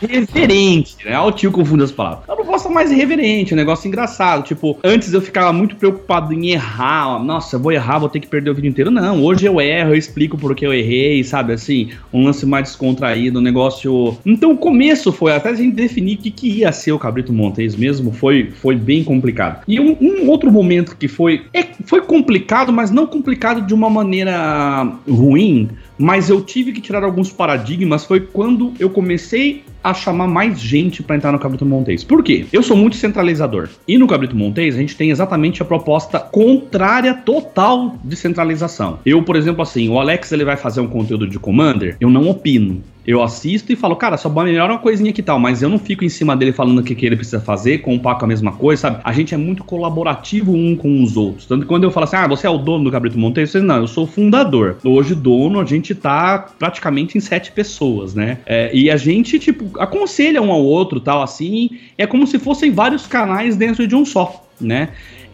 irreverente, 0.01 0.97
né? 1.05 1.17
Olha 1.17 1.27
o 1.27 1.31
tio 1.31 1.51
confunde 1.51 1.83
as 1.83 1.91
palavras. 1.91 2.27
Uma 2.27 2.36
proposta 2.36 2.69
mais 2.69 2.91
irreverente, 2.91 3.53
um 3.53 3.57
negócio 3.57 3.88
engraçado, 3.88 4.43
tipo, 4.43 4.77
antes 4.83 5.12
eu 5.12 5.21
ficava 5.21 5.51
muito 5.51 5.75
preocupado 5.75 6.33
em 6.33 6.51
errar, 6.51 7.23
nossa, 7.23 7.55
eu 7.55 7.60
vou 7.60 7.71
errar, 7.71 7.99
vou 7.99 8.10
ter 8.10 8.19
que 8.19 8.27
perder 8.27 8.51
o 8.51 8.55
vídeo 8.55 8.69
inteiro. 8.69 8.91
Não, 8.91 9.23
hoje 9.23 9.45
eu 9.45 9.60
erro, 9.60 9.91
eu 9.91 9.97
explico 9.97 10.38
porque 10.38 10.65
eu 10.65 10.73
errei, 10.73 11.23
sabe, 11.23 11.53
assim, 11.53 11.89
um 12.13 12.23
lance 12.23 12.45
mais 12.45 12.69
descontraído, 12.69 13.39
um 13.39 13.41
negócio... 13.41 14.17
Então 14.25 14.51
o 14.51 14.57
começo 14.57 15.12
foi, 15.12 15.33
até 15.33 15.49
a 15.49 15.55
gente 15.55 15.75
definir 15.75 16.17
o 16.17 16.21
que, 16.21 16.31
que 16.31 16.60
ia 16.60 16.71
ser 16.71 16.91
o 16.91 16.99
Cabrito 16.99 17.33
Montes 17.33 17.75
mesmo, 17.75 18.12
foi, 18.12 18.51
foi 18.51 18.75
bem 18.75 19.03
complicado. 19.03 19.63
E 19.67 19.79
um, 19.79 19.97
um 19.99 20.29
outro 20.29 20.51
momento 20.51 20.95
que 20.95 21.07
foi... 21.07 21.45
É, 21.53 21.63
foi 21.88 22.02
complicado, 22.02 22.71
mas 22.71 22.91
não 22.91 23.08
complicado 23.08 23.62
de 23.62 23.73
uma 23.73 23.89
maneira 23.89 24.86
ruim, 25.10 25.69
mas 25.97 26.30
eu 26.30 26.41
tive 26.41 26.73
que 26.73 26.82
tirar 26.82 27.04
alguns 27.04 27.32
paradigmas. 27.32 28.04
Foi 28.04 28.19
quando 28.19 28.73
eu 28.78 28.89
comecei 28.89 29.63
a 29.82 29.93
chamar 29.93 30.28
mais 30.28 30.60
gente 30.60 31.02
para 31.02 31.15
entrar 31.15 31.32
no 31.32 31.39
Cabrito 31.39 31.65
Montes. 31.65 32.04
Por 32.04 32.21
quê? 32.21 32.45
Eu 32.52 32.62
sou 32.62 32.76
muito 32.76 32.97
centralizador. 32.97 33.69
E 33.88 33.97
no 33.97 34.06
Cabrito 34.06 34.36
Montes 34.36 34.76
a 34.76 34.78
gente 34.78 34.97
tem 34.97 35.12
exatamente 35.12 35.62
a 35.62 35.65
proposta 35.65 36.19
contrária 36.19 37.13
total 37.13 37.95
de 38.04 38.17
centralização. 38.17 39.00
Eu, 39.06 39.23
por 39.23 39.38
exemplo, 39.38 39.62
assim, 39.62 39.88
o 39.88 39.97
Alex 39.97 40.32
ele 40.34 40.43
vai 40.43 40.58
fazer 40.58 40.82
um 40.82 40.88
conteúdo 40.88 41.26
de 41.26 41.39
Commander, 41.39 41.95
eu 42.02 42.10
não 42.10 42.30
opino. 42.30 42.84
Eu 43.08 43.24
assisto 43.24 43.72
e 43.72 43.76
falo, 43.78 43.96
cara, 43.96 44.17
só 44.17 44.28
melhora 44.30 44.74
uma 44.74 44.80
coisinha 44.80 45.13
que 45.13 45.24
tal, 45.24 45.39
mas 45.39 45.62
eu 45.62 45.70
não 45.70 45.80
fico 45.80 46.04
em 46.04 46.10
cima 46.10 46.36
dele 46.36 46.52
falando 46.52 46.80
o 46.80 46.84
que, 46.84 46.93
que 46.93 47.06
ele 47.06 47.15
precisa 47.15 47.39
fazer, 47.39 47.78
com 47.78 47.96
o 47.96 48.00
Paco 48.00 48.26
a 48.26 48.28
mesma 48.28 48.52
coisa, 48.52 48.82
sabe? 48.82 49.00
A 49.02 49.13
gente 49.13 49.34
é 49.34 49.38
muito 49.38 49.63
colaborativo 49.63 50.52
um 50.52 50.76
com 50.76 51.02
os 51.02 51.15
outros. 51.15 51.46
Tanto 51.46 51.62
que 51.62 51.67
quando 51.67 51.86
eu 51.86 51.91
falo 51.91 52.04
assim, 52.04 52.17
ah, 52.17 52.28
você 52.28 52.46
é 52.46 52.50
o 52.50 52.58
dono 52.58 52.84
do 52.84 52.91
Cabrito 52.91 53.17
Monteiro, 53.17 53.50
você 53.50 53.62
não, 53.62 53.78
eu 53.78 53.88
sou 53.88 54.04
o 54.04 54.08
fundador. 54.08 54.76
Hoje, 54.84 55.15
dono, 55.15 55.62
a 55.62 55.65
gente 55.65 55.96
tá 55.96 56.48
praticamente 56.60 57.17
em 57.17 57.22
sete 57.22 57.50
pessoas, 57.54 58.13
né? 58.13 58.39
É, 58.46 58.70
e 58.74 58.91
a 58.91 58.98
gente, 58.98 59.39
tipo, 59.39 59.80
aconselha 59.80 60.41
um 60.41 60.52
ao 60.52 60.62
outro, 60.62 61.00
tal, 61.00 61.22
assim, 61.22 61.70
é 61.98 62.06
como 62.06 62.28
se 62.28 62.38
fossem 62.38 62.72
vários 62.72 63.08
canais 63.08 63.56
dentro 63.56 63.88
de 63.88 63.96
um 63.96 64.04
só, 64.04 64.46
né? 64.60 64.89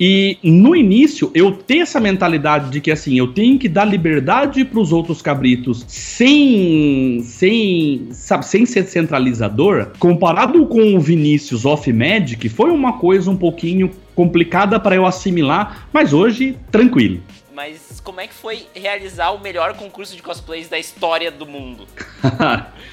E 0.06 0.38
no 0.44 0.76
início, 0.76 1.32
eu 1.34 1.54
ter 1.54 1.78
essa 1.78 1.98
mentalidade 1.98 2.70
de 2.70 2.82
que 2.82 2.92
assim, 2.92 3.18
eu 3.18 3.28
tenho 3.28 3.58
que 3.58 3.70
dar 3.70 3.86
liberdade 3.86 4.66
para 4.66 4.82
os 4.82 4.92
outros 4.92 5.22
cabritos 5.22 5.86
sem, 5.88 7.22
sem, 7.24 8.10
sabe, 8.12 8.46
sem 8.46 8.66
ser 8.66 8.84
centralizador, 8.84 9.94
comparado 9.98 10.66
com 10.66 10.94
o 10.94 11.00
Vinícius 11.00 11.66
Off 11.66 11.90
Magic, 11.94 12.50
foi 12.50 12.70
uma 12.70 13.00
coisa 13.00 13.32
um 13.32 13.38
pouquinho 13.38 13.90
complicada 14.14 14.78
para 14.78 14.94
eu 14.94 15.06
assimilar, 15.06 15.88
mas 15.94 16.12
hoje 16.12 16.58
tranquilo. 16.70 17.22
Mas 17.56 18.02
como 18.04 18.20
é 18.20 18.28
que 18.28 18.34
foi 18.34 18.64
realizar 18.76 19.32
o 19.32 19.40
melhor 19.40 19.74
concurso 19.76 20.18
de 20.18 20.22
cosplays 20.22 20.68
da 20.68 20.78
história 20.78 21.32
do 21.32 21.46
mundo? 21.46 21.88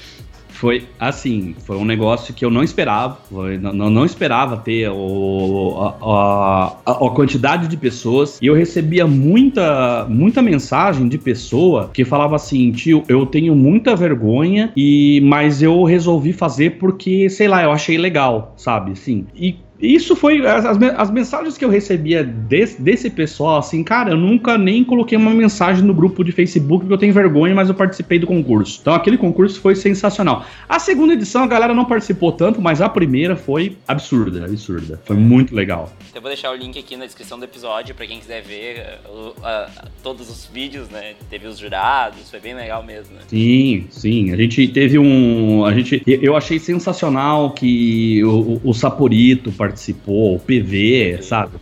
foi 0.61 0.87
assim, 0.99 1.55
foi 1.65 1.75
um 1.75 1.83
negócio 1.83 2.35
que 2.35 2.45
eu 2.45 2.51
não 2.51 2.61
esperava, 2.61 3.17
não, 3.59 3.89
não 3.89 4.05
esperava 4.05 4.57
ter 4.57 4.91
o, 4.91 5.95
a, 5.99 6.77
a, 6.85 6.91
a, 6.91 7.09
quantidade 7.09 7.67
de 7.67 7.75
pessoas. 7.75 8.37
E 8.39 8.45
eu 8.45 8.53
recebia 8.53 9.07
muita, 9.07 10.05
muita 10.07 10.39
mensagem 10.39 11.07
de 11.07 11.17
pessoa 11.17 11.89
que 11.91 12.05
falava 12.05 12.35
assim, 12.35 12.71
tio, 12.71 13.03
eu 13.07 13.25
tenho 13.25 13.55
muita 13.55 13.95
vergonha 13.95 14.71
e 14.77 15.19
mas 15.23 15.63
eu 15.63 15.83
resolvi 15.83 16.31
fazer 16.31 16.77
porque, 16.77 17.27
sei 17.27 17.47
lá, 17.47 17.63
eu 17.63 17.71
achei 17.71 17.97
legal, 17.97 18.53
sabe, 18.55 18.91
assim, 18.91 19.25
e 19.35 19.55
isso 19.81 20.15
foi 20.15 20.45
as, 20.45 20.65
as, 20.65 21.09
mensagens 21.09 21.57
que 21.57 21.65
eu 21.65 21.69
recebia 21.69 22.23
desse, 22.23 22.79
desse 22.79 23.09
pessoal, 23.09 23.57
assim, 23.57 23.83
cara, 23.83 24.11
eu 24.11 24.17
nunca 24.17 24.57
nem 24.57 24.83
coloquei 24.83 25.17
uma 25.17 25.31
mensagem 25.31 25.83
no 25.83 25.93
grupo 25.93 26.23
de 26.23 26.31
Facebook 26.31 26.85
que 26.85 26.93
eu 26.93 26.97
tenho 26.97 27.13
vergonha, 27.13 27.55
mas 27.55 27.67
eu 27.67 27.73
participei 27.73 28.19
do 28.19 28.27
concurso. 28.27 28.77
Então 28.79 28.93
aquele 28.93 29.17
concurso 29.17 29.59
foi 29.59 29.75
sensacional. 29.75 30.45
A 30.69 30.77
segunda 30.77 31.13
edição 31.13 31.43
a 31.43 31.47
galera 31.47 31.73
não 31.73 31.85
participou 31.85 32.31
tanto, 32.31 32.61
mas 32.61 32.79
a 32.79 32.87
primeira 32.87 33.35
foi 33.35 33.75
absurda, 33.87 34.45
absurda. 34.45 35.01
Foi 35.03 35.15
muito 35.15 35.55
legal. 35.55 35.91
Eu 36.13 36.21
vou 36.21 36.29
deixar 36.29 36.51
o 36.51 36.55
link 36.55 36.77
aqui 36.77 36.95
na 36.95 37.05
descrição 37.05 37.39
do 37.39 37.45
episódio 37.45 37.95
para 37.95 38.05
quem 38.05 38.19
quiser 38.19 38.43
ver 38.43 38.99
uh, 39.09 39.29
uh, 39.29 39.89
todos 40.03 40.29
os 40.29 40.45
vídeos, 40.45 40.89
né? 40.89 41.13
Teve 41.29 41.47
os 41.47 41.57
jurados, 41.57 42.29
foi 42.29 42.39
bem 42.39 42.53
legal 42.53 42.83
mesmo. 42.83 43.15
Né? 43.15 43.21
Sim, 43.27 43.87
sim. 43.89 44.31
A 44.31 44.35
gente 44.35 44.67
teve 44.67 44.99
um, 44.99 45.65
a 45.65 45.73
gente, 45.73 46.03
eu 46.05 46.35
achei 46.35 46.59
sensacional 46.59 47.51
que 47.51 48.23
o, 48.23 48.61
o 48.63 48.73
Saporito 48.73 49.51
participou 49.51 49.70
participou, 49.71 50.35
o 50.35 50.39
PV, 50.39 51.21
sabe? 51.23 51.57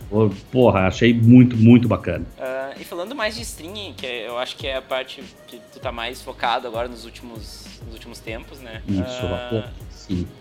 Porra, 0.50 0.86
achei 0.86 1.14
muito, 1.14 1.56
muito 1.56 1.88
bacana. 1.88 2.26
Uh, 2.38 2.80
e 2.80 2.84
falando 2.84 3.14
mais 3.14 3.36
de 3.36 3.42
streaming, 3.42 3.94
que 3.96 4.06
é, 4.06 4.28
eu 4.28 4.38
acho 4.38 4.56
que 4.56 4.66
é 4.66 4.76
a 4.76 4.82
parte 4.82 5.22
que 5.46 5.60
tu 5.72 5.78
tá 5.78 5.92
mais 5.92 6.20
focado 6.20 6.66
agora 6.66 6.88
nos 6.88 7.04
últimos, 7.04 7.80
nos 7.84 7.94
últimos 7.94 8.18
tempos, 8.18 8.60
né? 8.60 8.82
Isso, 8.88 9.26
uh, 9.26 9.64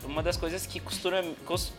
Uma 0.03 0.23
das 0.23 0.37
coisas 0.37 0.65
que 0.65 0.79
costura, 0.79 1.23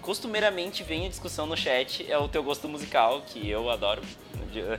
costumeiramente 0.00 0.82
vem 0.82 1.06
em 1.06 1.08
discussão 1.08 1.46
no 1.46 1.56
chat 1.56 2.06
é 2.08 2.16
o 2.16 2.28
teu 2.28 2.42
gosto 2.42 2.68
musical, 2.68 3.22
que 3.26 3.48
eu 3.48 3.70
adoro. 3.70 4.02
É 4.54 4.78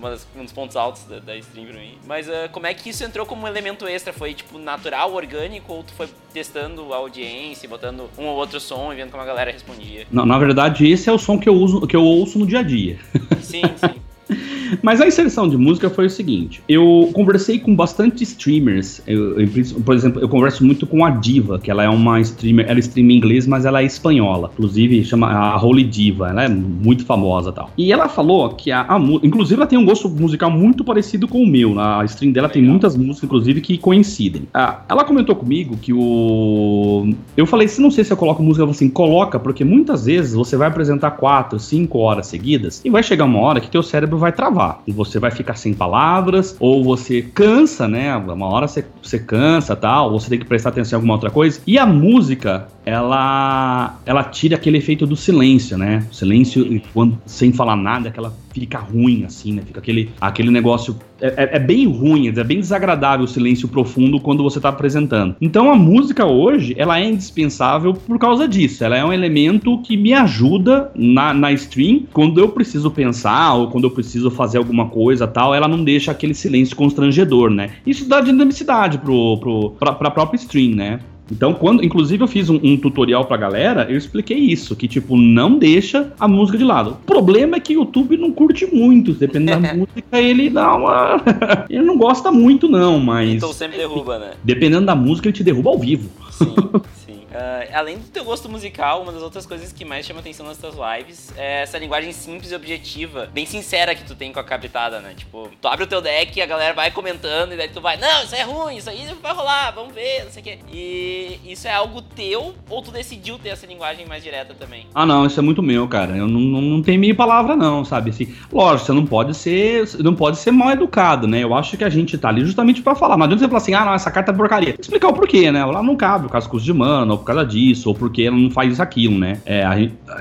das, 0.00 0.26
um 0.36 0.42
dos 0.42 0.52
pontos 0.52 0.76
altos 0.76 1.04
da, 1.04 1.18
da 1.18 1.36
stream 1.36 1.66
pra 1.66 1.78
mim. 1.78 1.94
Mas 2.06 2.28
uh, 2.28 2.48
como 2.50 2.66
é 2.66 2.74
que 2.74 2.90
isso 2.90 3.04
entrou 3.04 3.26
como 3.26 3.44
um 3.44 3.46
elemento 3.48 3.86
extra? 3.86 4.12
Foi, 4.12 4.34
tipo, 4.34 4.58
natural, 4.58 5.12
orgânico, 5.12 5.72
ou 5.72 5.82
tu 5.82 5.92
foi 5.92 6.08
testando 6.32 6.92
a 6.92 6.96
audiência, 6.96 7.68
botando 7.68 8.08
um 8.18 8.26
ou 8.26 8.36
outro 8.36 8.58
som 8.60 8.92
e 8.92 8.96
vendo 8.96 9.10
como 9.10 9.22
a 9.22 9.26
galera 9.26 9.50
respondia? 9.50 10.06
Não, 10.10 10.24
na 10.24 10.38
verdade, 10.38 10.90
esse 10.90 11.08
é 11.08 11.12
o 11.12 11.18
som 11.18 11.38
que 11.38 11.48
eu 11.48 11.54
uso, 11.54 11.86
que 11.86 11.96
eu 11.96 12.02
ouço 12.02 12.38
no 12.38 12.46
dia 12.46 12.60
a 12.60 12.62
dia. 12.62 12.98
Sim, 13.42 13.62
sim. 13.76 14.00
Mas 14.82 15.00
a 15.00 15.06
inserção 15.06 15.48
de 15.48 15.56
música 15.56 15.90
foi 15.90 16.06
o 16.06 16.10
seguinte: 16.10 16.62
eu 16.68 17.10
conversei 17.12 17.58
com 17.58 17.74
bastante 17.74 18.22
streamers. 18.22 19.02
Eu, 19.06 19.40
eu, 19.40 19.48
por 19.84 19.94
exemplo, 19.94 20.20
eu 20.20 20.28
converso 20.28 20.64
muito 20.64 20.86
com 20.86 21.04
a 21.04 21.10
Diva, 21.10 21.58
que 21.58 21.70
ela 21.70 21.82
é 21.82 21.88
uma 21.88 22.20
streamer, 22.20 22.66
ela 22.68 22.78
streama 22.78 23.12
em 23.12 23.16
inglês, 23.16 23.46
mas 23.46 23.64
ela 23.64 23.80
é 23.82 23.84
espanhola. 23.84 24.50
Inclusive, 24.54 25.04
chama 25.04 25.30
a 25.30 25.62
Holy 25.62 25.84
Diva, 25.84 26.30
ela 26.30 26.44
é 26.44 26.48
muito 26.48 27.04
famosa 27.04 27.52
tal. 27.52 27.70
E 27.76 27.92
ela 27.92 28.08
falou 28.08 28.50
que 28.50 28.70
a, 28.70 28.82
a 28.82 28.98
inclusive 29.22 29.60
ela 29.60 29.66
tem 29.66 29.78
um 29.78 29.84
gosto 29.84 30.08
musical 30.08 30.50
muito 30.50 30.84
parecido 30.84 31.28
com 31.28 31.42
o 31.42 31.46
meu. 31.46 31.78
A 31.78 32.04
stream 32.04 32.32
dela 32.32 32.48
tem 32.48 32.62
muitas 32.62 32.96
músicas, 32.96 33.24
inclusive, 33.24 33.60
que 33.60 33.78
coincidem. 33.78 34.42
Ah, 34.54 34.80
ela 34.88 35.04
comentou 35.04 35.34
comigo 35.36 35.76
que 35.76 35.92
o. 35.92 37.12
Eu 37.36 37.46
falei, 37.46 37.68
se 37.68 37.80
não 37.80 37.90
sei 37.90 38.04
se 38.04 38.12
eu 38.12 38.16
coloco 38.16 38.42
música, 38.42 38.62
ela 38.62 38.70
assim, 38.70 38.88
coloca, 38.88 39.38
porque 39.38 39.64
muitas 39.64 40.06
vezes 40.06 40.34
você 40.34 40.56
vai 40.56 40.68
apresentar 40.68 41.12
quatro, 41.12 41.58
cinco 41.58 41.98
horas 41.98 42.26
seguidas 42.26 42.82
e 42.84 42.90
vai 42.90 43.02
chegar 43.02 43.24
uma 43.24 43.40
hora 43.40 43.60
que 43.60 43.70
teu 43.70 43.82
cérebro 43.82 44.18
vai 44.22 44.32
travar. 44.32 44.82
você 44.88 45.18
vai 45.18 45.30
ficar 45.30 45.54
sem 45.54 45.74
palavras, 45.74 46.56
ou 46.58 46.82
você 46.82 47.22
cansa, 47.22 47.86
né? 47.86 48.16
Uma 48.16 48.46
hora 48.46 48.66
você, 48.66 48.84
você 49.02 49.18
cansa 49.18 49.76
tal, 49.76 50.12
ou 50.12 50.18
você 50.18 50.30
tem 50.30 50.38
que 50.38 50.46
prestar 50.46 50.70
atenção 50.70 50.96
em 50.96 50.98
alguma 50.98 51.14
outra 51.14 51.30
coisa. 51.30 51.60
E 51.66 51.78
a 51.78 51.84
música, 51.84 52.68
ela 52.86 53.98
ela 54.06 54.24
tira 54.24 54.56
aquele 54.56 54.78
efeito 54.78 55.06
do 55.06 55.16
silêncio, 55.16 55.76
né? 55.76 56.06
Silêncio 56.10 56.80
quando, 56.94 57.18
sem 57.26 57.52
falar 57.52 57.76
nada, 57.76 58.08
aquela 58.08 58.32
fica 58.52 58.78
ruim, 58.78 59.24
assim, 59.24 59.52
né? 59.52 59.62
Fica 59.64 59.80
aquele, 59.80 60.10
aquele 60.20 60.50
negócio. 60.50 60.96
É, 61.20 61.26
é, 61.26 61.56
é, 61.56 61.58
bem 61.58 61.86
ruim, 61.86 62.28
é 62.28 62.44
bem 62.44 62.60
desagradável 62.60 63.24
o 63.24 63.28
silêncio 63.28 63.68
profundo 63.68 64.20
quando 64.20 64.42
você 64.42 64.58
está 64.58 64.68
apresentando. 64.68 65.36
Então 65.40 65.70
a 65.70 65.76
música 65.76 66.26
hoje, 66.26 66.74
ela 66.76 66.98
é 66.98 67.04
indispensável 67.04 67.94
por 67.94 68.18
causa 68.18 68.46
disso. 68.46 68.84
Ela 68.84 68.96
é 68.96 69.04
um 69.04 69.12
elemento 69.12 69.80
que 69.82 69.96
me 69.96 70.12
ajuda 70.12 70.90
na, 70.94 71.32
na 71.32 71.52
stream 71.52 72.04
quando 72.12 72.40
eu 72.40 72.48
preciso 72.48 72.90
pensar 72.90 73.54
ou 73.54 73.68
quando 73.68 73.84
eu 73.84 73.90
preciso 73.90 74.30
fazer 74.30 74.58
alguma 74.58 74.88
coisa 74.88 75.26
tal. 75.26 75.54
Ela 75.54 75.68
não 75.68 75.82
deixa 75.82 76.10
aquele 76.10 76.34
silêncio 76.34 76.76
constrangedor, 76.76 77.50
né? 77.50 77.70
Isso 77.86 78.08
dá 78.08 78.20
dinamicidade 78.20 78.98
pro, 78.98 79.38
pro, 79.38 79.70
pra, 79.70 79.92
pra 79.92 80.10
própria 80.10 80.36
stream, 80.36 80.74
né? 80.74 81.00
Então, 81.32 81.54
quando, 81.54 81.82
inclusive, 81.82 82.22
eu 82.22 82.28
fiz 82.28 82.50
um, 82.50 82.60
um, 82.62 82.76
tutorial 82.76 83.24
pra 83.24 83.38
galera, 83.38 83.86
eu 83.90 83.96
expliquei 83.96 84.36
isso, 84.36 84.76
que 84.76 84.86
tipo, 84.86 85.16
não 85.16 85.58
deixa 85.58 86.12
a 86.20 86.28
música 86.28 86.58
de 86.58 86.64
lado. 86.64 86.90
O 86.90 87.06
problema 87.06 87.56
é 87.56 87.60
que 87.60 87.74
o 87.74 87.80
YouTube 87.80 88.18
não 88.18 88.30
curte 88.30 88.66
muito, 88.66 89.14
dependendo 89.14 89.62
da 89.62 89.72
música, 89.74 90.20
ele 90.20 90.50
dá 90.50 90.76
uma. 90.76 91.22
ele 91.70 91.82
não 91.82 91.96
gosta 91.96 92.30
muito, 92.30 92.68
não, 92.68 93.00
mas. 93.00 93.30
Então 93.30 93.52
sempre 93.52 93.78
derruba, 93.78 94.18
né? 94.18 94.32
Dependendo 94.44 94.84
da 94.84 94.94
música, 94.94 95.28
ele 95.28 95.36
te 95.36 95.42
derruba 95.42 95.70
ao 95.70 95.78
vivo. 95.78 96.10
Sim. 96.30 96.54
Uh, 97.32 97.74
além 97.74 97.98
do 97.98 98.04
teu 98.08 98.24
gosto 98.24 98.48
musical, 98.48 99.02
uma 99.02 99.10
das 99.10 99.22
outras 99.22 99.46
coisas 99.46 99.72
que 99.72 99.84
mais 99.84 100.04
chama 100.04 100.20
atenção 100.20 100.46
nas 100.46 100.58
tuas 100.58 100.74
lives 100.74 101.32
é 101.36 101.62
essa 101.62 101.78
linguagem 101.78 102.12
simples 102.12 102.52
e 102.52 102.54
objetiva, 102.54 103.28
bem 103.32 103.46
sincera 103.46 103.94
que 103.94 104.04
tu 104.04 104.14
tem 104.14 104.32
com 104.32 104.38
a 104.38 104.44
captada, 104.44 105.00
né? 105.00 105.14
Tipo, 105.16 105.48
tu 105.60 105.66
abre 105.66 105.84
o 105.84 105.86
teu 105.86 106.02
deck 106.02 106.40
a 106.42 106.46
galera 106.46 106.74
vai 106.74 106.90
comentando 106.90 107.52
e 107.52 107.56
daí 107.56 107.68
tu 107.68 107.80
vai, 107.80 107.96
não, 107.96 108.22
isso 108.22 108.34
é 108.34 108.42
ruim, 108.42 108.76
isso 108.76 108.90
aí 108.90 109.06
vai 109.22 109.32
rolar, 109.32 109.70
vamos 109.70 109.94
ver, 109.94 110.24
não 110.24 110.30
sei 110.30 110.42
o 110.42 110.44
quê. 110.44 110.58
E 110.70 111.40
isso 111.44 111.66
é 111.66 111.72
algo 111.72 112.02
teu 112.02 112.54
ou 112.68 112.82
tu 112.82 112.90
decidiu 112.90 113.38
ter 113.38 113.50
essa 113.50 113.66
linguagem 113.66 114.06
mais 114.06 114.22
direta 114.22 114.54
também? 114.54 114.86
Ah, 114.94 115.06
não, 115.06 115.26
isso 115.26 115.38
é 115.38 115.42
muito 115.42 115.62
meu, 115.62 115.88
cara. 115.88 116.16
Eu 116.16 116.26
não, 116.26 116.40
não, 116.40 116.60
não 116.60 116.82
tenho 116.82 117.00
meia 117.00 117.14
palavra, 117.14 117.56
não, 117.56 117.84
sabe? 117.84 118.10
Assim, 118.10 118.34
lógico, 118.52 118.86
você 118.86 118.92
não 118.92 119.06
pode 119.06 119.34
ser, 119.34 119.88
não 120.00 120.14
pode 120.14 120.38
ser 120.38 120.50
mal 120.50 120.70
educado, 120.70 121.26
né? 121.26 121.40
Eu 121.40 121.54
acho 121.54 121.76
que 121.76 121.84
a 121.84 121.88
gente 121.88 122.18
tá 122.18 122.28
ali 122.28 122.44
justamente 122.44 122.82
para 122.82 122.94
falar. 122.94 123.16
Não 123.16 123.24
adianta 123.24 123.42
você 123.42 123.48
falar 123.48 123.58
assim, 123.58 123.74
ah, 123.74 123.84
não, 123.84 123.94
essa 123.94 124.10
carta 124.10 124.32
é 124.32 124.34
porcaria. 124.34 124.76
Explicar 124.78 125.08
o 125.08 125.12
porquê, 125.12 125.50
né? 125.50 125.64
Lá 125.64 125.82
não 125.82 125.96
cabe, 125.96 126.24
por 126.24 126.32
causa 126.32 126.46
do 126.46 126.50
custo 126.50 126.66
de 126.66 126.72
mana, 126.72 127.16
por 127.22 127.26
causa 127.26 127.46
disso, 127.46 127.88
ou 127.88 127.94
porque 127.94 128.22
ela 128.22 128.36
não 128.36 128.50
faz 128.50 128.78
aquilo, 128.80 129.18
né? 129.18 129.40
É, 129.46 129.64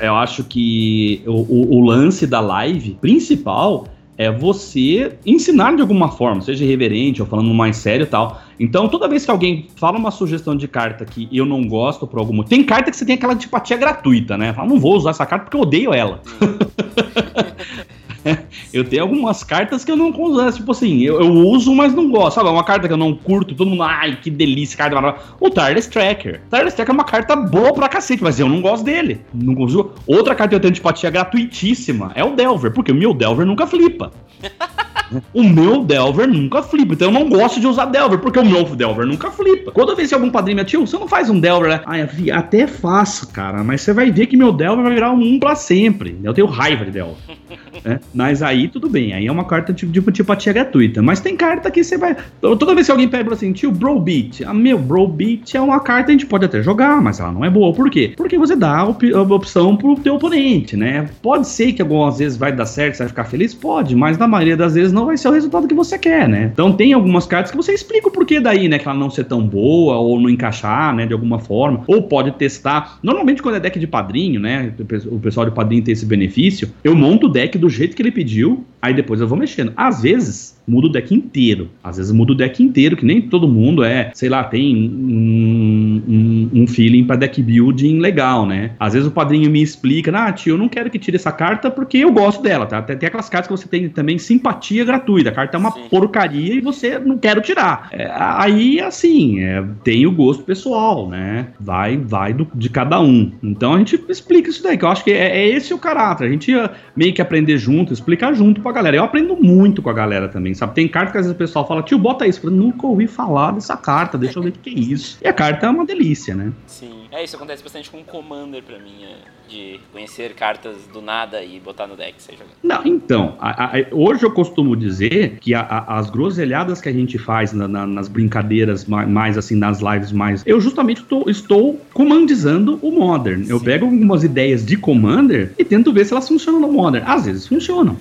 eu 0.02 0.16
acho 0.16 0.43
que 0.43 1.22
o, 1.26 1.32
o, 1.32 1.78
o 1.78 1.86
lance 1.86 2.26
da 2.26 2.39
live 2.39 2.97
principal 3.02 3.88
é 4.18 4.32
você 4.32 5.14
ensinar 5.26 5.76
de 5.76 5.82
alguma 5.82 6.10
forma, 6.10 6.41
seja 6.41 6.64
reverente 6.64 7.22
ou 7.22 7.28
falando 7.28 7.52
mais 7.54 7.78
sério 7.78 8.04
e 8.04 8.08
tal. 8.08 8.39
Então, 8.60 8.88
toda 8.88 9.08
vez 9.08 9.26
que 9.26 9.32
alguém 9.32 9.68
fala 9.76 9.97
uma 9.97 10.12
sugestão 10.12 10.56
de 10.56 10.68
carta 10.68 11.04
que 11.06 11.28
eu 11.32 11.45
não 11.45 11.68
gosto 11.68 12.06
por 12.06 12.20
algum 12.20 12.43
tem 12.43 12.64
carta 12.64 12.91
que 12.91 12.97
você 12.97 13.06
tem 13.06 13.16
aquela 13.16 13.34
antipatia 13.34 13.76
gratuita, 13.78 14.38
né? 14.38 14.54
Fala, 14.54 14.68
não 14.68 14.80
vou 14.80 14.95
usar 14.95 15.10
essa 15.10 15.26
carta 15.26 15.45
porque 15.45 15.58
eu 15.58 15.62
odeio 15.62 15.93
ela. 15.93 16.22
eu 18.74 18.84
tenho 18.84 19.03
algumas 19.03 19.43
cartas 19.43 19.84
que 19.84 19.91
eu 19.91 19.95
não 19.95 20.09
uso, 20.09 20.57
tipo 20.57 20.72
assim, 20.72 21.01
eu, 21.01 21.22
eu, 21.22 21.32
uso, 21.32 21.74
mas 21.74 21.93
não 21.93 22.09
gosto. 22.09 22.36
Sabe, 22.36 22.49
uma 22.49 22.63
carta 22.63 22.88
que 22.88 22.93
eu 22.93 22.97
não 22.97 23.15
curto, 23.15 23.55
todo 23.55 23.69
mundo, 23.69 23.84
ai, 23.84 24.17
que 24.22 24.30
delícia, 24.30 24.78
carta 24.78 24.95
maravilhosa. 24.95 25.36
O 25.39 25.49
Tireless 25.49 25.89
Tracker. 25.89 26.41
Tireless 26.49 26.76
Tracker 26.76 26.93
é 26.93 26.97
uma 26.97 27.03
carta 27.03 27.36
boa 27.36 27.74
pra 27.74 27.89
cacete, 27.89 28.24
mas 28.24 28.39
eu 28.39 28.47
não 28.47 28.61
gosto 28.61 28.84
dele. 28.84 29.22
Não 29.34 29.55
consigo. 29.55 29.93
Outra 30.05 30.36
carta 30.36 30.49
que 30.49 30.55
eu 30.55 30.59
tenho 30.59 30.74
de 30.74 30.80
empatia 30.80 31.09
gratuitíssima 31.09 32.11
é 32.15 32.24
o 32.24 32.36
Delver, 32.36 32.72
porque 32.72 32.91
o 32.91 32.95
meu 32.95 33.13
Delver 33.13 33.45
nunca 33.45 33.65
flipa. 33.67 34.11
O 35.33 35.43
meu 35.43 35.83
Delver 35.83 36.27
nunca 36.27 36.63
flipa. 36.63 36.93
Então 36.93 37.07
eu 37.07 37.13
não 37.13 37.29
gosto 37.29 37.59
de 37.59 37.67
usar 37.67 37.85
Delver, 37.85 38.19
porque 38.19 38.39
o 38.39 38.45
meu 38.45 38.63
Delver 38.63 39.05
nunca 39.05 39.31
flipa. 39.31 39.71
Quando 39.71 39.89
eu 39.89 39.95
vejo 39.95 40.15
algum 40.15 40.29
padrinho 40.29 40.55
meu 40.57 40.65
tio, 40.65 40.85
você 40.85 40.97
não 40.97 41.07
faz 41.07 41.29
um 41.29 41.39
Delver, 41.39 41.69
né? 41.69 41.81
Ai, 41.85 42.07
até 42.31 42.67
faço, 42.67 43.27
cara, 43.31 43.63
mas 43.63 43.81
você 43.81 43.93
vai 43.93 44.11
ver 44.11 44.27
que 44.27 44.37
meu 44.37 44.51
Delver 44.51 44.83
vai 44.83 44.93
virar 44.93 45.11
um 45.11 45.21
1 45.21 45.39
pra 45.39 45.55
sempre. 45.55 46.17
Eu 46.23 46.33
tenho 46.33 46.47
raiva 46.47 46.85
de 46.85 46.91
Delver. 46.91 47.17
É, 47.83 47.99
mas 48.13 48.43
aí 48.43 48.67
tudo 48.67 48.89
bem, 48.89 49.13
aí 49.13 49.25
é 49.25 49.31
uma 49.31 49.45
carta 49.45 49.73
tipo, 49.73 49.91
tipo, 49.91 50.11
tipo 50.11 50.35
tia 50.35 50.53
gratuita. 50.53 51.01
Mas 51.01 51.19
tem 51.19 51.35
carta 51.35 51.71
que 51.71 51.83
você 51.83 51.97
vai. 51.97 52.15
Toda 52.39 52.75
vez 52.75 52.85
que 52.85 52.91
alguém 52.91 53.07
pega 53.07 53.33
assim, 53.33 53.51
tio, 53.53 53.71
Bro 53.71 53.99
Beat. 53.99 54.41
Ah, 54.45 54.53
meu, 54.53 54.77
Bro 54.77 55.07
Beat 55.07 55.55
é 55.55 55.61
uma 55.61 55.79
carta 55.79 56.05
que 56.05 56.11
a 56.11 56.13
gente 56.13 56.25
pode 56.25 56.45
até 56.45 56.61
jogar, 56.61 57.01
mas 57.01 57.19
ela 57.19 57.31
não 57.31 57.43
é 57.45 57.49
boa. 57.49 57.73
Por 57.73 57.89
quê? 57.89 58.13
Porque 58.15 58.37
você 58.37 58.55
dá 58.55 58.79
a, 58.79 58.87
op 58.87 59.13
a 59.13 59.21
opção 59.21 59.75
pro 59.75 59.95
teu 59.95 60.15
oponente, 60.15 60.75
né? 60.75 61.09
Pode 61.21 61.47
ser 61.47 61.73
que 61.73 61.81
algumas 61.81 62.19
vezes 62.19 62.37
vai 62.37 62.51
dar 62.51 62.65
certo, 62.65 62.95
você 62.95 63.03
vai 63.03 63.09
ficar 63.09 63.23
feliz? 63.25 63.53
Pode, 63.53 63.95
mas 63.95 64.17
na 64.17 64.27
maioria 64.27 64.57
das 64.57 64.73
vezes 64.73 64.80
não 64.89 65.05
vai 65.05 65.17
ser 65.17 65.27
o 65.27 65.32
resultado 65.32 65.67
que 65.67 65.73
você 65.73 65.97
quer, 65.97 66.29
né? 66.29 66.49
Então 66.53 66.71
tem 66.71 66.93
algumas 66.93 67.25
cartas 67.25 67.51
que 67.51 67.57
você 67.57 67.73
explica 67.73 68.07
o 68.07 68.11
porquê 68.11 68.39
daí, 68.39 68.69
né? 68.69 68.79
Que 68.79 68.88
ela 68.88 68.97
não 68.97 69.09
ser 69.09 69.25
tão 69.25 69.45
boa 69.45 69.97
ou 69.97 70.19
não 70.19 70.29
encaixar, 70.29 70.95
né? 70.95 71.05
De 71.05 71.13
alguma 71.13 71.39
forma. 71.39 71.84
Ou 71.88 72.03
pode 72.03 72.32
testar. 72.32 72.99
Normalmente 73.03 73.41
quando 73.41 73.55
é 73.55 73.59
deck 73.59 73.77
de 73.77 73.88
padrinho, 73.88 74.39
né? 74.39 74.73
O 75.05 75.19
pessoal 75.19 75.45
de 75.45 75.51
padrinho 75.51 75.84
tem 75.84 75.91
esse 75.91 76.05
benefício. 76.05 76.69
Eu 76.84 76.95
monto 76.95 77.27
o 77.27 77.29
deck 77.29 77.57
do 77.57 77.69
jeito 77.69 77.95
que 77.95 78.01
ele 78.01 78.11
pediu, 78.11 78.63
aí 78.82 78.93
depois 78.93 79.19
eu 79.19 79.27
vou 79.27 79.38
mexendo. 79.38 79.73
Às 79.75 80.01
vezes, 80.01 80.61
muda 80.72 80.88
o 80.88 80.89
deck 80.89 81.13
inteiro. 81.13 81.69
Às 81.84 81.97
vezes 81.97 82.13
muda 82.13 82.32
o 82.32 82.36
deck 82.36 82.63
inteiro, 82.63 82.95
que 82.95 83.05
nem 83.05 83.22
todo 83.22 83.47
mundo 83.47 83.84
é, 83.84 84.09
sei 84.13 84.30
lá, 84.30 84.41
tem 84.45 84.74
um, 84.74 86.01
um, 86.07 86.61
um 86.61 86.67
feeling 86.67 87.03
para 87.03 87.17
deck 87.17 87.41
building 87.41 87.99
legal, 87.99 88.45
né? 88.45 88.72
Às 88.80 88.93
vezes 88.93 89.07
o 89.07 89.11
padrinho 89.11 89.51
me 89.51 89.61
explica, 89.61 90.11
ah, 90.17 90.32
tio, 90.32 90.53
eu 90.53 90.57
não 90.57 90.69
quero 90.69 90.89
que 90.89 90.97
tire 90.97 91.17
essa 91.17 91.32
carta 91.32 91.69
porque 91.69 91.97
eu 91.97 92.11
gosto 92.11 92.41
dela, 92.41 92.65
tá? 92.65 92.82
Tem, 92.82 92.97
tem 92.97 93.07
aquelas 93.07 93.28
cartas 93.28 93.47
que 93.47 93.57
você 93.57 93.67
tem 93.67 93.89
também 93.89 94.17
simpatia 94.17 94.86
gratuita. 94.86 95.30
A 95.30 95.34
carta 95.34 95.57
é 95.57 95.59
uma 95.59 95.72
Sim. 95.72 95.82
porcaria 95.89 96.55
e 96.55 96.61
você 96.61 96.97
não 96.97 97.17
quer 97.17 97.41
tirar. 97.41 97.89
É, 97.91 98.09
aí, 98.09 98.80
assim, 98.80 99.41
é, 99.41 99.63
tem 99.84 100.05
o 100.05 100.11
gosto 100.11 100.43
pessoal, 100.43 101.09
né? 101.09 101.47
Vai, 101.59 101.97
vai 101.97 102.34
do, 102.34 102.47
de 102.55 102.69
cada 102.69 103.01
um. 103.01 103.32
Então 103.43 103.74
a 103.74 103.78
gente 103.78 104.01
explica 104.07 104.49
isso 104.49 104.63
daí, 104.63 104.78
que 104.78 104.86
eu 104.86 104.89
acho 104.89 105.03
que 105.03 105.11
é, 105.11 105.38
é 105.38 105.49
esse 105.49 105.74
o 105.74 105.78
caráter. 105.78 106.28
A 106.28 106.30
gente 106.30 106.51
meio 106.95 107.13
que 107.13 107.22
aprender 107.22 107.57
junto, 107.57 107.91
explicar 107.91 108.34
junto 108.34 108.61
pra 108.61 108.72
galera. 108.72 108.95
Eu 108.95 109.03
aprendo 109.03 109.36
muito 109.36 109.82
com 109.82 109.89
a 109.89 109.93
galera 109.93 110.30
também, 110.30 110.53
sabe? 110.62 110.76
Tem 110.76 110.88
carta 110.88 111.12
que 111.12 111.18
às 111.18 111.26
vezes 111.26 111.36
o 111.36 111.38
pessoal 111.38 111.68
fala, 111.68 111.82
tio, 111.82 111.97
bota 111.97 112.28
isso. 112.28 112.45
Eu 112.45 112.51
nunca 112.51 112.86
ouvi 112.86 113.07
falar 113.07 113.51
dessa 113.51 113.76
carta, 113.76 114.18
deixa 114.18 114.38
eu 114.38 114.43
ver 114.43 114.49
o 114.49 114.51
que 114.53 114.70
é 114.70 114.74
isso. 114.74 115.18
E 115.22 115.28
a 115.28 115.34
carta 115.34 115.66
é 115.66 115.70
uma 115.70 115.86
delícia, 115.86 116.36
né? 116.36 116.51
Sim. 116.68 117.01
É, 117.12 117.24
isso 117.24 117.36
acontece 117.36 117.62
bastante 117.62 117.89
com 117.89 117.99
o 117.99 118.03
Commander 118.05 118.64
pra 118.64 118.80
mim, 118.80 119.03
é, 119.03 119.18
de 119.49 119.82
conhecer 119.91 120.34
cartas 120.34 120.78
do 120.93 121.01
nada 121.01 121.43
e 121.43 121.59
botar 121.59 121.86
no 121.86 121.97
deck, 121.97 122.16
seja. 122.20 122.39
Não, 122.64 122.86
então, 122.86 123.36
a, 123.38 123.66
a, 123.66 123.72
hoje 123.91 124.24
eu 124.24 124.32
costumo 124.32 124.78
dizer 124.78 125.38
que 125.41 125.53
a, 125.53 125.84
as 125.89 126.09
groselhadas 126.09 126.80
que 126.80 126.88
a 126.88 126.93
gente 126.93 127.18
faz 127.18 127.51
na, 127.51 127.68
na, 127.68 127.86
nas 127.86 128.07
brincadeiras 128.07 128.86
mais, 128.86 129.09
mais, 129.09 129.38
assim, 129.38 129.55
nas 129.55 129.82
lives 129.82 130.14
mais. 130.14 130.41
Eu 130.45 130.62
justamente 130.62 131.03
tô, 131.03 131.30
estou 131.30 131.82
comandizando 131.93 132.80
o 132.82 132.91
Modern. 132.91 133.43
Sim. 133.43 133.51
Eu 133.51 133.59
pego 133.59 133.86
algumas 133.86 134.24
ideias 134.24 134.66
de 134.66 134.78
Commander 134.78 135.53
e 135.59 135.66
tento 135.66 135.91
ver 135.91 136.05
se 136.05 136.14
elas 136.14 136.30
funcionam 136.30 136.62
no 136.62 136.72
Modern. 136.72 137.03
Às 137.05 137.26
vezes 137.26 137.45
funcionam. 137.45 137.97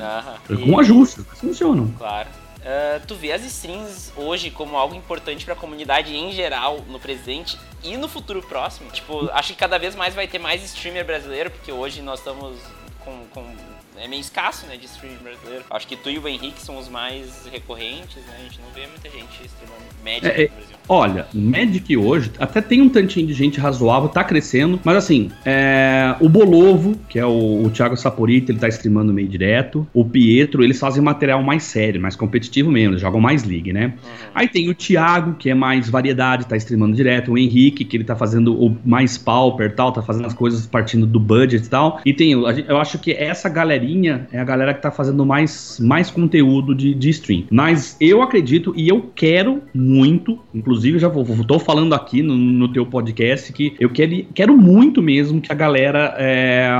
Ah, 0.00 0.36
com 0.64 0.78
ajustes, 0.78 1.24
funcionam. 1.34 1.91
Claro. 1.98 2.28
Uh, 2.62 3.04
tu 3.08 3.16
vê 3.16 3.32
as 3.32 3.44
streams 3.44 4.12
hoje 4.16 4.48
como 4.48 4.76
algo 4.76 4.94
importante 4.94 5.44
para 5.44 5.54
a 5.54 5.56
comunidade 5.56 6.14
em 6.14 6.30
geral, 6.30 6.78
no 6.88 7.00
presente 7.00 7.58
e 7.82 7.96
no 7.96 8.08
futuro 8.08 8.40
próximo? 8.40 8.88
Tipo, 8.90 9.28
acho 9.32 9.52
que 9.52 9.58
cada 9.58 9.78
vez 9.78 9.96
mais 9.96 10.14
vai 10.14 10.28
ter 10.28 10.38
mais 10.38 10.62
streamer 10.62 11.04
brasileiro, 11.04 11.50
porque 11.50 11.72
hoje 11.72 12.02
nós 12.02 12.20
estamos 12.20 12.60
com, 13.04 13.26
com 13.34 13.56
é 13.98 14.08
meio 14.08 14.20
escasso, 14.20 14.66
né, 14.66 14.76
de 14.76 14.86
streaming 14.86 15.18
brasileiro. 15.22 15.64
Acho 15.70 15.86
que 15.86 15.96
tu 15.96 16.10
e 16.10 16.18
o 16.18 16.26
Henrique 16.26 16.60
são 16.60 16.78
os 16.78 16.88
mais 16.88 17.46
recorrentes, 17.50 18.16
né? 18.26 18.34
A 18.38 18.42
gente 18.42 18.60
não 18.60 18.70
vê 18.74 18.86
muita 18.86 19.08
gente 19.08 19.44
streamando 19.44 19.82
Magic 20.02 20.26
é, 20.26 20.28
no 20.28 20.42
é, 20.42 20.48
Brasil. 20.48 20.76
Olha, 20.88 21.26
Magic 21.32 21.96
hoje 21.96 22.32
até 22.38 22.60
tem 22.60 22.80
um 22.80 22.88
tantinho 22.88 23.26
de 23.26 23.34
gente 23.34 23.60
razoável, 23.60 24.08
tá 24.08 24.24
crescendo, 24.24 24.80
mas 24.84 24.96
assim, 24.96 25.30
é, 25.44 26.14
o 26.20 26.28
Bolovo, 26.28 26.98
que 27.08 27.18
é 27.18 27.26
o, 27.26 27.64
o 27.64 27.70
Thiago 27.70 27.96
Saporito, 27.96 28.50
ele 28.50 28.58
tá 28.58 28.68
streamando 28.68 29.12
meio 29.12 29.28
direto. 29.28 29.86
O 29.92 30.04
Pietro, 30.04 30.64
eles 30.64 30.78
fazem 30.78 31.02
material 31.02 31.42
mais 31.42 31.62
sério, 31.64 32.00
mais 32.00 32.16
competitivo 32.16 32.70
mesmo, 32.70 32.92
eles 32.92 33.00
jogam 33.00 33.20
mais 33.20 33.44
League, 33.44 33.72
né? 33.72 33.86
Uhum. 33.86 34.10
Aí 34.34 34.48
tem 34.48 34.68
o 34.68 34.74
Thiago, 34.74 35.34
que 35.34 35.50
é 35.50 35.54
mais 35.54 35.88
variedade, 35.88 36.46
tá 36.46 36.56
streamando 36.56 36.96
direto. 36.96 37.32
O 37.32 37.38
Henrique, 37.38 37.84
que 37.84 37.96
ele 37.96 38.04
tá 38.04 38.16
fazendo 38.16 38.54
o 38.54 38.76
mais 38.84 39.16
pauper 39.16 39.70
e 39.70 39.72
tal, 39.72 39.92
tá 39.92 40.02
fazendo 40.02 40.26
as 40.26 40.34
coisas 40.34 40.66
partindo 40.66 41.06
do 41.06 41.20
budget 41.20 41.64
e 41.64 41.68
tal. 41.68 42.00
E 42.04 42.12
tem, 42.12 42.32
eu 42.32 42.78
acho 42.78 42.98
que 42.98 43.12
essa 43.12 43.48
galerinha 43.82 44.28
é 44.32 44.38
a 44.38 44.44
galera 44.44 44.74
que 44.74 44.82
tá 44.82 44.90
fazendo 44.90 45.24
mais, 45.24 45.78
mais 45.80 46.10
conteúdo 46.10 46.74
de, 46.74 46.94
de 46.94 47.10
stream. 47.10 47.44
Mas 47.50 47.96
eu 48.00 48.22
acredito 48.22 48.72
e 48.76 48.88
eu 48.88 49.10
quero 49.14 49.62
muito, 49.74 50.38
inclusive 50.54 50.98
já 50.98 51.08
vou, 51.08 51.24
tô 51.44 51.58
falando 51.58 51.94
aqui 51.94 52.22
no, 52.22 52.36
no 52.36 52.68
teu 52.68 52.86
podcast 52.86 53.52
que 53.52 53.74
eu 53.80 53.90
quero, 53.90 54.24
quero 54.34 54.56
muito 54.56 55.02
mesmo 55.02 55.40
que 55.40 55.50
a 55.50 55.54
galera 55.54 56.14
é, 56.18 56.70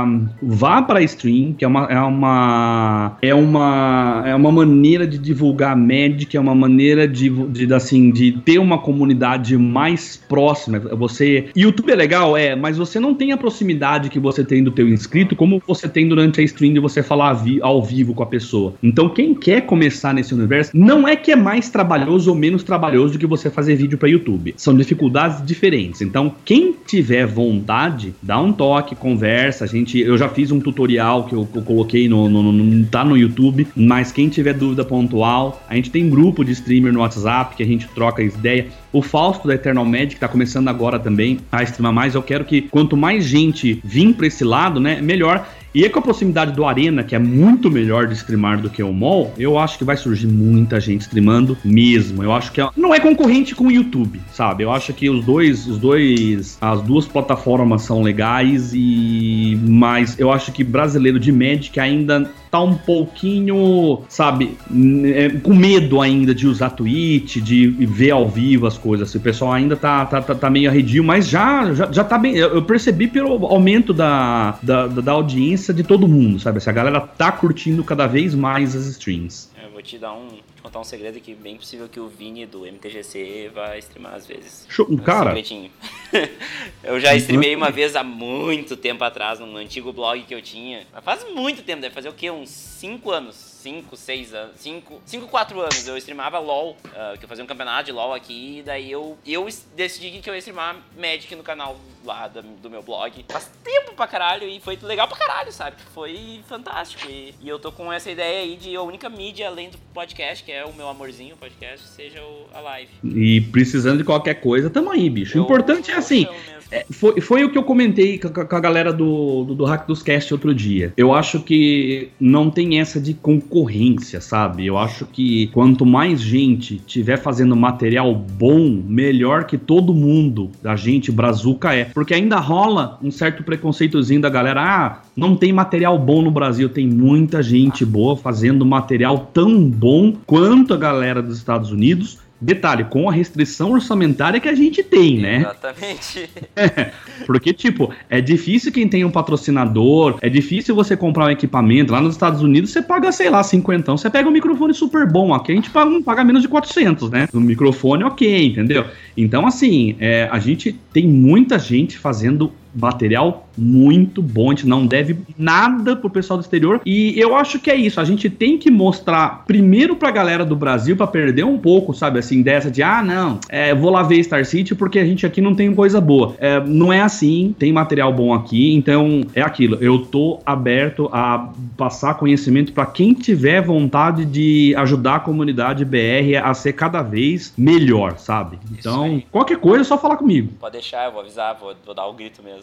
vá 0.43 0.83
para 0.83 1.03
stream, 1.03 1.55
que 1.55 1.65
é 1.65 1.69
uma, 1.69 1.85
é 1.87 2.01
uma 2.01 3.17
é 3.23 3.35
uma 3.35 4.23
é 4.27 4.35
uma 4.35 4.53
maneira 4.53 5.07
de 5.07 5.19
divulgar 5.19 5.77
Magic, 5.77 6.37
é 6.37 6.41
uma 6.41 6.55
maneira 6.55 7.09
de, 7.09 7.29
de 7.29 7.73
assim 7.73 8.11
de 8.11 8.33
ter 8.33 8.59
uma 8.59 8.79
comunidade 8.79 9.57
mais 9.57 10.17
próxima. 10.17 10.79
Você 10.79 11.47
YouTube 11.57 11.91
é 11.91 11.97
legal, 11.97 12.37
é, 12.37 12.55
mas 12.55 12.77
você 12.77 13.01
não 13.01 13.15
tem 13.15 13.33
a 13.33 13.37
proximidade 13.37 14.11
que 14.11 14.19
você 14.19 14.45
tem 14.45 14.63
do 14.63 14.71
teu 14.71 14.89
inscrito 14.89 15.35
como 15.35 15.63
você 15.67 15.89
tem 15.89 16.03
tem 16.03 16.09
durante 16.09 16.41
a 16.41 16.45
stream 16.45 16.75
de 16.75 16.81
você 16.81 16.92
falar 17.01 17.41
ao 17.63 17.81
vivo 17.81 18.13
com 18.13 18.25
a 18.25 18.27
pessoa. 18.27 18.75
Então, 18.83 19.09
quem 19.09 19.33
quer 19.35 19.61
começar 19.61 20.13
nesse 20.13 20.35
universo, 20.35 20.73
não 20.75 21.07
é 21.07 21.15
que 21.15 21.31
é 21.31 21.37
mais 21.37 21.71
trabalhoso 21.71 22.31
ou 22.31 22.37
menos 22.37 22.65
trabalhoso 22.65 23.13
do 23.13 23.19
que 23.21 23.27
você 23.27 23.49
fazer 23.49 23.77
vídeo 23.77 23.97
para 23.97 24.09
YouTube. 24.09 24.53
São 24.57 24.77
dificuldades 24.77 25.47
diferentes. 25.47 26.03
Então, 26.03 26.35
quem 26.45 26.75
tiver 26.85 27.25
vontade, 27.25 28.13
dá 28.21 28.41
um 28.41 28.53
toque, 28.53 28.97
conversa. 28.97 29.65
A 29.65 29.69
gente, 29.69 30.01
eu 30.01 30.19
já 30.19 30.29
fiz 30.29 30.51
um 30.51 30.59
tutorial 30.59 31.25
que 31.25 31.35
eu, 31.35 31.49
eu 31.55 31.63
coloquei 31.63 32.09
no, 32.09 32.29
no, 32.29 32.53
no, 32.53 32.87
tá 32.87 33.05
no 33.05 33.17
YouTube, 33.17 33.67
mas 33.77 34.11
quem 34.11 34.29
tiver 34.29 34.55
dúvida 34.55 34.85
pontual, 34.85 35.63
a 35.69 35.77
gente 35.77 35.91
tem 35.91 36.11
grupo 36.11 36.45
de 36.45 36.53
streamer 36.53 36.93
no 36.93 37.01
WhatsApp 37.01 37.55
que 37.55 37.63
a 37.63 37.67
gente 37.67 37.87
troca 37.89 38.23
ideia. 38.23 38.67
O 38.93 39.01
Fausto 39.01 39.49
da 39.49 39.55
Eternal 39.55 39.85
Magic 39.85 40.17
tá 40.17 40.29
começando 40.29 40.69
agora 40.69 40.99
também 40.99 41.39
a 41.51 41.63
streamar 41.63 41.93
mais. 41.93 42.15
Eu 42.15 42.23
quero 42.23 42.45
que 42.45 42.63
quanto 42.63 42.97
mais 42.97 43.25
gente 43.25 43.81
vir 43.85 44.13
para 44.15 44.27
esse 44.27 44.45
lado, 44.45 44.81
né, 44.81 45.01
melhor. 45.01 45.47
E 45.75 45.89
com 45.89 45.99
a 45.99 46.03
proximidade 46.03 46.53
do 46.53 46.67
Arena, 46.67 47.03
que 47.03 47.15
é 47.15 47.19
muito 47.19 47.71
melhor 47.71 48.07
de 48.07 48.15
streamar 48.15 48.61
do 48.61 48.69
que 48.69 48.83
o 48.83 48.93
Mall, 48.93 49.33
eu 49.39 49.59
acho 49.59 49.79
que 49.79 49.85
vai 49.85 49.97
surgir 49.97 50.27
muita 50.27 50.79
gente 50.79 51.03
streamando 51.03 51.57
mesmo. 51.65 52.23
Eu 52.23 52.33
acho 52.33 52.53
que 52.53 52.61
é, 52.61 52.69
não 52.77 52.95
é 52.95 53.01
concorrente 53.01 53.55
com 53.55 53.65
o 53.65 53.73
YouTube, 53.73 54.21
sabe? 54.33 54.65
Eu 54.65 54.71
acho 54.71 54.93
que 54.93 55.09
os 55.09 55.25
dois, 55.25 55.67
os 55.67 55.79
dois, 55.79 56.59
as 56.61 56.83
duas 56.83 57.07
plataformas 57.07 57.83
são 57.83 58.03
legais 58.03 58.73
e 58.75 59.59
mas 59.67 60.19
eu 60.19 60.31
acho 60.31 60.53
que 60.53 60.63
brasileiro 60.63 61.19
de 61.19 61.33
Magic 61.33 61.79
ainda 61.81 62.31
tá 62.53 62.61
um 62.61 62.75
pouquinho, 62.75 64.03
sabe, 64.11 64.59
é, 65.07 65.31
com 65.31 65.55
medo 65.55 66.03
ainda 66.03 66.35
de 66.35 66.47
usar 66.47 66.69
Twitch, 66.69 67.39
de 67.39 67.67
ver 67.67 68.11
ao 68.11 68.29
vivo 68.29 68.67
as 68.67 68.77
coisas. 68.77 69.09
Assim, 69.09 69.17
o 69.17 69.23
pessoal 69.23 69.55
ainda 69.55 69.75
tá, 69.75 70.05
tá, 70.05 70.21
tá, 70.21 70.35
tá 70.35 70.51
meio 70.51 70.69
arredio, 70.69 71.03
mas 71.03 71.27
já, 71.27 71.73
já, 71.73 71.91
já 71.91 72.05
tá 72.05 72.19
bem. 72.19 72.37
Eu 72.37 72.61
percebi 72.61 73.09
pelo 73.09 73.47
aumento 73.47 73.95
da, 73.95 74.59
da, 74.63 74.87
da 74.87 75.13
audiência 75.13 75.73
de 75.73 75.83
todo 75.83 76.07
mundo, 76.07 76.39
sabe? 76.39 76.59
Essa 76.59 76.71
galera 76.73 77.01
tá 77.01 77.33
curtindo 77.33 77.83
cada 77.83 78.07
vez 78.07 78.35
mais 78.35 78.77
as 78.77 78.85
streams. 78.85 79.49
Eu 79.65 79.71
vou 79.71 79.81
te 79.81 79.97
dar 79.97 80.13
um, 80.13 80.29
contar 80.63 80.81
um 80.81 80.85
segredo 80.85 81.21
que 81.21 81.35
bem 81.35 81.57
possível 81.57 81.89
que 81.89 81.99
o 81.99 82.09
Vini 82.09 82.47
do 82.47 82.65
MTGC 82.65 83.51
vai 83.55 83.79
streamar 83.81 84.15
às 84.15 84.27
vezes. 84.27 84.67
Show, 84.69 84.87
um 84.89 84.97
cara. 84.97 85.35
eu 86.85 87.01
já 87.01 87.15
streamei 87.17 87.55
uma 87.55 87.71
vez 87.71 87.97
há 87.97 88.05
muito 88.05 88.77
tempo 88.77 89.03
atrás, 89.03 89.41
num 89.41 89.57
antigo 89.57 89.93
blog 89.93 90.23
que 90.23 90.35
eu 90.35 90.41
tinha. 90.41 90.87
Faz 91.03 91.27
muito 91.35 91.63
tempo, 91.63 91.83
deve 91.83 91.95
fazer 91.95 92.09
o 92.09 92.13
quê? 92.13 92.31
Uns 92.31 92.51
5 92.51 93.11
anos 93.11 93.52
5, 93.63 93.97
6 93.97 94.35
anos, 94.35 94.61
5, 94.61 95.03
5, 95.07 95.29
4 95.29 95.61
anos 95.61 95.87
eu 95.87 95.97
streamava 95.97 96.39
LoL, 96.41 96.73
uh, 96.73 97.17
que 97.17 97.25
eu 97.25 97.29
fazia 97.29 97.45
um 97.45 97.47
campeonato 97.47 97.85
de 97.85 97.93
LoL 97.93 98.13
aqui, 98.13 98.59
e 98.59 98.63
daí 98.63 98.91
eu, 98.91 99.17
eu 99.25 99.47
decidi 99.77 100.21
que 100.21 100.29
eu 100.29 100.35
ia 100.35 100.39
streamar 100.39 100.77
Magic 100.99 101.35
no 101.37 101.45
canal 101.45 101.79
lá 102.05 102.27
do, 102.27 102.43
do, 102.43 102.69
meu 102.69 102.83
blog. 102.83 103.25
Faz 103.29 103.49
tempo 103.63 103.95
pra 103.95 104.09
caralho 104.09 104.49
e 104.49 104.59
foi 104.59 104.77
legal 104.83 105.07
pra 105.07 105.17
caralho, 105.17 105.53
sabe? 105.53 105.77
Foi 105.95 106.41
fantástico. 106.49 107.09
E, 107.09 107.35
e, 107.41 107.49
eu 107.49 107.59
tô 107.59 107.71
com 107.71 107.93
essa 107.93 108.11
ideia 108.11 108.43
aí 108.43 108.57
de 108.57 108.75
a 108.75 108.83
única 108.83 109.09
mídia 109.09 109.47
além 109.47 109.71
do 109.71 109.79
podcast, 109.95 110.43
que 110.43 110.51
é 110.51 110.65
o 110.65 110.73
meu 110.73 110.89
amorzinho 110.89 111.37
podcast, 111.37 111.87
seja 111.87 112.21
o, 112.21 112.47
a 112.53 112.61
live. 112.61 112.91
E 113.05 113.41
precisando 113.53 113.99
de 113.99 114.05
qualquer 114.05 114.35
coisa, 114.35 114.69
tamo 114.69 114.91
aí, 114.91 115.09
bicho. 115.09 115.39
O 115.39 115.43
importante 115.43 115.91
é 115.93 115.95
assim. 115.95 116.27
É, 116.73 116.87
foi, 116.91 117.21
foi 117.21 117.45
o 117.45 117.51
que 117.51 117.59
eu 117.59 117.63
comentei 117.63 118.19
com, 118.19 118.31
com 118.31 118.57
a 118.57 118.61
galera 118.61 118.93
do, 118.93 119.45
do, 119.45 119.55
do, 119.55 119.65
Hack 119.67 119.87
dos 119.87 120.03
Cast 120.03 120.33
outro 120.33 120.55
dia. 120.55 120.93
Eu 120.97 121.13
acho 121.13 121.41
que 121.41 122.09
não 122.19 122.51
tem 122.51 122.81
essa 122.81 122.99
de 122.99 123.13
concorrência, 123.13 124.23
sabe? 124.23 124.67
Eu 124.67 124.79
acho 124.79 125.05
que 125.05 125.49
quanto 125.49 125.85
mais 125.85 126.21
gente 126.21 126.79
tiver 126.79 127.19
fazendo 127.19 127.55
material 127.55 128.15
bom, 128.15 128.83
melhor 128.87 129.45
que 129.45 129.59
todo 129.59 129.93
mundo 129.93 130.51
da 130.63 130.75
gente 130.75 131.13
brazuca 131.13 131.75
é. 131.75 131.85
Porque 131.85 132.15
ainda 132.15 132.41
rola 132.41 132.99
um 133.03 133.11
certo 133.11 133.45
preconceitozinho 133.45 134.23
da 134.23 134.31
galera. 134.31 134.63
Ah, 134.63 135.03
não 135.15 135.37
tem 135.37 135.53
material 135.53 135.99
bom 135.99 136.23
no 136.23 136.31
Brasil. 136.31 136.71
Tem 136.71 136.87
muita 136.87 137.43
gente 137.43 137.85
boa 137.85 138.17
fazendo 138.17 138.65
material 138.65 139.31
tão 139.35 139.69
bom 139.69 140.15
quanto 140.27 140.73
a 140.73 140.79
galera 140.79 141.23
dos 141.23 141.37
Estados 141.37 141.71
Unidos 141.71 142.22
Detalhe, 142.43 142.83
com 142.85 143.09
a 143.09 143.13
restrição 143.13 143.71
orçamentária 143.71 144.41
que 144.41 144.49
a 144.49 144.55
gente 144.55 144.83
tem, 144.83 145.19
né? 145.19 145.39
Exatamente. 145.39 146.29
É, 146.55 146.93
porque, 147.27 147.53
tipo, 147.53 147.93
é 148.11 148.21
difícil 148.21 148.71
quem 148.71 148.87
tem 148.87 149.05
um 149.05 149.11
patrocinador, 149.11 150.19
é 150.21 150.29
difícil 150.29 150.75
você 150.75 150.97
comprar 150.97 151.27
um 151.27 151.31
equipamento. 151.31 151.93
Lá 151.93 152.01
nos 152.01 152.15
Estados 152.15 152.43
Unidos 152.43 152.71
você 152.71 152.83
paga, 152.83 153.11
sei 153.11 153.31
lá, 153.31 153.43
50. 153.43 153.91
Você 153.93 154.11
pega 154.11 154.29
um 154.29 154.33
microfone 154.33 154.75
super 154.75 155.11
bom. 155.11 155.33
Aqui 155.33 155.53
a 155.53 155.55
gente 155.55 155.71
paga, 155.71 156.03
paga 156.03 156.25
menos 156.25 156.43
de 156.43 156.49
400, 156.49 157.11
né? 157.11 157.29
No 157.33 157.41
microfone, 157.41 158.05
ok, 158.05 158.47
entendeu? 158.47 158.85
Então, 159.17 159.47
assim, 159.47 159.97
é, 159.99 160.29
a 160.31 160.39
gente 160.39 160.73
tem 160.93 161.09
muita 161.09 161.59
gente 161.59 161.97
fazendo 161.99 162.53
material 162.75 163.49
muito 163.57 164.23
bom, 164.23 164.51
a 164.51 164.55
gente 164.55 164.67
não 164.67 164.87
deve 164.87 165.19
nada 165.37 165.95
pro 165.95 166.11
pessoal 166.11 166.39
do 166.39 166.43
exterior. 166.43 166.81
E 166.87 167.19
eu 167.19 167.37
acho 167.37 167.59
que 167.59 167.71
é 167.71 167.75
isso, 167.75 168.01
a 168.01 168.05
gente 168.05 168.31
tem 168.31 168.57
que 168.57 168.71
mostrar 168.71 169.45
primeiro 169.47 169.97
pra 169.97 170.11
galera 170.11 170.45
do 170.45 170.57
Brasil 170.57 170.97
para 170.97 171.07
perder 171.07 171.45
um 171.45 171.59
pouco, 171.59 171.95
sabe, 171.95 172.19
assim, 172.19 172.43
dessa 172.43 172.71
de 172.71 172.83
ah, 172.83 173.03
não, 173.03 173.39
é, 173.49 173.75
vou 173.75 173.91
lá 173.91 174.03
ver 174.03 174.23
Star 174.23 174.45
City 174.45 174.75
porque 174.75 174.99
a 174.99 175.05
gente 175.05 175.27
aqui 175.27 175.41
não 175.41 175.55
tem 175.55 175.75
coisa 175.75 176.01
boa. 176.01 176.35
É, 176.39 176.61
não 176.61 176.93
é 176.93 177.01
assim, 177.01 177.55
tem 177.59 177.73
material 177.73 178.13
bom 178.13 178.33
aqui, 178.33 178.75
então 178.75 179.23
é 179.35 179.43
aquilo. 179.43 179.77
Eu 179.81 179.99
tô 179.99 180.41
aberto 180.45 181.09
a 181.13 181.53
passar 181.77 182.15
conhecimento 182.15 182.73
para 182.73 182.87
quem 182.87 183.15
tiver 183.15 183.61
vontade 183.61 184.25
de 184.25 184.75
ajudar 184.77 185.17
a 185.17 185.21
comunidade 185.21 185.85
BR 185.85 186.37
a 186.43 186.55
ser 186.55 186.73
cada 186.73 187.03
vez 187.03 187.53
melhor, 187.57 188.19
sabe? 188.19 188.59
Então, 188.71 189.23
qualquer 189.31 189.59
coisa 189.59 189.83
é 189.83 189.85
só 189.85 189.99
falar 189.99 190.17
comigo. 190.17 190.53
Pode 190.61 190.73
deixar, 190.73 191.07
eu 191.07 191.13
vou 191.13 191.21
avisar, 191.21 191.57
vou, 191.59 191.75
vou 191.85 191.95
dar 191.95 192.07
o 192.07 192.13
grito 192.13 192.43
mesmo. 192.43 192.62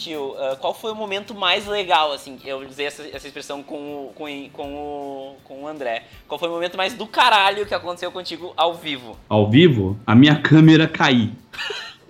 Tio, 0.00 0.30
uh, 0.30 0.56
qual 0.58 0.72
foi 0.72 0.92
o 0.92 0.94
momento 0.94 1.34
mais 1.34 1.66
legal, 1.66 2.10
assim, 2.10 2.38
eu 2.42 2.66
usei 2.66 2.86
essa, 2.86 3.06
essa 3.12 3.26
expressão 3.26 3.62
com 3.62 4.06
o, 4.06 4.12
com, 4.14 4.48
com, 4.50 4.74
o, 4.74 5.36
com 5.44 5.64
o 5.64 5.68
André. 5.68 6.04
Qual 6.26 6.38
foi 6.38 6.48
o 6.48 6.52
momento 6.52 6.74
mais 6.74 6.94
do 6.94 7.06
caralho 7.06 7.66
que 7.66 7.74
aconteceu 7.74 8.10
contigo 8.10 8.54
ao 8.56 8.72
vivo? 8.72 9.18
Ao 9.28 9.50
vivo? 9.50 9.98
A 10.06 10.14
minha 10.14 10.36
câmera 10.36 10.88
cair. 10.88 11.32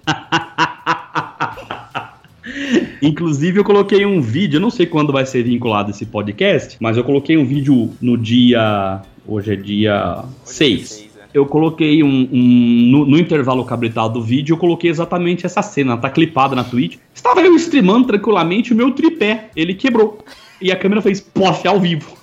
Inclusive, 3.03 3.59
eu 3.59 3.65
coloquei 3.65 4.07
um 4.07 4.21
vídeo, 4.21 4.59
eu 4.59 4.61
não 4.61 4.71
sei 4.71 4.87
quando 4.87 5.13
vai 5.13 5.27
ser 5.27 5.43
vinculado 5.43 5.91
esse 5.91 6.07
podcast, 6.07 6.77
mas 6.79 6.97
eu 6.97 7.03
coloquei 7.03 7.37
um 7.37 7.45
vídeo 7.45 7.93
no 8.01 8.17
dia. 8.17 9.03
Hoje 9.27 9.53
é 9.53 9.57
dia 9.57 10.25
6. 10.45 11.10
Eu 11.33 11.47
coloquei 11.47 12.03
um. 12.03 12.29
um 12.33 12.91
no, 12.91 13.07
no, 13.07 13.19
intervalo 13.19 13.65
cabrital 13.65 14.09
do 14.09 14.21
vídeo, 14.21 14.55
eu 14.55 14.59
coloquei 14.59 14.91
exatamente 14.91 15.47
essa 15.47 15.63
cena, 15.63 15.97
tá 15.97 16.11
clipada 16.11 16.57
na 16.57 16.65
Twitch. 16.65 16.99
Estava 17.15 17.41
eu 17.41 17.55
streamando 17.57 18.09
tranquilamente, 18.09 18.73
o 18.73 18.77
meu 18.77 18.91
tripé, 18.93 19.51
ele 19.55 19.75
quebrou. 19.75 20.19
E 20.61 20.71
a 20.71 20.77
câmera 20.77 21.01
fez 21.01 21.21
pof 21.21 21.67
ao 21.67 21.81
vivo. 21.81 22.17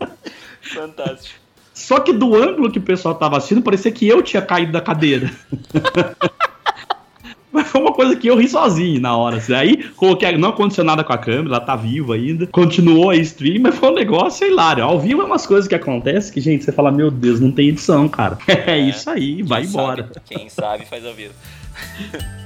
Fantástico. 0.62 1.40
Só 1.74 2.00
que 2.00 2.12
do 2.12 2.34
ângulo 2.34 2.70
que 2.70 2.78
o 2.78 2.82
pessoal 2.82 3.14
tava 3.14 3.36
assistindo, 3.36 3.62
parecia 3.62 3.92
que 3.92 4.08
eu 4.08 4.22
tinha 4.22 4.40
caído 4.40 4.72
da 4.72 4.80
cadeira. 4.80 5.30
Mas 7.52 7.66
foi 7.68 7.80
uma 7.80 7.92
coisa 7.92 8.16
que 8.16 8.28
eu 8.28 8.36
ri 8.36 8.48
sozinho 8.48 9.00
na 9.00 9.16
hora. 9.16 9.36
Assim. 9.36 9.54
Aí 9.54 9.84
coloquei, 9.96 10.36
não 10.36 10.50
aconteceu 10.50 10.84
nada 10.84 11.02
com 11.04 11.12
a 11.12 11.18
câmera, 11.18 11.48
ela 11.56 11.60
tá 11.60 11.76
viva 11.76 12.14
ainda. 12.14 12.46
Continuou 12.46 13.10
a 13.10 13.16
stream, 13.16 13.62
mas 13.62 13.74
foi 13.76 13.90
um 13.90 13.94
negócio 13.94 14.46
hilário. 14.46 14.84
Ao 14.84 14.98
vivo 15.00 15.22
é 15.22 15.24
umas 15.24 15.46
coisas 15.46 15.68
que 15.68 15.74
acontecem 15.74 16.32
que, 16.32 16.40
gente, 16.40 16.64
você 16.64 16.72
fala, 16.72 16.90
meu 16.90 17.10
Deus, 17.10 17.40
não 17.40 17.50
tem 17.50 17.68
edição, 17.68 18.08
cara. 18.08 18.38
É, 18.56 18.72
é 18.72 18.78
isso 18.78 19.10
aí, 19.10 19.42
vai 19.42 19.64
embora. 19.64 20.04
Sabe, 20.04 20.20
quem 20.24 20.48
sabe 20.48 20.86
faz 20.86 21.04
ao 21.04 21.12
vivo. 21.12 21.34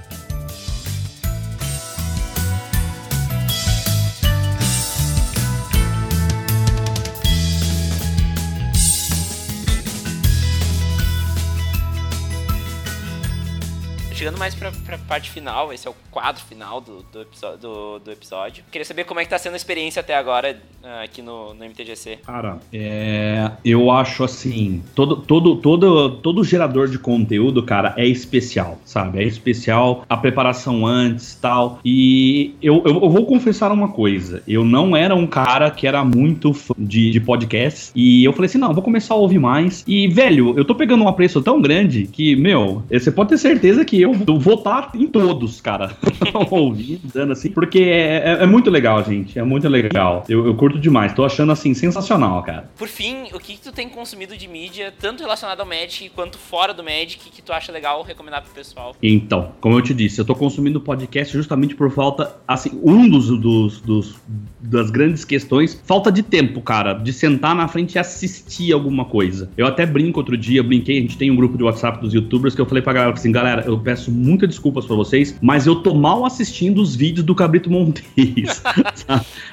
chegando 14.20 14.38
mais 14.38 14.54
pra, 14.54 14.70
pra 14.84 14.98
parte 14.98 15.30
final, 15.30 15.72
esse 15.72 15.88
é 15.88 15.90
o 15.90 15.94
quadro 16.10 16.42
final 16.42 16.78
do, 16.78 17.02
do, 17.10 17.26
do, 17.58 17.98
do 18.00 18.10
episódio. 18.10 18.62
Queria 18.70 18.84
saber 18.84 19.04
como 19.04 19.18
é 19.18 19.24
que 19.24 19.30
tá 19.30 19.38
sendo 19.38 19.54
a 19.54 19.56
experiência 19.56 20.00
até 20.00 20.14
agora 20.14 20.60
uh, 20.82 21.02
aqui 21.02 21.22
no, 21.22 21.54
no 21.54 21.64
MTGC. 21.64 22.18
Cara, 22.26 22.58
é, 22.70 23.50
eu 23.64 23.90
acho 23.90 24.22
assim, 24.22 24.82
todo, 24.94 25.16
todo, 25.16 25.56
todo, 25.56 26.10
todo 26.16 26.44
gerador 26.44 26.86
de 26.88 26.98
conteúdo, 26.98 27.62
cara, 27.62 27.94
é 27.96 28.06
especial, 28.06 28.78
sabe? 28.84 29.20
É 29.20 29.24
especial 29.24 30.04
a 30.06 30.18
preparação 30.18 30.86
antes 30.86 31.34
tal. 31.40 31.80
E 31.82 32.54
eu, 32.60 32.82
eu, 32.84 33.02
eu 33.02 33.08
vou 33.08 33.24
confessar 33.24 33.72
uma 33.72 33.88
coisa, 33.88 34.42
eu 34.46 34.66
não 34.66 34.94
era 34.94 35.14
um 35.14 35.26
cara 35.26 35.70
que 35.70 35.86
era 35.86 36.04
muito 36.04 36.52
fã 36.52 36.74
de, 36.76 37.10
de 37.10 37.20
podcasts, 37.20 37.90
e 37.94 38.22
eu 38.22 38.34
falei 38.34 38.50
assim, 38.50 38.58
não, 38.58 38.74
vou 38.74 38.82
começar 38.82 39.14
a 39.14 39.16
ouvir 39.16 39.38
mais. 39.38 39.82
E, 39.86 40.08
velho, 40.08 40.58
eu 40.58 40.64
tô 40.66 40.74
pegando 40.74 41.04
um 41.04 41.08
apreço 41.08 41.40
tão 41.40 41.58
grande 41.58 42.06
que, 42.06 42.36
meu, 42.36 42.82
você 42.90 43.10
pode 43.10 43.30
ter 43.30 43.38
certeza 43.38 43.82
que 43.82 43.98
eu 43.98 44.09
eu, 44.14 44.38
vou 44.38 44.54
estar 44.54 44.90
em 44.94 45.06
todos, 45.06 45.60
cara. 45.60 45.96
Ouvindo, 46.50 47.32
assim, 47.32 47.50
porque 47.50 47.80
é, 47.80 48.16
é, 48.16 48.42
é, 48.42 48.46
muito 48.46 48.70
legal, 48.70 49.04
gente. 49.04 49.38
É 49.38 49.42
muito 49.42 49.68
legal. 49.68 50.24
Eu, 50.28 50.46
eu 50.46 50.54
curto 50.54 50.78
demais. 50.78 51.12
Tô 51.12 51.24
achando 51.24 51.52
assim 51.52 51.74
sensacional, 51.74 52.42
cara. 52.42 52.70
Por 52.76 52.88
fim, 52.88 53.24
o 53.32 53.38
que, 53.38 53.54
que 53.54 53.62
tu 53.62 53.72
tem 53.72 53.88
consumido 53.88 54.36
de 54.36 54.48
mídia, 54.48 54.92
tanto 54.98 55.22
relacionado 55.22 55.60
ao 55.60 55.66
Magic 55.66 56.10
quanto 56.10 56.38
fora 56.38 56.72
do 56.72 56.82
Magic, 56.82 57.30
que 57.30 57.42
tu 57.42 57.52
acha 57.52 57.72
legal 57.72 58.02
recomendar 58.02 58.42
pro 58.42 58.52
pessoal? 58.52 58.94
Então, 59.02 59.52
como 59.60 59.76
eu 59.76 59.82
te 59.82 59.94
disse, 59.94 60.20
eu 60.20 60.24
tô 60.24 60.34
consumindo 60.34 60.80
podcast 60.80 61.32
justamente 61.32 61.74
por 61.74 61.90
falta, 61.90 62.36
assim, 62.46 62.80
um 62.82 63.08
dos, 63.08 63.28
dos, 63.38 63.80
dos 63.80 64.16
das 64.60 64.90
grandes 64.90 65.24
questões, 65.24 65.80
falta 65.84 66.12
de 66.12 66.22
tempo, 66.22 66.60
cara, 66.60 66.92
de 66.92 67.12
sentar 67.12 67.54
na 67.54 67.66
frente 67.66 67.94
e 67.94 67.98
assistir 67.98 68.72
alguma 68.72 69.04
coisa. 69.04 69.50
Eu 69.56 69.66
até 69.66 69.86
brinco 69.86 70.20
outro 70.20 70.36
dia, 70.36 70.62
brinquei, 70.62 70.98
a 70.98 71.00
gente 71.00 71.16
tem 71.16 71.30
um 71.30 71.36
grupo 71.36 71.56
de 71.56 71.64
WhatsApp 71.64 72.00
dos 72.00 72.12
youtubers 72.12 72.54
que 72.54 72.60
eu 72.60 72.66
falei 72.66 72.82
pra 72.82 72.92
galera 72.92 73.12
assim, 73.12 73.32
galera, 73.32 73.64
eu 73.66 73.78
peço 73.78 73.99
muitas 74.08 74.48
desculpas 74.48 74.84
para 74.86 74.96
vocês, 74.96 75.36
mas 75.40 75.66
eu 75.66 75.76
tô 75.76 75.94
mal 75.94 76.24
assistindo 76.24 76.80
os 76.80 76.94
vídeos 76.94 77.24
do 77.24 77.34
Cabrito 77.34 77.70
Montes. 77.70 78.04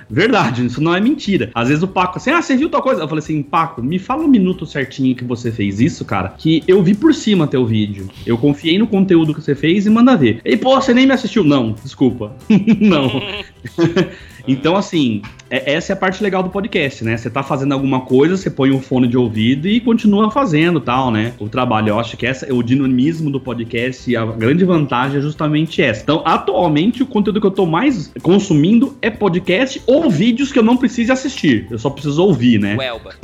Verdade, 0.09 0.65
isso 0.65 0.81
não 0.81 0.95
é 0.95 1.01
mentira. 1.01 1.51
Às 1.53 1.69
vezes 1.69 1.83
o 1.83 1.87
Paco 1.87 2.17
assim, 2.17 2.31
ah, 2.31 2.41
você 2.41 2.55
viu 2.55 2.69
tal 2.69 2.81
coisa? 2.81 3.01
Eu 3.01 3.07
falei 3.07 3.23
assim, 3.23 3.41
Paco, 3.41 3.81
me 3.81 3.99
fala 3.99 4.23
um 4.23 4.27
minuto 4.27 4.65
certinho 4.65 5.15
que 5.15 5.23
você 5.23 5.51
fez 5.51 5.79
isso, 5.79 6.05
cara, 6.05 6.29
que 6.37 6.63
eu 6.67 6.81
vi 6.81 6.95
por 6.95 7.13
cima 7.13 7.47
teu 7.47 7.65
vídeo. 7.65 8.09
Eu 8.25 8.37
confiei 8.37 8.77
no 8.77 8.87
conteúdo 8.87 9.33
que 9.33 9.41
você 9.41 9.55
fez 9.55 9.85
e 9.85 9.89
manda 9.89 10.15
ver. 10.15 10.41
E, 10.45 10.55
pô, 10.55 10.75
você 10.75 10.93
nem 10.93 11.05
me 11.05 11.13
assistiu? 11.13 11.43
Não, 11.43 11.75
desculpa. 11.83 12.35
não. 12.79 13.21
Então, 14.47 14.77
assim, 14.77 15.21
é, 15.49 15.73
essa 15.73 15.91
é 15.91 15.93
a 15.93 15.97
parte 15.97 16.23
legal 16.23 16.41
do 16.41 16.49
podcast, 16.49 17.03
né? 17.03 17.17
Você 17.17 17.29
tá 17.29 17.43
fazendo 17.43 17.73
alguma 17.73 18.01
coisa, 18.01 18.37
você 18.37 18.49
põe 18.49 18.71
um 18.71 18.81
fone 18.81 19.07
de 19.07 19.17
ouvido 19.17 19.67
e 19.67 19.81
continua 19.81 20.31
fazendo 20.31 20.79
tal, 20.79 21.11
né? 21.11 21.33
O 21.37 21.49
trabalho. 21.49 21.89
Eu 21.89 21.99
acho 21.99 22.15
que 22.15 22.25
essa, 22.25 22.51
o 22.53 22.63
dinamismo 22.63 23.29
do 23.29 23.39
podcast 23.39 24.09
e 24.09 24.15
a 24.15 24.25
grande 24.25 24.63
vantagem 24.63 25.17
é 25.17 25.21
justamente 25.21 25.81
essa. 25.81 26.01
Então, 26.01 26.21
atualmente, 26.25 27.03
o 27.03 27.05
conteúdo 27.05 27.41
que 27.41 27.47
eu 27.47 27.51
tô 27.51 27.65
mais 27.65 28.11
consumindo 28.21 28.97
é 29.01 29.09
podcast 29.09 29.81
ou 29.85 30.09
vídeos 30.09 30.51
que 30.51 30.59
eu 30.59 30.63
não 30.63 30.77
preciso 30.77 31.11
assistir. 31.11 31.67
Eu 31.69 31.77
só 31.77 31.89
preciso 31.89 32.23
ouvir, 32.23 32.59
né? 32.59 32.77
O 32.77 32.81
Elba. 32.81 33.15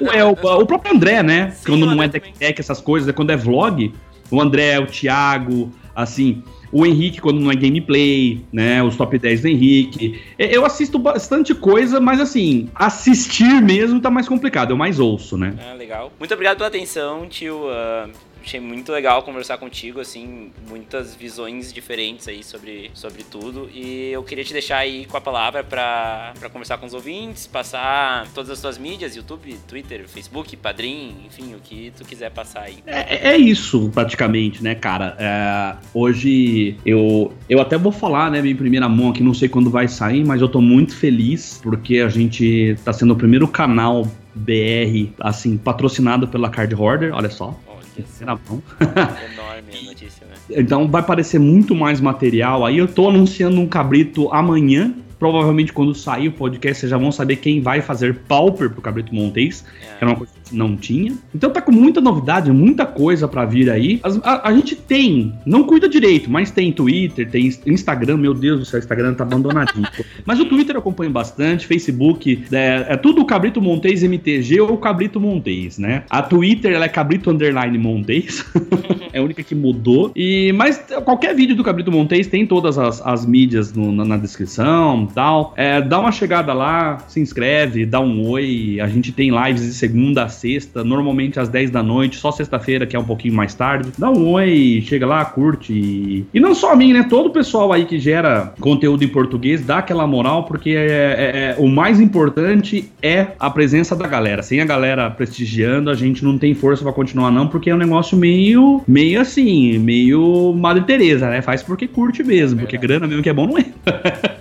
o 0.00 0.10
Elba, 0.10 0.56
o 0.56 0.66
próprio 0.66 0.94
André, 0.94 1.22
né? 1.22 1.50
Sim, 1.50 1.66
quando 1.66 1.86
não 1.86 2.02
é 2.02 2.08
tech, 2.08 2.60
essas 2.60 2.80
coisas, 2.80 3.08
é 3.08 3.12
quando 3.12 3.30
é 3.30 3.36
vlog, 3.36 3.92
o 4.28 4.40
André, 4.40 4.80
o 4.80 4.86
Thiago, 4.86 5.70
assim, 5.94 6.42
o 6.72 6.86
Henrique 6.86 7.20
quando 7.20 7.38
não 7.38 7.50
é 7.50 7.54
gameplay, 7.54 8.40
né? 8.50 8.82
Os 8.82 8.96
top 8.96 9.18
10 9.18 9.42
do 9.42 9.48
Henrique. 9.48 10.20
Eu 10.38 10.64
assisto 10.64 10.98
bastante 10.98 11.54
coisa, 11.54 12.00
mas 12.00 12.18
assim, 12.18 12.70
assistir 12.74 13.60
mesmo 13.62 14.00
tá 14.00 14.10
mais 14.10 14.26
complicado, 14.26 14.70
eu 14.70 14.76
mais 14.76 14.98
ouço, 14.98 15.36
né? 15.36 15.54
Ah, 15.70 15.74
legal. 15.74 16.10
Muito 16.18 16.32
obrigado 16.32 16.56
pela 16.56 16.68
atenção, 16.68 17.28
tio. 17.28 17.66
Uh, 17.66 18.10
achei 18.42 18.60
muito 18.60 18.92
legal 18.92 19.22
conversar 19.22 19.58
contigo, 19.58 20.00
assim, 20.00 20.50
muitas 20.68 21.14
visões 21.14 21.72
diferentes 21.72 22.28
aí 22.28 22.42
sobre, 22.42 22.90
sobre 22.94 23.22
tudo. 23.24 23.68
E 23.72 24.10
eu 24.10 24.22
queria 24.22 24.44
te 24.44 24.52
deixar 24.52 24.78
aí 24.78 25.06
com 25.06 25.16
a 25.16 25.20
palavra 25.20 25.64
para 25.64 26.34
conversar 26.52 26.78
com 26.78 26.86
os 26.86 26.94
ouvintes, 26.94 27.46
passar 27.46 28.26
todas 28.34 28.50
as 28.50 28.58
suas 28.58 28.78
mídias, 28.78 29.16
YouTube, 29.16 29.56
Twitter, 29.66 30.08
Facebook, 30.08 30.56
Padrim, 30.56 31.14
enfim, 31.26 31.54
o 31.54 31.58
que 31.58 31.92
tu 31.96 32.04
quiser 32.04 32.30
passar 32.30 32.62
aí. 32.62 32.78
É, 32.86 33.30
é 33.30 33.36
isso, 33.36 33.90
praticamente, 33.94 34.62
né, 34.62 34.74
cara? 34.74 35.16
É, 35.18 35.76
hoje 35.94 36.76
eu, 36.84 37.32
eu 37.48 37.60
até 37.60 37.78
vou 37.78 37.92
falar, 37.92 38.30
né, 38.30 38.38
em 38.46 38.56
primeira 38.56 38.88
mão 38.88 39.10
aqui, 39.10 39.22
não 39.22 39.34
sei 39.34 39.48
quando 39.48 39.70
vai 39.70 39.88
sair, 39.88 40.24
mas 40.24 40.40
eu 40.40 40.48
tô 40.48 40.60
muito 40.60 40.94
feliz 40.96 41.60
porque 41.62 41.98
a 41.98 42.08
gente 42.08 42.76
tá 42.84 42.92
sendo 42.92 43.12
o 43.12 43.16
primeiro 43.16 43.46
canal 43.46 44.06
BR, 44.34 45.12
assim, 45.20 45.56
patrocinado 45.56 46.26
pela 46.26 46.48
Card 46.48 46.74
Hoarder, 46.74 47.14
olha 47.14 47.30
só. 47.30 47.58
Terceira 47.94 48.38
mão. 48.48 48.62
Enorme 48.80 49.86
notícia, 49.86 50.26
né? 50.26 50.34
Então 50.50 50.88
vai 50.88 51.00
aparecer 51.00 51.38
muito 51.38 51.74
mais 51.74 52.00
material. 52.00 52.64
Aí 52.64 52.78
eu 52.78 52.88
tô 52.88 53.08
anunciando 53.08 53.60
um 53.60 53.66
cabrito 53.66 54.32
amanhã. 54.32 54.94
Provavelmente 55.18 55.72
quando 55.72 55.94
sair 55.94 56.28
o 56.28 56.32
podcast, 56.32 56.80
vocês 56.80 56.90
já 56.90 56.98
vão 56.98 57.12
saber 57.12 57.36
quem 57.36 57.60
vai 57.60 57.80
fazer 57.80 58.14
Pauper 58.26 58.70
pro 58.70 58.82
Cabrito 58.82 59.14
Montes, 59.14 59.64
é. 59.80 59.98
que 59.98 60.04
é 60.04 60.06
uma 60.08 60.16
coisa 60.16 60.32
não 60.52 60.76
tinha. 60.76 61.14
Então 61.34 61.50
tá 61.50 61.60
com 61.60 61.72
muita 61.72 62.00
novidade, 62.00 62.50
muita 62.50 62.86
coisa 62.86 63.26
para 63.26 63.44
vir 63.44 63.70
aí. 63.70 64.00
As, 64.02 64.18
a, 64.22 64.48
a, 64.48 64.54
gente 64.54 64.76
tem, 64.76 65.32
não 65.44 65.64
cuida 65.64 65.88
direito, 65.88 66.30
mas 66.30 66.50
tem 66.50 66.72
Twitter, 66.72 67.28
tem 67.28 67.50
Instagram, 67.66 68.16
meu 68.16 68.34
Deus 68.34 68.60
do 68.60 68.64
céu, 68.64 68.78
o 68.78 68.82
Instagram 68.82 69.14
tá 69.14 69.24
abandonadinho. 69.24 69.86
mas 70.24 70.40
o 70.40 70.44
Twitter 70.44 70.76
eu 70.76 70.80
acompanho 70.80 71.10
bastante, 71.10 71.66
Facebook, 71.66 72.44
é, 72.52 72.86
é 72.88 72.96
tudo 72.96 73.24
Cabrito 73.24 73.60
Montes 73.60 74.02
MTG 74.02 74.60
ou 74.60 74.76
Cabrito 74.78 75.20
Montes, 75.20 75.78
né? 75.78 76.04
A 76.10 76.22
Twitter 76.22 76.72
ela 76.72 76.84
é 76.84 76.88
Cabrito 76.88 77.30
Underline 77.30 77.78
Montes, 77.78 78.44
é 79.12 79.18
a 79.18 79.22
única 79.22 79.42
que 79.42 79.54
mudou. 79.54 80.12
E, 80.14 80.52
mas 80.52 80.78
qualquer 81.04 81.34
vídeo 81.34 81.56
do 81.56 81.64
Cabrito 81.64 81.90
Montes 81.90 82.26
tem 82.26 82.46
todas 82.46 82.78
as, 82.78 83.00
as 83.04 83.26
mídias 83.26 83.72
no, 83.72 83.92
na, 83.92 84.04
na, 84.04 84.16
descrição 84.16 85.08
tal. 85.14 85.54
É, 85.56 85.80
dá 85.80 85.98
uma 85.98 86.12
chegada 86.12 86.52
lá, 86.52 86.98
se 87.08 87.20
inscreve, 87.20 87.86
dá 87.86 88.00
um 88.00 88.28
oi. 88.28 88.78
A 88.80 88.86
gente 88.86 89.12
tem 89.12 89.30
lives 89.30 89.62
de 89.62 89.72
segunda 89.72 90.24
a 90.24 90.28
sexta, 90.42 90.82
normalmente 90.82 91.38
às 91.38 91.48
10 91.48 91.70
da 91.70 91.82
noite, 91.82 92.16
só 92.16 92.32
sexta-feira, 92.32 92.84
que 92.84 92.96
é 92.96 92.98
um 92.98 93.04
pouquinho 93.04 93.34
mais 93.34 93.54
tarde. 93.54 93.90
Dá 93.96 94.10
um 94.10 94.32
oi, 94.32 94.82
chega 94.84 95.06
lá, 95.06 95.24
curte. 95.24 95.72
E, 95.72 96.26
e 96.34 96.40
não 96.40 96.54
só 96.54 96.72
a 96.72 96.76
mim, 96.76 96.92
né? 96.92 97.06
Todo 97.08 97.26
o 97.26 97.30
pessoal 97.30 97.72
aí 97.72 97.84
que 97.84 97.98
gera 97.98 98.52
conteúdo 98.60 99.04
em 99.04 99.08
português 99.08 99.64
dá 99.64 99.78
aquela 99.78 100.06
moral, 100.06 100.44
porque 100.44 100.70
é, 100.70 100.74
é, 100.74 101.54
é, 101.54 101.56
o 101.58 101.68
mais 101.68 102.00
importante 102.00 102.90
é 103.00 103.28
a 103.38 103.48
presença 103.48 103.94
da 103.94 104.06
galera. 104.06 104.42
Sem 104.42 104.60
a 104.60 104.64
galera 104.64 105.08
prestigiando, 105.10 105.90
a 105.90 105.94
gente 105.94 106.24
não 106.24 106.36
tem 106.36 106.54
força 106.54 106.82
para 106.82 106.92
continuar, 106.92 107.30
não, 107.30 107.46
porque 107.46 107.70
é 107.70 107.74
um 107.74 107.78
negócio 107.78 108.16
meio, 108.16 108.82
meio 108.86 109.20
assim, 109.20 109.78
meio 109.78 110.52
Madre 110.54 110.82
Teresa, 110.84 111.30
né? 111.30 111.40
Faz 111.40 111.62
porque 111.62 111.86
curte 111.86 112.24
mesmo, 112.24 112.60
porque 112.60 112.76
grana 112.76 113.06
mesmo 113.06 113.22
que 113.22 113.30
é 113.30 113.32
bom 113.32 113.46
não 113.46 113.58
é. 113.58 113.64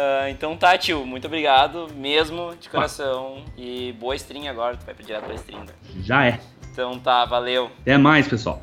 Uh, 0.00 0.30
então 0.30 0.56
tá, 0.56 0.78
tio, 0.78 1.04
muito 1.04 1.26
obrigado 1.26 1.88
mesmo, 1.94 2.54
de 2.58 2.70
coração. 2.70 3.44
E 3.56 3.92
boa 4.00 4.16
stream 4.16 4.48
agora, 4.48 4.76
tu 4.76 4.86
vai 4.86 4.94
direto 4.94 5.24
pra 5.24 5.34
stream. 5.34 5.60
Né? 5.60 5.72
Já 6.02 6.24
é. 6.24 6.40
Então 6.72 6.98
tá, 6.98 7.26
valeu. 7.26 7.70
Até 7.82 7.98
mais, 7.98 8.26
pessoal. 8.26 8.62